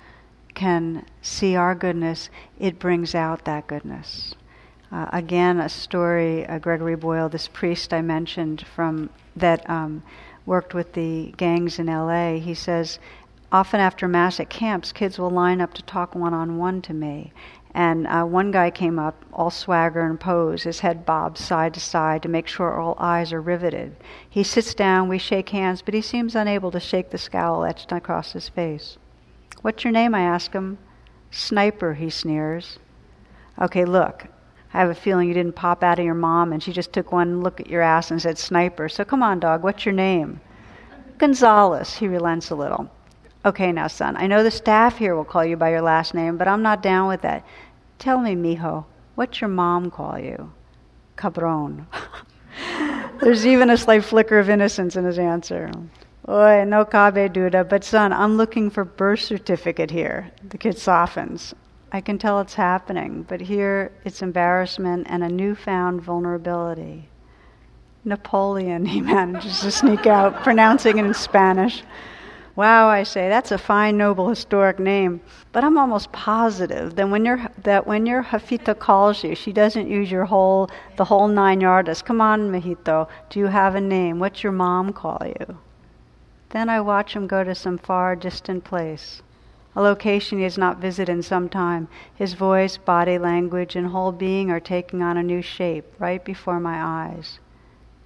can 0.54 1.06
see 1.22 1.56
our 1.56 1.76
goodness, 1.76 2.30
it 2.60 2.80
brings 2.80 3.14
out 3.14 3.46
that 3.46 3.68
goodness. 3.68 4.36
Uh, 4.92 5.08
again, 5.14 5.60
a 5.60 5.70
story, 5.70 6.46
uh, 6.48 6.60
Gregory 6.60 6.96
Boyle, 6.96 7.30
this 7.30 7.48
priest 7.48 7.94
I 7.94 8.02
mentioned 8.02 8.66
from 8.76 9.10
that 9.36 9.70
um, 9.70 10.04
worked 10.46 10.74
with 10.74 10.94
the 10.94 11.34
gangs 11.38 11.80
in 11.80 11.90
L.A. 11.90 12.40
He 12.40 12.54
says, 12.54 13.00
often 13.52 13.80
after 13.80 14.08
mass 14.08 14.40
at 14.40 14.50
camps, 14.50 14.92
kids 14.92 15.20
will 15.20 15.30
line 15.30 15.62
up 15.62 15.74
to 15.76 15.82
talk 15.84 16.16
one 16.16 16.34
on 16.34 16.58
one 16.58 16.82
to 16.84 16.94
me, 16.94 17.34
and 17.74 18.08
uh, 18.08 18.24
one 18.24 18.52
guy 18.52 18.70
came 18.70 19.00
up, 19.00 19.24
all 19.34 19.50
swagger 19.50 20.02
and 20.02 20.20
pose, 20.20 20.64
his 20.64 20.82
head 20.82 21.06
bobs 21.06 21.44
side 21.44 21.74
to 21.74 21.80
side 21.80 22.22
to 22.24 22.30
make 22.30 22.48
sure 22.48 22.80
all 22.80 22.96
eyes 23.00 23.32
are 23.32 23.42
riveted. 23.42 23.96
He 24.30 24.44
sits 24.44 24.74
down, 24.74 25.08
we 25.08 25.18
shake 25.18 25.50
hands, 25.50 25.82
but 25.82 25.94
he 25.94 26.02
seems 26.02 26.36
unable 26.36 26.72
to 26.72 26.80
shake 26.80 27.12
the 27.12 27.18
scowl 27.18 27.64
etched 27.64 27.92
across 27.92 28.34
his 28.34 28.50
face. 28.50 28.98
What's 29.62 29.84
your 29.84 29.94
name? 29.94 30.16
I 30.16 30.22
ask 30.22 30.54
him. 30.54 30.80
Sniper, 31.30 31.94
he 31.94 32.10
sneers. 32.10 32.80
Okay, 33.62 33.86
look, 33.86 34.28
I 34.74 34.80
have 34.80 34.90
a 34.90 34.96
feeling 34.96 35.28
you 35.28 35.34
didn't 35.34 35.56
pop 35.56 35.84
out 35.84 36.00
of 36.00 36.06
your 36.06 36.14
mom 36.14 36.54
and 36.54 36.64
she 36.64 36.72
just 36.72 36.94
took 36.94 37.12
one 37.12 37.42
look 37.42 37.60
at 37.60 37.70
your 37.70 37.82
ass 37.82 38.12
and 38.12 38.22
said 38.22 38.38
sniper. 38.38 38.88
So 38.88 39.04
come 39.04 39.22
on, 39.22 39.40
dog, 39.40 39.64
what's 39.64 39.86
your 39.86 39.94
name? 39.94 40.40
Gonzalez, 41.18 41.96
he 41.96 42.08
relents 42.08 42.50
a 42.50 42.56
little. 42.56 42.90
Okay, 43.44 43.72
now, 43.72 43.88
son, 43.88 44.16
I 44.18 44.28
know 44.28 44.44
the 44.44 44.52
staff 44.52 44.98
here 44.98 45.16
will 45.16 45.26
call 45.26 45.44
you 45.44 45.58
by 45.58 45.72
your 45.72 45.82
last 45.82 46.14
name, 46.14 46.38
but 46.38 46.48
I'm 46.48 46.62
not 46.62 46.84
down 46.84 47.08
with 47.08 47.22
that. 47.22 47.46
Tell 48.00 48.20
me, 48.20 48.36
mijo, 48.36 48.86
what's 49.16 49.42
your 49.42 49.50
mom 49.50 49.92
call 49.92 50.18
you? 50.20 50.52
Cabron. 51.18 51.88
There's 53.20 53.46
even 53.46 53.70
a 53.70 53.78
slight 53.78 54.04
flicker 54.04 54.40
of 54.40 54.50
innocence 54.50 54.96
in 54.96 55.06
his 55.06 55.20
answer. 55.20 55.72
Oy, 56.30 56.64
no 56.66 56.86
cabe 56.86 57.34
duda, 57.34 57.68
but 57.68 57.84
son, 57.84 58.14
I'm 58.14 58.38
looking 58.38 58.70
for 58.70 58.86
birth 58.86 59.22
certificate 59.22 59.92
here. 59.92 60.32
The 60.48 60.58
kid 60.58 60.78
softens. 60.78 61.54
I 61.94 62.00
can 62.00 62.18
tell 62.18 62.40
it's 62.40 62.54
happening, 62.54 63.24
but 63.28 63.42
here 63.42 63.92
it's 64.06 64.22
embarrassment 64.22 65.08
and 65.10 65.24
a 65.24 65.30
newfound 65.30 66.02
vulnerability. 66.02 67.10
Napoleon, 68.06 68.86
he 68.96 69.02
manages 69.02 69.60
to 69.62 69.72
sneak 69.72 70.08
out, 70.08 70.42
pronouncing 70.44 70.98
it 70.98 71.06
in 71.06 71.14
Spanish. 71.14 71.84
Wow, 72.56 72.90
I 72.90 73.04
say, 73.04 73.30
that's 73.30 73.52
a 73.52 73.58
fine, 73.58 73.98
noble, 73.98 74.28
historic 74.30 74.78
name. 74.78 75.22
But 75.52 75.64
I'm 75.64 75.78
almost 75.78 76.12
positive 76.12 76.96
that 76.96 77.10
when, 77.10 77.26
your 77.26 77.50
that 77.64 77.88
when 77.88 78.06
your 78.06 78.24
Jefita 78.24 78.78
calls 78.78 79.24
you, 79.24 79.36
she 79.36 79.54
doesn't 79.54 79.90
use 79.90 80.12
your 80.12 80.26
whole, 80.26 80.70
the 80.98 81.06
whole 81.06 81.30
nine 81.30 81.62
yards. 81.62 82.02
Come 82.02 82.20
on, 82.20 82.52
Mijito, 82.52 83.08
do 83.30 83.40
you 83.40 83.48
have 83.48 83.76
a 83.76 83.82
name? 83.82 84.20
What's 84.20 84.44
your 84.44 84.52
mom 84.52 84.92
call 84.92 85.22
you? 85.26 85.58
Then 86.50 86.68
I 86.68 86.82
watch 86.82 87.14
him 87.16 87.28
go 87.28 87.44
to 87.46 87.56
some 87.56 87.78
far 87.78 88.18
distant 88.18 88.66
place, 88.66 89.22
a 89.76 89.82
location 89.82 90.38
he 90.38 90.44
has 90.44 90.58
not 90.58 90.78
visited 90.80 91.12
in 91.12 91.24
some 91.24 91.48
time. 91.48 91.88
His 92.14 92.34
voice, 92.34 92.78
body 92.78 93.18
language, 93.18 93.76
and 93.76 93.88
whole 93.88 94.12
being 94.12 94.52
are 94.52 94.60
taking 94.60 95.02
on 95.02 95.18
a 95.18 95.24
new 95.24 95.42
shape 95.42 95.86
right 96.00 96.24
before 96.24 96.60
my 96.60 96.82
eyes. 96.82 97.40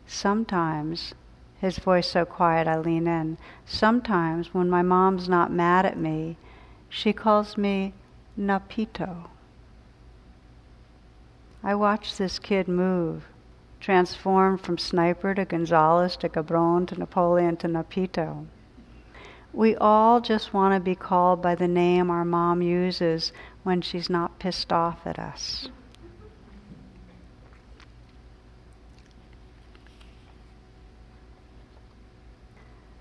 Sometimes 0.05 1.13
his 1.59 1.79
voice 1.79 2.07
so 2.09 2.25
quiet 2.25 2.67
I 2.67 2.77
lean 2.77 3.07
in. 3.07 3.37
Sometimes, 3.65 4.53
when 4.53 4.69
my 4.69 4.83
mom's 4.83 5.27
not 5.27 5.51
mad 5.51 5.85
at 5.85 5.97
me, 5.97 6.37
she 6.89 7.11
calls 7.13 7.57
me 7.57 7.93
Napito. 8.37 9.29
I 11.63 11.73
watch 11.73 12.17
this 12.17 12.37
kid 12.37 12.67
move, 12.67 13.25
transform 13.79 14.59
from 14.59 14.77
sniper 14.77 15.33
to 15.33 15.45
Gonzalez 15.45 16.15
to 16.17 16.29
Cabron 16.29 16.85
to 16.87 16.99
Napoleon 16.99 17.57
to 17.57 17.67
Napito. 17.67 18.45
We 19.55 19.73
all 19.77 20.19
just 20.19 20.53
want 20.53 20.73
to 20.73 20.81
be 20.81 20.95
called 20.95 21.41
by 21.41 21.55
the 21.55 21.67
name 21.67 22.11
our 22.11 22.25
mom 22.25 22.61
uses 22.61 23.31
when 23.63 23.81
she's 23.81 24.09
not 24.09 24.37
pissed 24.37 24.73
off 24.73 25.07
at 25.07 25.17
us. 25.17 25.69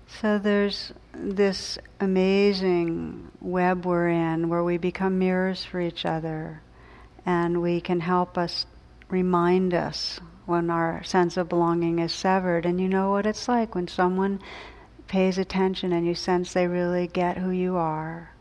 So 0.07 0.39
there's 0.39 0.93
this 1.13 1.77
amazing 1.99 3.31
web 3.41 3.85
we're 3.85 4.07
in 4.07 4.47
where 4.47 4.63
we 4.63 4.77
become 4.77 5.19
mirrors 5.19 5.65
for 5.65 5.81
each 5.81 6.05
other 6.05 6.61
and 7.25 7.61
we 7.61 7.81
can 7.81 7.99
help 7.99 8.37
us 8.37 8.65
remind 9.09 9.73
us 9.73 10.21
when 10.45 10.69
our 10.69 11.03
sense 11.03 11.35
of 11.35 11.49
belonging 11.49 11.99
is 11.99 12.13
severed. 12.13 12.65
And 12.65 12.79
you 12.79 12.87
know 12.87 13.11
what 13.11 13.25
it's 13.25 13.49
like 13.49 13.75
when 13.75 13.89
someone 13.89 14.39
pays 15.07 15.37
attention 15.37 15.93
and 15.93 16.05
you 16.05 16.15
sense 16.15 16.53
they 16.53 16.67
really 16.67 17.07
get 17.07 17.37
who 17.37 17.49
you 17.49 17.75
are. 17.75 18.31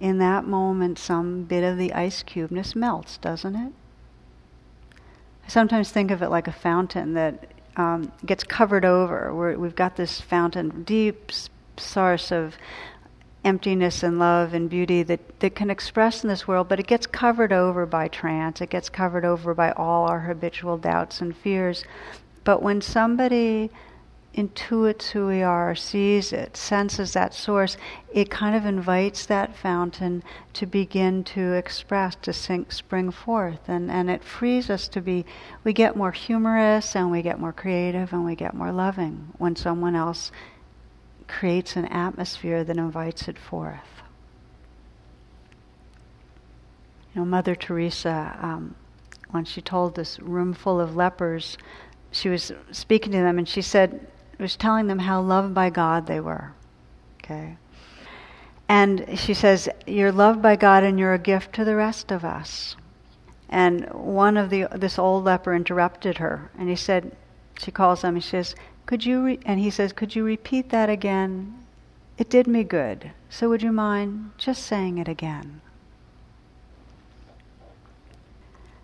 In 0.00 0.18
that 0.18 0.46
moment, 0.46 0.98
some 0.98 1.44
bit 1.44 1.64
of 1.64 1.78
the 1.78 1.92
ice 1.92 2.22
cubeness 2.22 2.76
melts, 2.76 3.16
doesn't 3.18 3.56
it? 3.56 3.72
I 5.44 5.48
sometimes 5.48 5.90
think 5.90 6.10
of 6.10 6.22
it 6.22 6.28
like 6.28 6.48
a 6.48 6.52
fountain 6.52 7.14
that 7.14 7.52
um, 7.76 8.12
gets 8.24 8.44
covered 8.44 8.84
over. 8.84 9.34
We're, 9.34 9.56
we've 9.56 9.76
got 9.76 9.96
this 9.96 10.20
fountain, 10.20 10.82
deep 10.82 11.30
source 11.76 12.32
of 12.32 12.56
emptiness 13.44 14.02
and 14.02 14.18
love 14.18 14.54
and 14.54 14.68
beauty 14.68 15.04
that, 15.04 15.38
that 15.40 15.54
can 15.54 15.70
express 15.70 16.24
in 16.24 16.28
this 16.28 16.48
world, 16.48 16.68
but 16.68 16.80
it 16.80 16.86
gets 16.86 17.06
covered 17.06 17.52
over 17.52 17.86
by 17.86 18.08
trance. 18.08 18.60
It 18.60 18.70
gets 18.70 18.88
covered 18.88 19.24
over 19.24 19.54
by 19.54 19.70
all 19.72 20.08
our 20.08 20.20
habitual 20.20 20.78
doubts 20.78 21.20
and 21.20 21.36
fears. 21.36 21.84
But 22.42 22.62
when 22.62 22.80
somebody 22.80 23.70
intuits 24.36 25.10
who 25.10 25.26
we 25.26 25.42
are, 25.42 25.74
sees 25.74 26.32
it, 26.32 26.56
senses 26.56 27.14
that 27.14 27.32
source, 27.32 27.76
it 28.12 28.30
kind 28.30 28.54
of 28.54 28.66
invites 28.66 29.26
that 29.26 29.56
fountain 29.56 30.22
to 30.52 30.66
begin 30.66 31.24
to 31.24 31.54
express, 31.54 32.14
to 32.16 32.32
sink, 32.32 32.70
spring 32.70 33.10
forth. 33.10 33.68
And, 33.68 33.90
and 33.90 34.10
it 34.10 34.22
frees 34.22 34.68
us 34.68 34.88
to 34.88 35.00
be, 35.00 35.24
we 35.64 35.72
get 35.72 35.96
more 35.96 36.12
humorous 36.12 36.94
and 36.94 37.10
we 37.10 37.22
get 37.22 37.40
more 37.40 37.52
creative 37.52 38.12
and 38.12 38.24
we 38.24 38.34
get 38.34 38.54
more 38.54 38.72
loving 38.72 39.32
when 39.38 39.56
someone 39.56 39.96
else 39.96 40.30
creates 41.26 41.74
an 41.74 41.86
atmosphere 41.86 42.62
that 42.62 42.76
invites 42.76 43.28
it 43.28 43.38
forth. 43.38 44.02
You 47.14 47.22
know, 47.22 47.24
Mother 47.24 47.54
Teresa 47.54 48.38
um, 48.42 48.74
when 49.30 49.44
she 49.44 49.60
told 49.60 49.94
this 49.94 50.20
room 50.20 50.52
full 50.54 50.80
of 50.80 50.94
lepers, 50.94 51.58
she 52.12 52.28
was 52.28 52.52
speaking 52.70 53.12
to 53.12 53.18
them 53.18 53.38
and 53.38 53.48
she 53.48 53.62
said, 53.62 54.06
was 54.42 54.56
telling 54.56 54.86
them 54.86 55.00
how 55.00 55.20
loved 55.20 55.54
by 55.54 55.70
God 55.70 56.06
they 56.06 56.20
were. 56.20 56.52
Okay. 57.22 57.56
And 58.68 59.18
she 59.18 59.34
says, 59.34 59.68
You're 59.86 60.12
loved 60.12 60.42
by 60.42 60.56
God 60.56 60.84
and 60.84 60.98
you're 60.98 61.14
a 61.14 61.18
gift 61.18 61.54
to 61.54 61.64
the 61.64 61.76
rest 61.76 62.10
of 62.10 62.24
us. 62.24 62.76
And 63.48 63.88
one 63.92 64.36
of 64.36 64.50
the 64.50 64.66
this 64.72 64.98
old 64.98 65.24
leper 65.24 65.54
interrupted 65.54 66.18
her 66.18 66.50
and 66.58 66.68
he 66.68 66.76
said, 66.76 67.16
she 67.58 67.70
calls 67.70 68.02
him 68.02 68.18
she 68.20 68.30
says, 68.30 68.54
Could 68.86 69.06
you 69.06 69.38
and 69.46 69.60
he 69.60 69.70
says, 69.70 69.92
Could 69.92 70.14
you 70.14 70.24
repeat 70.24 70.70
that 70.70 70.90
again? 70.90 71.64
It 72.18 72.30
did 72.30 72.46
me 72.46 72.64
good. 72.64 73.12
So 73.28 73.48
would 73.48 73.62
you 73.62 73.72
mind 73.72 74.32
just 74.38 74.62
saying 74.62 74.98
it 74.98 75.08
again? 75.08 75.60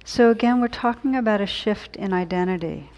So 0.04 0.30
again, 0.30 0.60
we're 0.60 0.68
talking 0.68 1.16
about 1.16 1.40
a 1.40 1.46
shift 1.46 1.96
in 1.96 2.12
identity. 2.12 2.90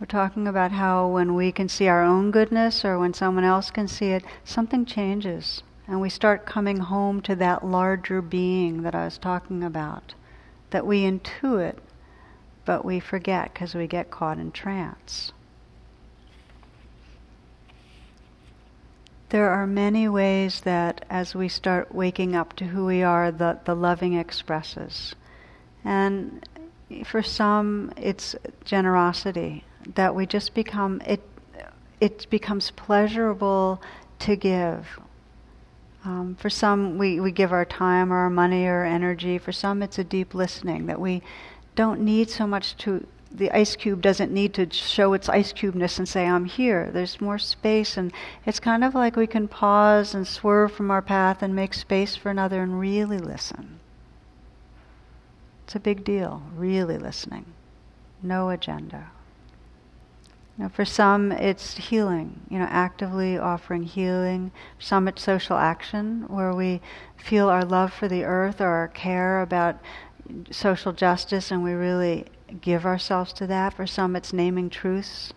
We're 0.00 0.06
talking 0.06 0.46
about 0.46 0.70
how 0.70 1.08
when 1.08 1.34
we 1.34 1.50
can 1.50 1.68
see 1.68 1.88
our 1.88 2.04
own 2.04 2.30
goodness 2.30 2.84
or 2.84 3.00
when 3.00 3.14
someone 3.14 3.42
else 3.42 3.72
can 3.72 3.88
see 3.88 4.10
it, 4.10 4.24
something 4.44 4.86
changes. 4.86 5.64
And 5.88 6.00
we 6.00 6.08
start 6.08 6.46
coming 6.46 6.78
home 6.78 7.20
to 7.22 7.34
that 7.36 7.66
larger 7.66 8.22
being 8.22 8.82
that 8.82 8.94
I 8.94 9.06
was 9.06 9.18
talking 9.18 9.64
about, 9.64 10.14
that 10.70 10.86
we 10.86 11.02
intuit, 11.02 11.78
but 12.64 12.84
we 12.84 13.00
forget 13.00 13.52
because 13.52 13.74
we 13.74 13.88
get 13.88 14.10
caught 14.10 14.38
in 14.38 14.52
trance. 14.52 15.32
There 19.30 19.50
are 19.50 19.66
many 19.66 20.08
ways 20.08 20.60
that 20.60 21.04
as 21.10 21.34
we 21.34 21.48
start 21.48 21.92
waking 21.92 22.36
up 22.36 22.54
to 22.56 22.66
who 22.66 22.86
we 22.86 23.02
are, 23.02 23.32
the, 23.32 23.58
the 23.64 23.74
loving 23.74 24.14
expresses. 24.14 25.16
And 25.84 26.48
for 27.04 27.22
some, 27.22 27.92
it's 27.96 28.36
generosity 28.64 29.64
that 29.94 30.14
we 30.14 30.26
just 30.26 30.54
become 30.54 31.00
it. 31.06 31.20
It 32.00 32.28
becomes 32.30 32.70
pleasurable 32.70 33.82
to 34.20 34.36
give. 34.36 35.00
Um, 36.04 36.36
for 36.36 36.48
some, 36.48 36.96
we, 36.96 37.18
we 37.18 37.32
give 37.32 37.52
our 37.52 37.64
time 37.64 38.12
or 38.12 38.18
our 38.18 38.30
money 38.30 38.66
or 38.66 38.84
energy. 38.84 39.36
For 39.38 39.52
some, 39.52 39.82
it's 39.82 39.98
a 39.98 40.04
deep 40.04 40.32
listening 40.32 40.86
that 40.86 41.00
we 41.00 41.22
don't 41.74 42.00
need 42.00 42.30
so 42.30 42.46
much 42.46 42.76
to. 42.78 43.06
The 43.30 43.50
ice 43.50 43.76
cube 43.76 44.00
doesn't 44.00 44.32
need 44.32 44.54
to 44.54 44.70
show 44.70 45.12
its 45.12 45.28
ice 45.28 45.52
cubeness 45.52 45.98
and 45.98 46.08
say, 46.08 46.26
I'm 46.26 46.46
here. 46.46 46.90
There's 46.90 47.20
more 47.20 47.38
space, 47.38 47.98
and 47.98 48.10
it's 48.46 48.58
kind 48.58 48.82
of 48.82 48.94
like 48.94 49.16
we 49.16 49.26
can 49.26 49.48
pause 49.48 50.14
and 50.14 50.26
swerve 50.26 50.72
from 50.72 50.90
our 50.90 51.02
path 51.02 51.42
and 51.42 51.54
make 51.54 51.74
space 51.74 52.16
for 52.16 52.30
another 52.30 52.62
and 52.62 52.80
really 52.80 53.18
listen. 53.18 53.80
It's 55.64 55.74
a 55.74 55.80
big 55.80 56.04
deal, 56.04 56.42
really 56.56 56.96
listening. 56.96 57.44
No 58.22 58.48
agenda. 58.48 59.10
For 60.72 60.84
some, 60.84 61.30
it's 61.30 61.76
healing, 61.76 62.40
you 62.50 62.58
know, 62.58 62.66
actively 62.68 63.38
offering 63.38 63.84
healing. 63.84 64.50
For 64.76 64.82
some, 64.82 65.06
it's 65.06 65.22
social 65.22 65.56
action, 65.56 66.24
where 66.26 66.52
we 66.52 66.80
feel 67.16 67.48
our 67.48 67.64
love 67.64 67.92
for 67.92 68.08
the 68.08 68.24
earth 68.24 68.60
or 68.60 68.66
our 68.66 68.88
care 68.88 69.40
about 69.40 69.78
social 70.50 70.92
justice 70.92 71.50
and 71.50 71.62
we 71.62 71.72
really 71.72 72.26
give 72.60 72.84
ourselves 72.84 73.32
to 73.34 73.46
that. 73.46 73.74
For 73.74 73.86
some, 73.86 74.16
it's 74.16 74.32
naming 74.32 74.68
truths. 74.68 75.32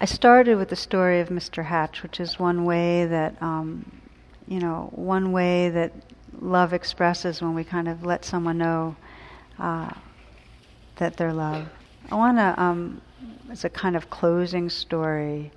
I 0.00 0.04
started 0.04 0.56
with 0.56 0.68
the 0.68 0.76
story 0.76 1.20
of 1.20 1.28
Mr. 1.28 1.64
Hatch, 1.64 2.02
which 2.02 2.20
is 2.20 2.38
one 2.38 2.64
way 2.64 3.04
that, 3.04 3.40
um, 3.42 4.00
you 4.46 4.60
know, 4.60 4.90
one 4.92 5.32
way 5.32 5.70
that 5.70 5.92
love 6.40 6.72
expresses 6.72 7.42
when 7.42 7.54
we 7.54 7.64
kind 7.64 7.88
of 7.88 8.04
let 8.04 8.24
someone 8.24 8.58
know 8.58 8.96
uh, 9.58 9.90
that 10.96 11.16
they're 11.16 11.34
loved. 11.34 11.68
I 12.10 12.16
want 12.16 12.38
to, 12.38 12.60
um, 12.60 13.00
as 13.50 13.64
a 13.64 13.70
kind 13.70 13.94
of 13.94 14.10
closing 14.10 14.68
story, 14.68 15.52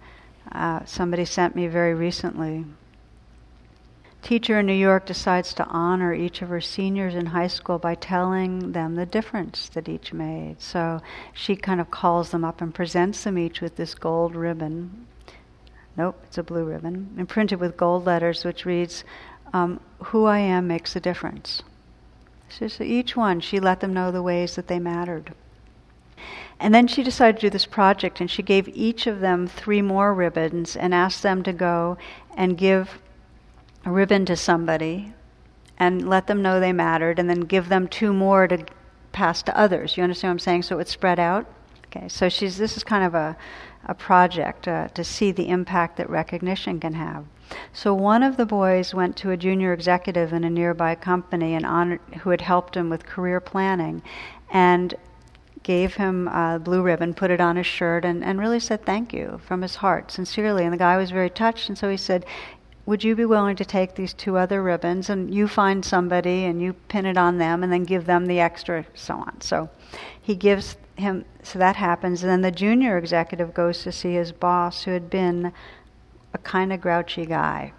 uh, 0.51 0.85
somebody 0.85 1.25
sent 1.25 1.55
me 1.55 1.65
very 1.67 1.95
recently. 1.95 2.65
Teacher 4.21 4.59
in 4.59 4.67
New 4.67 4.73
York 4.73 5.07
decides 5.07 5.53
to 5.55 5.65
honor 5.65 6.13
each 6.13 6.43
of 6.43 6.49
her 6.49 6.61
seniors 6.61 7.15
in 7.15 7.25
high 7.25 7.47
school 7.47 7.79
by 7.79 7.95
telling 7.95 8.71
them 8.71 8.95
the 8.95 9.05
difference 9.05 9.67
that 9.69 9.89
each 9.89 10.13
made. 10.13 10.61
So 10.61 11.01
she 11.33 11.55
kind 11.55 11.81
of 11.81 11.89
calls 11.89 12.29
them 12.29 12.45
up 12.45 12.61
and 12.61 12.73
presents 12.73 13.23
them 13.23 13.37
each 13.37 13.59
with 13.59 13.75
this 13.75 13.95
gold 13.95 14.35
ribbon. 14.35 15.07
Nope, 15.97 16.21
it's 16.23 16.37
a 16.37 16.43
blue 16.43 16.65
ribbon, 16.65 17.15
imprinted 17.17 17.59
with 17.59 17.77
gold 17.77 18.05
letters, 18.05 18.45
which 18.45 18.65
reads, 18.65 19.03
um, 19.53 19.79
Who 20.05 20.25
I 20.25 20.37
am 20.37 20.67
makes 20.67 20.95
a 20.95 20.99
difference. 20.99 21.63
So, 22.47 22.67
so 22.67 22.83
each 22.83 23.15
one, 23.15 23.39
she 23.39 23.59
let 23.59 23.79
them 23.79 23.93
know 23.93 24.11
the 24.11 24.21
ways 24.21 24.55
that 24.55 24.67
they 24.67 24.79
mattered. 24.79 25.33
And 26.63 26.73
then 26.73 26.87
she 26.87 27.03
decided 27.03 27.41
to 27.41 27.47
do 27.47 27.49
this 27.49 27.65
project, 27.65 28.21
and 28.21 28.31
she 28.31 28.41
gave 28.41 28.69
each 28.69 29.05
of 29.05 29.19
them 29.19 29.47
three 29.47 29.81
more 29.81 30.13
ribbons 30.13 30.77
and 30.77 30.93
asked 30.93 31.21
them 31.21 31.43
to 31.43 31.51
go 31.51 31.97
and 32.37 32.57
give 32.57 33.01
a 33.83 33.91
ribbon 33.91 34.25
to 34.27 34.37
somebody 34.37 35.13
and 35.77 36.07
let 36.07 36.27
them 36.27 36.41
know 36.41 36.61
they 36.61 36.71
mattered, 36.71 37.19
and 37.19 37.29
then 37.29 37.41
give 37.41 37.67
them 37.67 37.89
two 37.89 38.13
more 38.13 38.47
to 38.47 38.65
pass 39.11 39.43
to 39.43 39.57
others. 39.57 39.97
You 39.97 40.03
understand 40.03 40.29
what 40.29 40.35
I'm 40.35 40.39
saying? 40.39 40.63
So 40.63 40.75
it 40.75 40.77
would 40.77 40.87
spread 40.87 41.19
out. 41.19 41.45
Okay, 41.87 42.07
so 42.07 42.29
she's 42.29 42.57
this 42.57 42.77
is 42.77 42.83
kind 42.85 43.03
of 43.03 43.13
a, 43.13 43.35
a 43.85 43.93
project 43.93 44.65
uh, 44.65 44.87
to 44.87 45.03
see 45.03 45.33
the 45.33 45.49
impact 45.49 45.97
that 45.97 46.09
recognition 46.09 46.79
can 46.79 46.93
have. 46.93 47.25
So 47.73 47.93
one 47.93 48.23
of 48.23 48.37
the 48.37 48.45
boys 48.45 48.93
went 48.93 49.17
to 49.17 49.31
a 49.31 49.37
junior 49.37 49.73
executive 49.73 50.31
in 50.31 50.45
a 50.45 50.49
nearby 50.49 50.95
company 50.95 51.55
and 51.55 51.65
honored, 51.65 51.99
who 52.21 52.29
had 52.29 52.41
helped 52.41 52.77
him 52.77 52.89
with 52.89 53.05
career 53.05 53.41
planning, 53.41 54.01
and 54.49 54.95
gave 55.63 55.95
him 55.95 56.27
a 56.27 56.59
blue 56.59 56.81
ribbon, 56.81 57.13
put 57.13 57.31
it 57.31 57.41
on 57.41 57.55
his 57.55 57.65
shirt, 57.65 58.05
and, 58.05 58.23
and 58.23 58.39
really 58.39 58.59
said 58.59 58.85
thank 58.85 59.13
you 59.13 59.39
from 59.45 59.61
his 59.61 59.77
heart, 59.77 60.11
sincerely. 60.11 60.63
And 60.63 60.73
the 60.73 60.77
guy 60.77 60.97
was 60.97 61.11
very 61.11 61.29
touched, 61.29 61.69
and 61.69 61.77
so 61.77 61.89
he 61.89 61.97
said, 61.97 62.25
Would 62.85 63.03
you 63.03 63.15
be 63.15 63.25
willing 63.25 63.55
to 63.55 63.65
take 63.65 63.95
these 63.95 64.13
two 64.13 64.37
other 64.37 64.61
ribbons 64.61 65.09
and 65.09 65.33
you 65.33 65.47
find 65.47 65.83
somebody 65.83 66.43
and 66.43 66.61
you 66.61 66.73
pin 66.73 67.05
it 67.05 67.17
on 67.17 67.37
them 67.37 67.63
and 67.63 67.71
then 67.71 67.83
give 67.83 68.05
them 68.05 68.25
the 68.25 68.39
extra, 68.39 68.85
so 68.93 69.15
on. 69.15 69.39
So 69.41 69.69
he 70.21 70.35
gives 70.35 70.77
him, 70.97 71.25
so 71.41 71.57
that 71.59 71.77
happens. 71.77 72.23
And 72.23 72.31
then 72.31 72.41
the 72.41 72.51
junior 72.51 72.97
executive 72.97 73.53
goes 73.53 73.83
to 73.83 73.91
see 73.91 74.13
his 74.13 74.31
boss, 74.31 74.83
who 74.83 74.91
had 74.91 75.09
been 75.09 75.53
a 76.33 76.37
kind 76.39 76.73
of 76.73 76.81
grouchy 76.81 77.25
guy. 77.25 77.73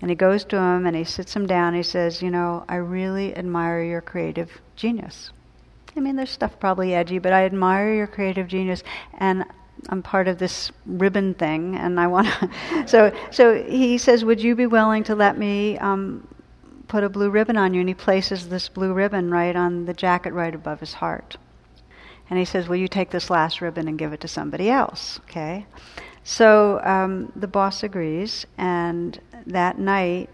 And 0.00 0.10
he 0.10 0.16
goes 0.16 0.44
to 0.46 0.56
him 0.56 0.86
and 0.86 0.96
he 0.96 1.04
sits 1.04 1.34
him 1.36 1.46
down. 1.46 1.68
And 1.68 1.76
he 1.76 1.82
says, 1.84 2.20
You 2.20 2.30
know, 2.30 2.64
I 2.68 2.76
really 2.76 3.36
admire 3.36 3.82
your 3.82 4.00
creative 4.00 4.60
genius. 4.74 5.30
I 5.96 6.00
mean, 6.00 6.16
there's 6.16 6.30
stuff 6.30 6.58
probably 6.58 6.94
edgy, 6.94 7.18
but 7.18 7.32
I 7.32 7.44
admire 7.44 7.94
your 7.94 8.06
creative 8.06 8.48
genius, 8.48 8.82
and 9.14 9.44
I'm 9.88 10.02
part 10.02 10.28
of 10.28 10.38
this 10.38 10.72
ribbon 10.86 11.34
thing, 11.34 11.76
and 11.76 11.98
I 12.00 12.06
want 12.06 12.28
to. 12.28 12.50
so, 12.86 13.12
so 13.30 13.62
he 13.62 13.98
says, 13.98 14.24
"Would 14.24 14.40
you 14.42 14.54
be 14.54 14.66
willing 14.66 15.04
to 15.04 15.14
let 15.14 15.36
me 15.36 15.78
um, 15.78 16.26
put 16.88 17.04
a 17.04 17.08
blue 17.08 17.30
ribbon 17.30 17.56
on 17.56 17.74
you?" 17.74 17.80
And 17.80 17.88
he 17.88 17.94
places 17.94 18.48
this 18.48 18.68
blue 18.68 18.92
ribbon 18.92 19.30
right 19.30 19.54
on 19.54 19.84
the 19.84 19.94
jacket, 19.94 20.32
right 20.32 20.54
above 20.54 20.80
his 20.80 20.94
heart. 20.94 21.36
And 22.30 22.38
he 22.38 22.44
says, 22.44 22.68
"Will 22.68 22.76
you 22.76 22.88
take 22.88 23.10
this 23.10 23.28
last 23.28 23.60
ribbon 23.60 23.88
and 23.88 23.98
give 23.98 24.12
it 24.12 24.20
to 24.20 24.28
somebody 24.28 24.70
else?" 24.70 25.20
Okay. 25.24 25.66
So 26.24 26.80
um, 26.84 27.32
the 27.34 27.48
boss 27.48 27.82
agrees, 27.82 28.46
and 28.56 29.20
that 29.46 29.78
night 29.78 30.30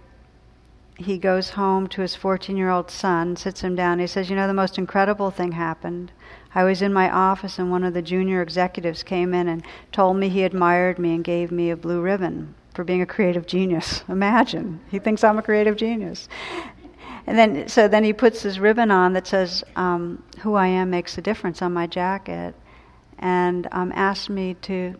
he 0.99 1.17
goes 1.17 1.51
home 1.51 1.87
to 1.87 2.03
his 2.03 2.17
14 2.17 2.57
year 2.57 2.71
old 2.71 2.91
son, 2.91 3.37
sits 3.37 3.61
him 3.61 3.77
down. 3.77 4.01
He 4.01 4.07
says, 4.09 4.29
You 4.29 4.35
know, 4.35 4.49
the 4.49 4.53
most 4.53 4.79
incredible 4.79 5.31
thing 5.31 5.53
happened. 5.53 6.11
I 6.55 6.65
was 6.65 6.83
in 6.83 6.93
my 6.93 7.09
office, 7.09 7.59
and 7.59 7.71
one 7.71 7.85
of 7.85 7.95
the 7.95 8.03
junior 8.03 8.43
executives 8.43 9.05
came 9.05 9.33
in 9.33 9.47
and 9.47 9.63
told 9.93 10.17
me 10.17 10.29
he 10.29 10.43
admired 10.43 10.99
me 10.99 11.15
and 11.15 11.23
gave 11.23 11.53
me 11.53 11.71
a 11.71 11.77
blue 11.77 12.01
ribbon 12.01 12.55
for 12.75 12.83
being 12.83 13.01
a 13.01 13.07
creative 13.07 13.47
genius. 13.47 14.03
Imagine. 14.09 14.81
He 14.91 14.99
thinks 14.99 15.23
I'm 15.23 15.39
a 15.39 15.43
creative 15.43 15.77
genius. 15.77 16.29
And 17.29 17.39
then, 17.39 17.69
so 17.69 17.87
then 17.87 18.03
he 18.03 18.13
puts 18.13 18.43
this 18.43 18.59
ribbon 18.59 18.91
on 18.91 19.13
that 19.13 19.29
says, 19.29 19.63
um, 19.77 20.25
Who 20.41 20.55
I 20.55 20.67
am 20.67 20.91
makes 20.91 21.17
a 21.17 21.23
difference 21.23 21.63
on 21.63 21.73
my 21.73 21.87
jacket, 21.87 22.57
and 23.21 23.69
um, 23.71 23.93
asked 23.95 24.31
me 24.31 24.55
to 24.63 24.97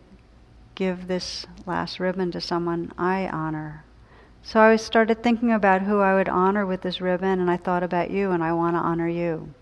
give 0.77 1.09
this 1.09 1.45
last 1.67 1.99
ribbon 1.99 2.31
to 2.31 2.41
someone 2.41 2.93
I 2.97 3.27
honor. 3.27 3.85
So 4.49 4.61
I 4.61 4.77
started 4.77 5.23
thinking 5.23 5.53
about 5.53 5.83
who 5.83 6.01
I 6.01 6.15
would 6.15 6.31
honor 6.31 6.65
with 6.65 6.81
this 6.81 7.03
ribbon, 7.03 7.39
and 7.39 7.51
I 7.51 7.59
thought 7.59 7.83
about 7.83 8.11
you, 8.11 8.31
and 8.31 8.43
I 8.43 8.55
want 8.55 8.77
to 8.77 8.81
honor 8.81 9.07
you. 9.07 9.53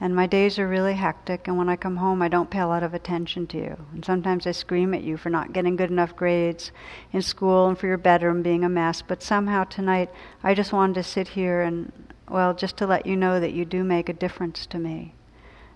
And 0.00 0.16
my 0.16 0.26
days 0.26 0.58
are 0.58 0.66
really 0.66 0.94
hectic, 0.94 1.46
and 1.46 1.58
when 1.58 1.68
I 1.68 1.76
come 1.76 1.98
home, 1.98 2.22
I 2.22 2.28
don't 2.28 2.48
pay 2.48 2.60
a 2.60 2.66
lot 2.66 2.82
of 2.82 2.94
attention 2.94 3.46
to 3.48 3.58
you. 3.58 3.86
And 3.92 4.02
sometimes 4.02 4.46
I 4.46 4.52
scream 4.52 4.94
at 4.94 5.02
you 5.02 5.18
for 5.18 5.28
not 5.28 5.52
getting 5.52 5.76
good 5.76 5.90
enough 5.90 6.16
grades 6.16 6.72
in 7.12 7.20
school 7.20 7.68
and 7.68 7.78
for 7.78 7.86
your 7.86 7.98
bedroom 7.98 8.40
being 8.40 8.64
a 8.64 8.68
mess. 8.70 9.02
But 9.02 9.22
somehow 9.22 9.64
tonight, 9.64 10.08
I 10.42 10.54
just 10.54 10.72
wanted 10.72 10.94
to 10.94 11.02
sit 11.02 11.28
here 11.28 11.60
and, 11.60 11.92
well, 12.26 12.54
just 12.54 12.78
to 12.78 12.86
let 12.86 13.04
you 13.04 13.16
know 13.16 13.38
that 13.40 13.52
you 13.52 13.66
do 13.66 13.84
make 13.84 14.08
a 14.08 14.14
difference 14.14 14.64
to 14.68 14.78
me. 14.78 15.12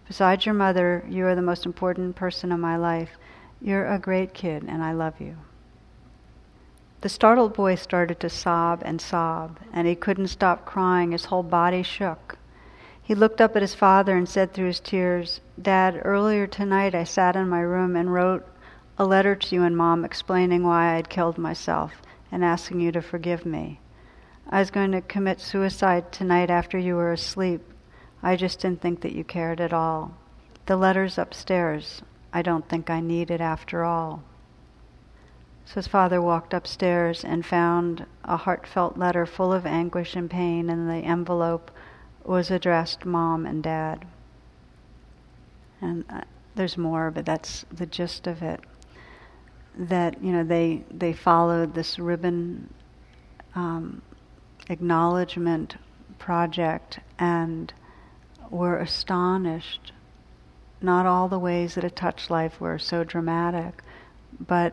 Besides 0.06 0.46
your 0.46 0.54
mother, 0.54 1.04
you 1.06 1.26
are 1.26 1.34
the 1.34 1.42
most 1.42 1.66
important 1.66 2.16
person 2.16 2.50
in 2.50 2.60
my 2.60 2.78
life. 2.78 3.10
You're 3.60 3.92
a 3.92 3.98
great 3.98 4.32
kid, 4.32 4.64
and 4.66 4.82
I 4.82 4.92
love 4.92 5.20
you. 5.20 5.36
The 7.00 7.08
startled 7.08 7.54
boy 7.54 7.76
started 7.76 8.18
to 8.20 8.28
sob 8.28 8.82
and 8.84 9.00
sob, 9.00 9.60
and 9.72 9.86
he 9.86 9.94
couldn't 9.94 10.28
stop 10.28 10.64
crying. 10.64 11.12
His 11.12 11.26
whole 11.26 11.44
body 11.44 11.84
shook. 11.84 12.38
He 13.00 13.14
looked 13.14 13.40
up 13.40 13.54
at 13.54 13.62
his 13.62 13.74
father 13.74 14.16
and 14.16 14.28
said 14.28 14.52
through 14.52 14.66
his 14.66 14.80
tears, 14.80 15.40
Dad, 15.62 16.02
earlier 16.04 16.48
tonight 16.48 16.96
I 16.96 17.04
sat 17.04 17.36
in 17.36 17.48
my 17.48 17.60
room 17.60 17.94
and 17.94 18.12
wrote 18.12 18.44
a 18.98 19.04
letter 19.04 19.36
to 19.36 19.54
you 19.54 19.62
and 19.62 19.76
Mom 19.76 20.04
explaining 20.04 20.64
why 20.64 20.92
I 20.92 20.96
had 20.96 21.08
killed 21.08 21.38
myself 21.38 22.02
and 22.32 22.44
asking 22.44 22.80
you 22.80 22.90
to 22.90 23.00
forgive 23.00 23.46
me. 23.46 23.78
I 24.50 24.58
was 24.58 24.72
going 24.72 24.90
to 24.90 25.00
commit 25.00 25.40
suicide 25.40 26.10
tonight 26.10 26.50
after 26.50 26.78
you 26.78 26.96
were 26.96 27.12
asleep. 27.12 27.62
I 28.24 28.34
just 28.34 28.60
didn't 28.60 28.80
think 28.80 29.02
that 29.02 29.12
you 29.12 29.22
cared 29.22 29.60
at 29.60 29.72
all. 29.72 30.16
The 30.66 30.76
letter's 30.76 31.16
upstairs. 31.16 32.02
I 32.32 32.42
don't 32.42 32.68
think 32.68 32.90
I 32.90 32.98
need 32.98 33.30
it 33.30 33.40
after 33.40 33.84
all. 33.84 34.24
So 35.68 35.74
his 35.74 35.86
father 35.86 36.22
walked 36.22 36.54
upstairs 36.54 37.22
and 37.22 37.44
found 37.44 38.06
a 38.24 38.38
heartfelt 38.38 38.96
letter 38.96 39.26
full 39.26 39.52
of 39.52 39.66
anguish 39.66 40.16
and 40.16 40.30
pain, 40.30 40.70
and 40.70 40.88
the 40.88 41.06
envelope 41.06 41.70
was 42.24 42.50
addressed 42.50 43.04
Mom 43.04 43.44
and 43.44 43.62
Dad. 43.62 44.06
And 45.82 46.06
uh, 46.08 46.22
there's 46.54 46.78
more, 46.78 47.10
but 47.10 47.26
that's 47.26 47.66
the 47.70 47.84
gist 47.84 48.26
of 48.26 48.40
it. 48.40 48.60
That 49.76 50.22
you 50.22 50.32
know 50.32 50.42
they 50.42 50.84
they 50.90 51.12
followed 51.12 51.74
this 51.74 51.98
ribbon 51.98 52.72
um, 53.54 54.00
acknowledgement 54.70 55.76
project 56.18 56.98
and 57.18 57.74
were 58.48 58.78
astonished. 58.78 59.92
Not 60.80 61.04
all 61.04 61.28
the 61.28 61.38
ways 61.38 61.74
that 61.74 61.84
a 61.84 61.90
touch 61.90 62.30
life 62.30 62.58
were 62.58 62.78
so 62.78 63.04
dramatic, 63.04 63.82
but 64.40 64.72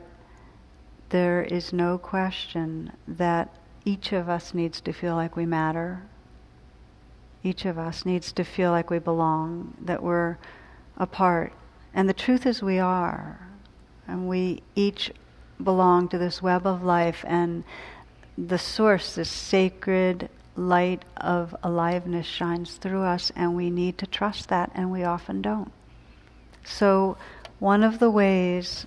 there 1.16 1.43
is 1.43 1.72
no 1.72 1.97
question 1.97 2.91
that 3.07 3.47
each 3.86 4.11
of 4.11 4.28
us 4.28 4.53
needs 4.53 4.82
to 4.82 4.91
feel 4.91 5.16
like 5.16 5.38
we 5.38 5.45
matter. 5.45 6.01
Each 7.41 7.63
of 7.63 7.78
us 7.78 8.05
needs 8.05 8.34
to 8.34 8.43
feel 8.43 8.72
like 8.72 8.89
we 8.89 8.99
belong, 8.99 9.76
that 9.80 10.03
we're 10.03 10.38
a 10.97 11.07
part. 11.07 11.53
And 11.93 12.09
the 12.09 12.13
truth 12.13 12.45
is, 12.45 12.61
we 12.61 12.80
are. 12.80 13.39
And 14.05 14.28
we 14.28 14.61
each 14.76 15.09
belong 15.63 16.09
to 16.09 16.18
this 16.18 16.41
web 16.41 16.68
of 16.68 16.84
life, 16.84 17.24
and 17.26 17.63
the 18.38 18.57
source, 18.57 19.16
this 19.16 19.30
sacred 19.30 20.28
light 20.57 21.05
of 21.16 21.55
aliveness, 21.63 22.28
shines 22.28 22.76
through 22.76 23.03
us, 23.03 23.32
and 23.38 23.55
we 23.55 23.70
need 23.70 23.97
to 23.99 24.05
trust 24.05 24.49
that, 24.49 24.70
and 24.76 24.91
we 24.91 25.05
often 25.05 25.41
don't. 25.41 25.72
So, 26.66 27.16
one 27.59 27.86
of 27.86 27.99
the 27.99 28.11
ways 28.11 28.86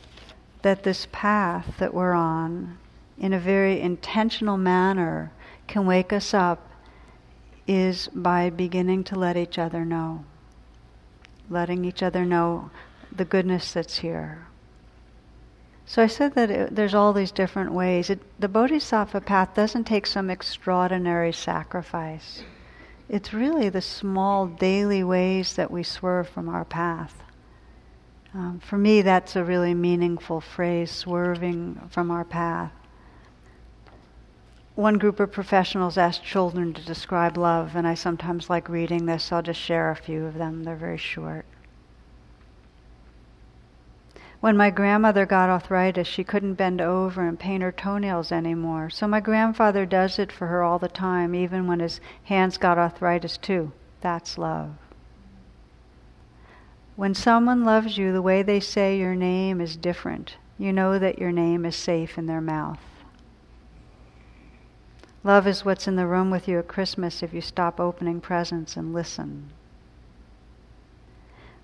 that 0.62 0.82
this 0.82 1.06
path 1.12 1.76
that 1.78 1.94
we're 1.94 2.12
on, 2.12 2.78
in 3.18 3.32
a 3.32 3.38
very 3.38 3.80
intentional 3.80 4.56
manner, 4.56 5.32
can 5.66 5.86
wake 5.86 6.12
us 6.12 6.32
up 6.34 6.70
is 7.66 8.08
by 8.08 8.50
beginning 8.50 9.04
to 9.04 9.18
let 9.18 9.36
each 9.36 9.58
other 9.58 9.84
know 9.84 10.24
letting 11.50 11.84
each 11.84 12.02
other 12.02 12.24
know 12.24 12.70
the 13.14 13.24
goodness 13.24 13.72
that's 13.72 13.98
here. 13.98 14.46
So 15.86 16.02
I 16.02 16.06
said 16.06 16.34
that 16.34 16.50
it, 16.50 16.74
there's 16.74 16.94
all 16.94 17.12
these 17.12 17.32
different 17.32 17.72
ways. 17.72 18.10
It, 18.10 18.20
the 18.38 18.48
Bodhisattva 18.48 19.22
path 19.22 19.54
doesn't 19.54 19.84
take 19.84 20.06
some 20.06 20.28
extraordinary 20.28 21.32
sacrifice. 21.32 22.42
It's 23.08 23.32
really 23.32 23.70
the 23.70 23.80
small 23.80 24.46
daily 24.46 25.02
ways 25.02 25.54
that 25.54 25.70
we 25.70 25.82
swerve 25.82 26.28
from 26.28 26.48
our 26.48 26.66
path. 26.66 27.14
Um, 28.38 28.60
for 28.60 28.78
me, 28.78 29.02
that's 29.02 29.34
a 29.34 29.42
really 29.42 29.74
meaningful 29.74 30.40
phrase, 30.40 30.92
swerving 30.92 31.80
from 31.90 32.12
our 32.12 32.24
path. 32.24 32.70
One 34.76 34.96
group 34.96 35.18
of 35.18 35.32
professionals 35.32 35.98
asked 35.98 36.22
children 36.22 36.72
to 36.74 36.84
describe 36.84 37.36
love, 37.36 37.74
and 37.74 37.84
I 37.84 37.94
sometimes 37.94 38.48
like 38.48 38.68
reading 38.68 39.06
this. 39.06 39.32
I'll 39.32 39.42
just 39.42 39.58
share 39.58 39.90
a 39.90 39.96
few 39.96 40.24
of 40.24 40.34
them, 40.34 40.62
they're 40.62 40.76
very 40.76 40.98
short. 40.98 41.46
When 44.38 44.56
my 44.56 44.70
grandmother 44.70 45.26
got 45.26 45.50
arthritis, 45.50 46.06
she 46.06 46.22
couldn't 46.22 46.54
bend 46.54 46.80
over 46.80 47.26
and 47.26 47.40
paint 47.40 47.64
her 47.64 47.72
toenails 47.72 48.30
anymore. 48.30 48.88
So 48.88 49.08
my 49.08 49.18
grandfather 49.18 49.84
does 49.84 50.16
it 50.16 50.30
for 50.30 50.46
her 50.46 50.62
all 50.62 50.78
the 50.78 50.86
time, 50.86 51.34
even 51.34 51.66
when 51.66 51.80
his 51.80 52.00
hands 52.22 52.56
got 52.56 52.78
arthritis 52.78 53.36
too. 53.36 53.72
That's 54.00 54.38
love. 54.38 54.76
When 56.98 57.14
someone 57.14 57.62
loves 57.62 57.96
you, 57.96 58.12
the 58.12 58.20
way 58.20 58.42
they 58.42 58.58
say 58.58 58.98
your 58.98 59.14
name 59.14 59.60
is 59.60 59.76
different. 59.76 60.34
You 60.58 60.72
know 60.72 60.98
that 60.98 61.20
your 61.20 61.30
name 61.30 61.64
is 61.64 61.76
safe 61.76 62.18
in 62.18 62.26
their 62.26 62.40
mouth. 62.40 62.80
Love 65.22 65.46
is 65.46 65.64
what's 65.64 65.86
in 65.86 65.94
the 65.94 66.08
room 66.08 66.28
with 66.28 66.48
you 66.48 66.58
at 66.58 66.66
Christmas 66.66 67.22
if 67.22 67.32
you 67.32 67.40
stop 67.40 67.78
opening 67.78 68.20
presents 68.20 68.76
and 68.76 68.92
listen. 68.92 69.50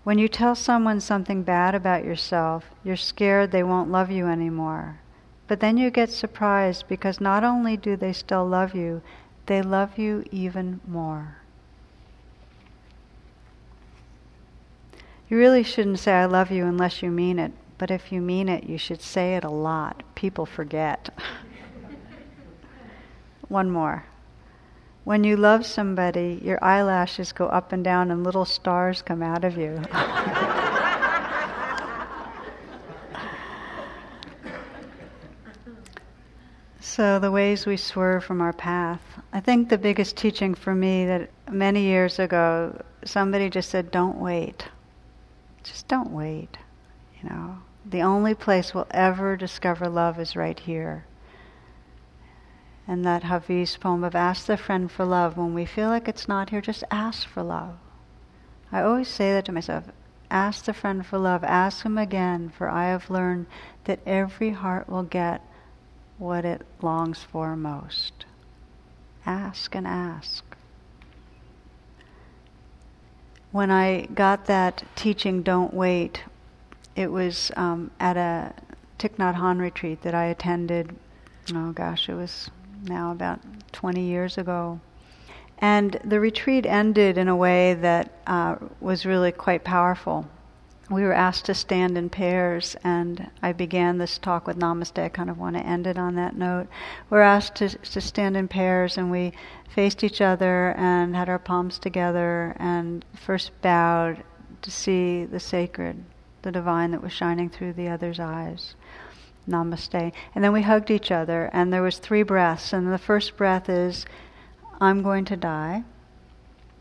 When 0.04 0.20
you 0.20 0.28
tell 0.28 0.54
someone 0.54 1.00
something 1.00 1.42
bad 1.42 1.74
about 1.74 2.04
yourself, 2.04 2.70
you're 2.84 2.94
scared 2.94 3.50
they 3.50 3.64
won't 3.64 3.90
love 3.90 4.12
you 4.12 4.28
anymore. 4.28 5.00
But 5.48 5.58
then 5.58 5.76
you 5.76 5.90
get 5.90 6.10
surprised 6.10 6.86
because 6.86 7.20
not 7.20 7.42
only 7.42 7.76
do 7.76 7.96
they 7.96 8.12
still 8.12 8.46
love 8.46 8.76
you, 8.76 9.02
they 9.46 9.62
love 9.62 9.98
you 9.98 10.22
even 10.30 10.80
more. 10.86 11.38
You 15.28 15.38
really 15.38 15.62
shouldn't 15.62 16.00
say, 16.00 16.12
I 16.12 16.26
love 16.26 16.50
you 16.50 16.66
unless 16.66 17.02
you 17.02 17.10
mean 17.10 17.38
it. 17.38 17.52
But 17.78 17.90
if 17.90 18.12
you 18.12 18.20
mean 18.20 18.48
it, 18.48 18.64
you 18.64 18.78
should 18.78 19.02
say 19.02 19.36
it 19.36 19.44
a 19.44 19.50
lot. 19.50 20.02
People 20.14 20.46
forget. 20.46 21.10
One 23.48 23.70
more. 23.70 24.04
When 25.04 25.24
you 25.24 25.36
love 25.36 25.66
somebody, 25.66 26.40
your 26.42 26.62
eyelashes 26.64 27.32
go 27.32 27.46
up 27.46 27.72
and 27.72 27.84
down 27.84 28.10
and 28.10 28.24
little 28.24 28.44
stars 28.44 29.02
come 29.02 29.22
out 29.22 29.44
of 29.44 29.56
you. 29.58 29.82
so, 36.80 37.18
the 37.18 37.30
ways 37.30 37.66
we 37.66 37.76
swerve 37.76 38.24
from 38.24 38.40
our 38.40 38.54
path. 38.54 39.02
I 39.32 39.40
think 39.40 39.68
the 39.68 39.76
biggest 39.76 40.16
teaching 40.16 40.54
for 40.54 40.74
me 40.74 41.04
that 41.06 41.28
many 41.50 41.82
years 41.82 42.18
ago, 42.18 42.80
somebody 43.04 43.50
just 43.50 43.68
said, 43.68 43.90
Don't 43.90 44.18
wait. 44.18 44.68
Just 45.64 45.88
don't 45.88 46.10
wait. 46.10 46.58
You 47.20 47.28
know, 47.28 47.58
the 47.84 48.02
only 48.02 48.34
place 48.34 48.72
we'll 48.72 48.86
ever 48.92 49.36
discover 49.36 49.88
love 49.88 50.20
is 50.20 50.36
right 50.36 50.58
here 50.58 51.04
and 52.86 53.04
that 53.04 53.24
Hafiz 53.24 53.76
poem 53.76 54.04
of 54.04 54.14
Ask 54.14 54.46
the 54.46 54.56
Friend 54.56 54.90
for 54.90 55.04
Love. 55.04 55.36
When 55.36 55.54
we 55.54 55.64
feel 55.64 55.88
like 55.88 56.08
it's 56.08 56.28
not 56.28 56.50
here, 56.50 56.60
just 56.60 56.84
ask 56.90 57.26
for 57.26 57.42
love. 57.42 57.76
I 58.70 58.82
always 58.82 59.08
say 59.08 59.32
that 59.32 59.44
to 59.46 59.52
myself 59.52 59.84
ask 60.30 60.64
the 60.64 60.72
friend 60.72 61.06
for 61.06 61.18
love, 61.18 61.44
ask 61.44 61.84
him 61.84 61.96
again, 61.96 62.50
for 62.56 62.68
I 62.68 62.86
have 62.86 63.08
learned 63.08 63.46
that 63.84 64.00
every 64.04 64.50
heart 64.50 64.88
will 64.88 65.04
get 65.04 65.40
what 66.18 66.44
it 66.44 66.66
longs 66.82 67.22
for 67.22 67.54
most. 67.54 68.24
Ask 69.24 69.74
and 69.74 69.86
ask. 69.86 70.53
When 73.54 73.70
I 73.70 74.06
got 74.06 74.46
that 74.46 74.82
teaching, 74.96 75.44
Don't 75.44 75.72
Wait, 75.72 76.24
it 76.96 77.12
was 77.12 77.52
um, 77.54 77.92
at 78.00 78.16
a 78.16 78.52
Thich 78.98 79.14
Nhat 79.14 79.36
Hanh 79.36 79.60
retreat 79.60 80.02
that 80.02 80.12
I 80.12 80.24
attended. 80.24 80.96
Oh 81.54 81.70
gosh, 81.70 82.08
it 82.08 82.14
was 82.14 82.50
now 82.82 83.12
about 83.12 83.38
20 83.70 84.00
years 84.00 84.38
ago. 84.38 84.80
And 85.58 86.00
the 86.04 86.18
retreat 86.18 86.66
ended 86.66 87.16
in 87.16 87.28
a 87.28 87.36
way 87.36 87.74
that 87.74 88.10
uh, 88.26 88.56
was 88.80 89.06
really 89.06 89.30
quite 89.30 89.62
powerful. 89.62 90.26
We 90.90 91.02
were 91.02 91.14
asked 91.14 91.46
to 91.46 91.54
stand 91.54 91.96
in 91.96 92.10
pairs, 92.10 92.76
and 92.84 93.30
I 93.42 93.52
began 93.52 93.98
this 93.98 94.18
talk 94.18 94.46
with 94.46 94.58
Namaste. 94.58 95.02
I 95.02 95.08
kind 95.08 95.30
of 95.30 95.38
want 95.38 95.56
to 95.56 95.66
end 95.66 95.86
it 95.86 95.96
on 95.96 96.14
that 96.16 96.36
note. 96.36 96.66
We 97.08 97.16
we're 97.16 97.22
asked 97.22 97.54
to, 97.56 97.70
to 97.70 98.00
stand 98.00 98.36
in 98.36 98.48
pairs, 98.48 98.98
and 98.98 99.10
we 99.10 99.32
faced 99.68 100.04
each 100.04 100.20
other 100.20 100.74
and 100.76 101.16
had 101.16 101.28
our 101.28 101.38
palms 101.38 101.78
together, 101.78 102.54
and 102.58 103.04
first 103.14 103.50
bowed 103.62 104.22
to 104.60 104.70
see 104.70 105.24
the 105.24 105.40
sacred, 105.40 106.04
the 106.42 106.52
divine 106.52 106.90
that 106.90 107.02
was 107.02 107.12
shining 107.12 107.48
through 107.48 107.72
the 107.72 107.88
other's 107.88 108.20
eyes 108.20 108.74
namaste. 109.48 110.12
And 110.34 110.44
then 110.44 110.52
we 110.52 110.62
hugged 110.62 110.90
each 110.90 111.10
other, 111.10 111.50
and 111.52 111.72
there 111.72 111.82
was 111.82 111.98
three 111.98 112.22
breaths. 112.22 112.72
And 112.72 112.92
the 112.92 112.98
first 112.98 113.36
breath 113.36 113.68
is, 113.68 114.06
I'm 114.80 115.02
going 115.02 115.24
to 115.26 115.36
die. 115.36 115.84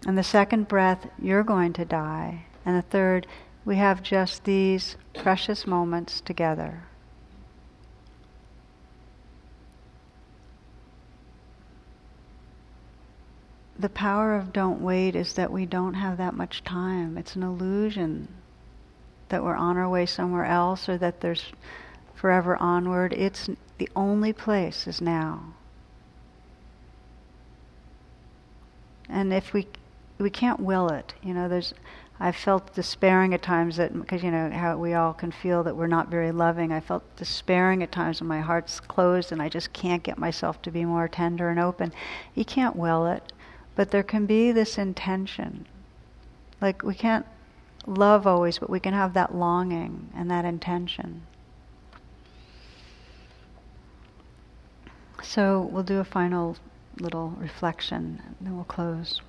And 0.06 0.18
the 0.18 0.24
second 0.24 0.68
breath, 0.68 1.08
you're 1.22 1.44
going 1.44 1.74
to 1.74 1.86
die. 1.86 2.46
And 2.66 2.78
the 2.78 2.82
third, 2.82 3.28
we 3.66 3.78
have 3.78 4.04
just 4.04 4.44
these 4.44 4.98
precious 5.14 5.66
moments 5.66 6.22
together. 6.22 6.84
The 13.80 13.90
power 13.90 14.36
of 14.36 14.54
don't 14.54 14.82
wait 14.82 15.16
is 15.16 15.34
that 15.34 15.52
we 15.52 15.66
don't 15.66 15.96
have 15.96 16.18
that 16.18 16.36
much 16.36 16.64
time. 16.64 17.18
It's 17.18 17.36
an 17.36 17.44
illusion 17.44 18.28
that 19.30 19.44
we're 19.44 19.56
on 19.56 19.78
our 19.78 19.90
way 19.90 20.06
somewhere 20.06 20.46
else 20.46 20.88
or 20.88 20.98
that 20.98 21.22
there's 21.22 21.46
forever 22.14 22.56
onward. 22.58 23.14
It's 23.14 23.50
the 23.78 23.90
only 23.96 24.32
place 24.32 24.88
is 24.88 25.02
now. 25.02 25.54
And 29.10 29.34
if 29.34 29.54
we 29.54 29.68
we 30.20 30.30
can't 30.30 30.60
will 30.60 30.90
it. 30.90 31.14
You 31.22 31.34
know, 31.34 31.50
there's 31.50 31.74
I 32.20 32.32
felt 32.32 32.74
despairing 32.74 33.34
at 33.34 33.42
times 33.42 33.78
that 33.78 33.94
because 33.94 34.24
you 34.24 34.32
know 34.32 34.50
how 34.52 34.78
we 34.78 34.94
all 34.94 35.14
can 35.14 35.32
feel 35.32 35.64
that 35.64 35.76
we're 35.76 35.88
not 35.88 36.10
very 36.10 36.32
loving. 36.32 36.72
I 36.72 36.80
felt 36.80 37.04
despairing 37.18 37.82
at 37.82 37.92
times 37.92 38.22
when 38.22 38.28
my 38.28 38.40
heart's 38.40 38.80
closed 38.80 39.32
and 39.32 39.42
I 39.42 39.50
just 39.50 39.74
can't 39.74 40.04
get 40.04 40.18
myself 40.18 40.62
to 40.62 40.72
be 40.72 40.86
more 40.86 41.08
tender 41.08 41.50
and 41.50 41.60
open. 41.60 41.92
You 42.36 42.46
can't 42.46 42.76
will 42.76 43.08
it, 43.08 43.34
but 43.76 43.92
there 43.92 44.04
can 44.04 44.26
be 44.26 44.52
this 44.52 44.78
intention. 44.78 45.66
Like 46.62 46.84
we 46.84 46.94
can't 46.96 47.26
love 47.86 48.28
always, 48.28 48.60
but 48.60 48.70
we 48.70 48.80
can 48.80 48.94
have 48.94 49.14
that 49.14 49.36
longing 49.36 50.10
and 50.16 50.30
that 50.30 50.46
intention. 50.46 51.24
So 55.22 55.62
we'll 55.72 55.84
do 55.84 56.00
a 56.00 56.06
final 56.06 56.58
little 57.00 57.30
reflection 57.40 58.22
and 58.26 58.36
then 58.40 58.56
we'll 58.56 58.66
close. 58.66 59.20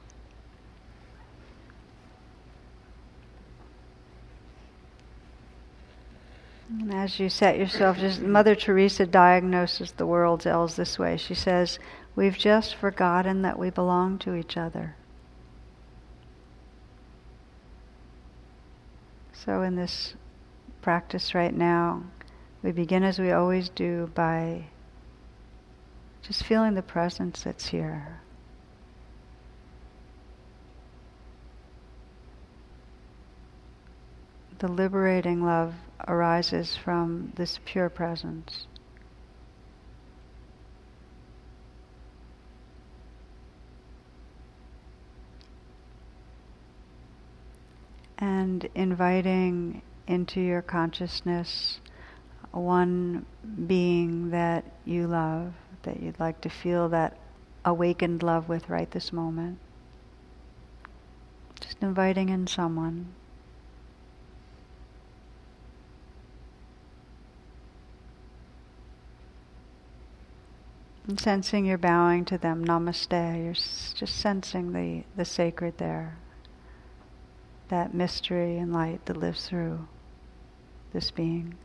And 6.69 6.95
as 6.95 7.21
you 7.21 7.29
set 7.29 7.59
yourself, 7.59 7.99
just 7.99 8.21
Mother 8.21 8.55
Teresa 8.55 9.07
diagnoses 9.07 9.93
the 9.93 10.07
world's 10.07 10.47
ills 10.47 10.77
this 10.77 10.99
way. 10.99 11.17
She 11.17 11.35
says, 11.35 11.79
We've 12.17 12.39
just 12.39 12.75
forgotten 12.75 13.43
that 13.43 13.59
we 13.59 13.71
belong 13.71 14.19
to 14.21 14.35
each 14.35 14.57
other. 14.57 14.97
So, 19.33 19.62
in 19.62 19.77
this 19.77 20.15
practice 20.81 21.35
right 21.35 21.55
now, 21.55 22.05
we 22.62 22.73
begin 22.73 23.03
as 23.03 23.19
we 23.19 23.31
always 23.31 23.69
do 23.69 24.11
by 24.15 24.65
just 26.23 26.45
feeling 26.45 26.75
the 26.75 26.83
presence 26.83 27.43
that's 27.43 27.67
here. 27.67 28.21
The 34.61 34.69
liberating 34.69 35.45
love 35.45 35.75
arises 36.09 36.76
from 36.76 37.32
this 37.36 37.59
pure 37.64 37.88
presence. 37.88 38.66
And 48.18 48.68
inviting 48.74 49.82
into 50.07 50.40
your 50.40 50.62
consciousness 50.62 51.80
one 52.52 53.26
being 53.66 54.30
that 54.30 54.64
you 54.84 55.07
love, 55.07 55.52
that 55.82 56.00
you'd 56.00 56.20
like 56.20 56.40
to 56.42 56.48
feel 56.48 56.88
that 56.90 57.16
awakened 57.64 58.22
love 58.22 58.48
with 58.48 58.68
right 58.68 58.90
this 58.90 59.12
moment. 59.12 59.59
Just 61.61 61.78
inviting 61.82 62.28
in 62.28 62.46
someone. 62.46 63.14
And 71.07 71.20
sensing 71.20 71.66
you're 71.66 71.76
bowing 71.76 72.24
to 72.26 72.38
them, 72.38 72.64
namaste, 72.64 73.44
you're 73.44 73.52
just 73.52 74.16
sensing 74.16 74.72
the, 74.72 75.05
the 75.16 75.24
sacred 75.26 75.76
there, 75.76 76.16
that 77.68 77.92
mystery 77.92 78.57
and 78.57 78.72
light 78.72 79.05
that 79.05 79.18
lives 79.18 79.46
through 79.46 79.86
this 80.94 81.11
being, 81.11 81.57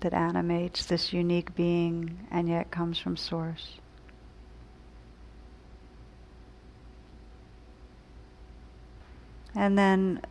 that 0.00 0.14
animates 0.14 0.86
this 0.86 1.12
unique 1.12 1.54
being 1.54 2.26
and 2.30 2.48
yet 2.48 2.70
comes 2.70 2.98
from 2.98 3.16
Source. 3.16 3.74
And 9.54 9.76
then, 9.76 10.22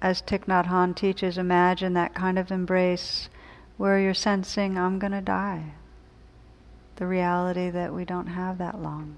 as 0.00 0.22
Thich 0.22 0.44
Nhat 0.44 0.66
Hanh 0.66 0.94
teaches, 0.94 1.36
imagine 1.36 1.92
that 1.94 2.14
kind 2.14 2.38
of 2.38 2.50
embrace 2.50 3.28
where 3.76 3.98
you're 3.98 4.14
sensing, 4.14 4.78
I'm 4.78 4.98
going 4.98 5.12
to 5.12 5.20
die. 5.20 5.72
The 6.96 7.06
reality 7.06 7.68
that 7.70 7.92
we 7.92 8.04
don't 8.04 8.28
have 8.28 8.58
that 8.58 8.80
long. 8.80 9.16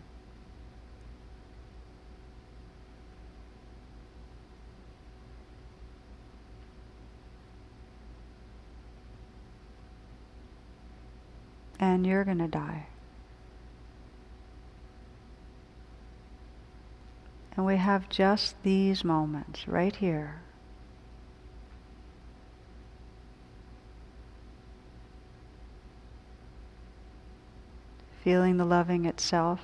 And 11.80 12.04
you're 12.04 12.24
going 12.24 12.38
to 12.38 12.48
die. 12.48 12.86
And 17.56 17.64
we 17.64 17.76
have 17.76 18.08
just 18.08 18.60
these 18.64 19.04
moments 19.04 19.68
right 19.68 19.94
here 19.94 20.42
feeling 28.28 28.58
the 28.58 28.64
loving 28.66 29.06
itself. 29.06 29.58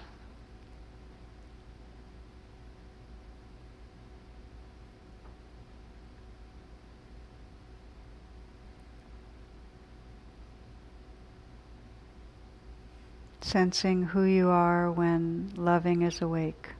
Sensing 13.42 14.04
who 14.04 14.22
you 14.22 14.48
are 14.48 14.90
when 14.90 15.52
loving 15.56 16.00
is 16.00 16.22
awake. 16.22 16.73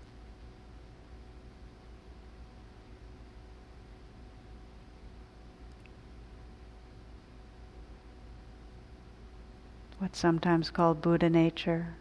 What's 10.04 10.18
sometimes 10.18 10.68
called 10.68 11.00
Buddha 11.00 11.30
nature, 11.30 11.94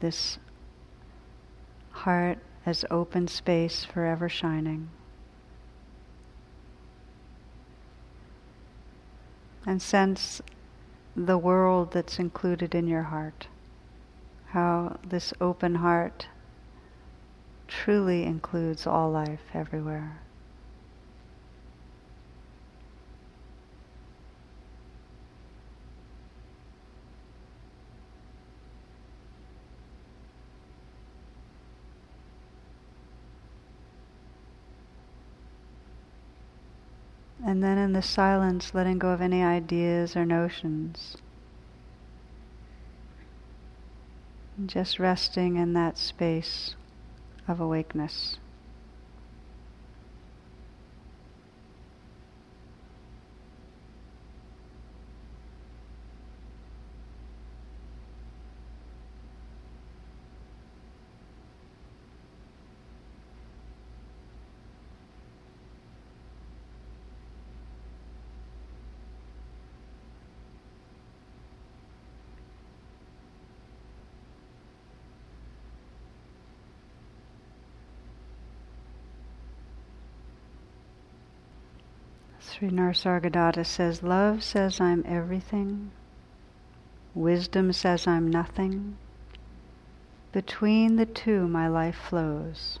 this 0.00 0.38
heart 1.90 2.38
as 2.64 2.82
open 2.90 3.28
space 3.28 3.84
forever 3.84 4.26
shining. 4.26 4.88
And 9.66 9.82
sense 9.82 10.40
the 11.14 11.36
world 11.36 11.92
that's 11.92 12.18
included 12.18 12.74
in 12.74 12.88
your 12.88 13.02
heart, 13.02 13.48
how 14.46 14.96
this 15.06 15.34
open 15.42 15.74
heart 15.74 16.26
truly 17.66 18.22
includes 18.22 18.86
all 18.86 19.10
life 19.10 19.42
everywhere. 19.52 20.22
And 37.44 37.62
then 37.62 37.78
in 37.78 37.92
the 37.92 38.02
silence, 38.02 38.74
letting 38.74 38.98
go 38.98 39.10
of 39.10 39.20
any 39.20 39.42
ideas 39.42 40.16
or 40.16 40.26
notions. 40.26 41.16
Just 44.66 44.98
resting 44.98 45.56
in 45.56 45.72
that 45.74 45.98
space 45.98 46.74
of 47.46 47.60
awakeness. 47.60 48.38
Sri 82.58 82.70
Nisargadatta 82.70 83.64
says, 83.64 84.02
Love 84.02 84.42
says 84.42 84.80
I'm 84.80 85.04
everything. 85.06 85.92
Wisdom 87.14 87.72
says 87.72 88.04
I'm 88.04 88.28
nothing. 88.28 88.96
Between 90.32 90.96
the 90.96 91.06
two, 91.06 91.46
my 91.46 91.68
life 91.68 91.94
flows. 91.94 92.80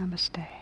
Namaste. 0.00 0.61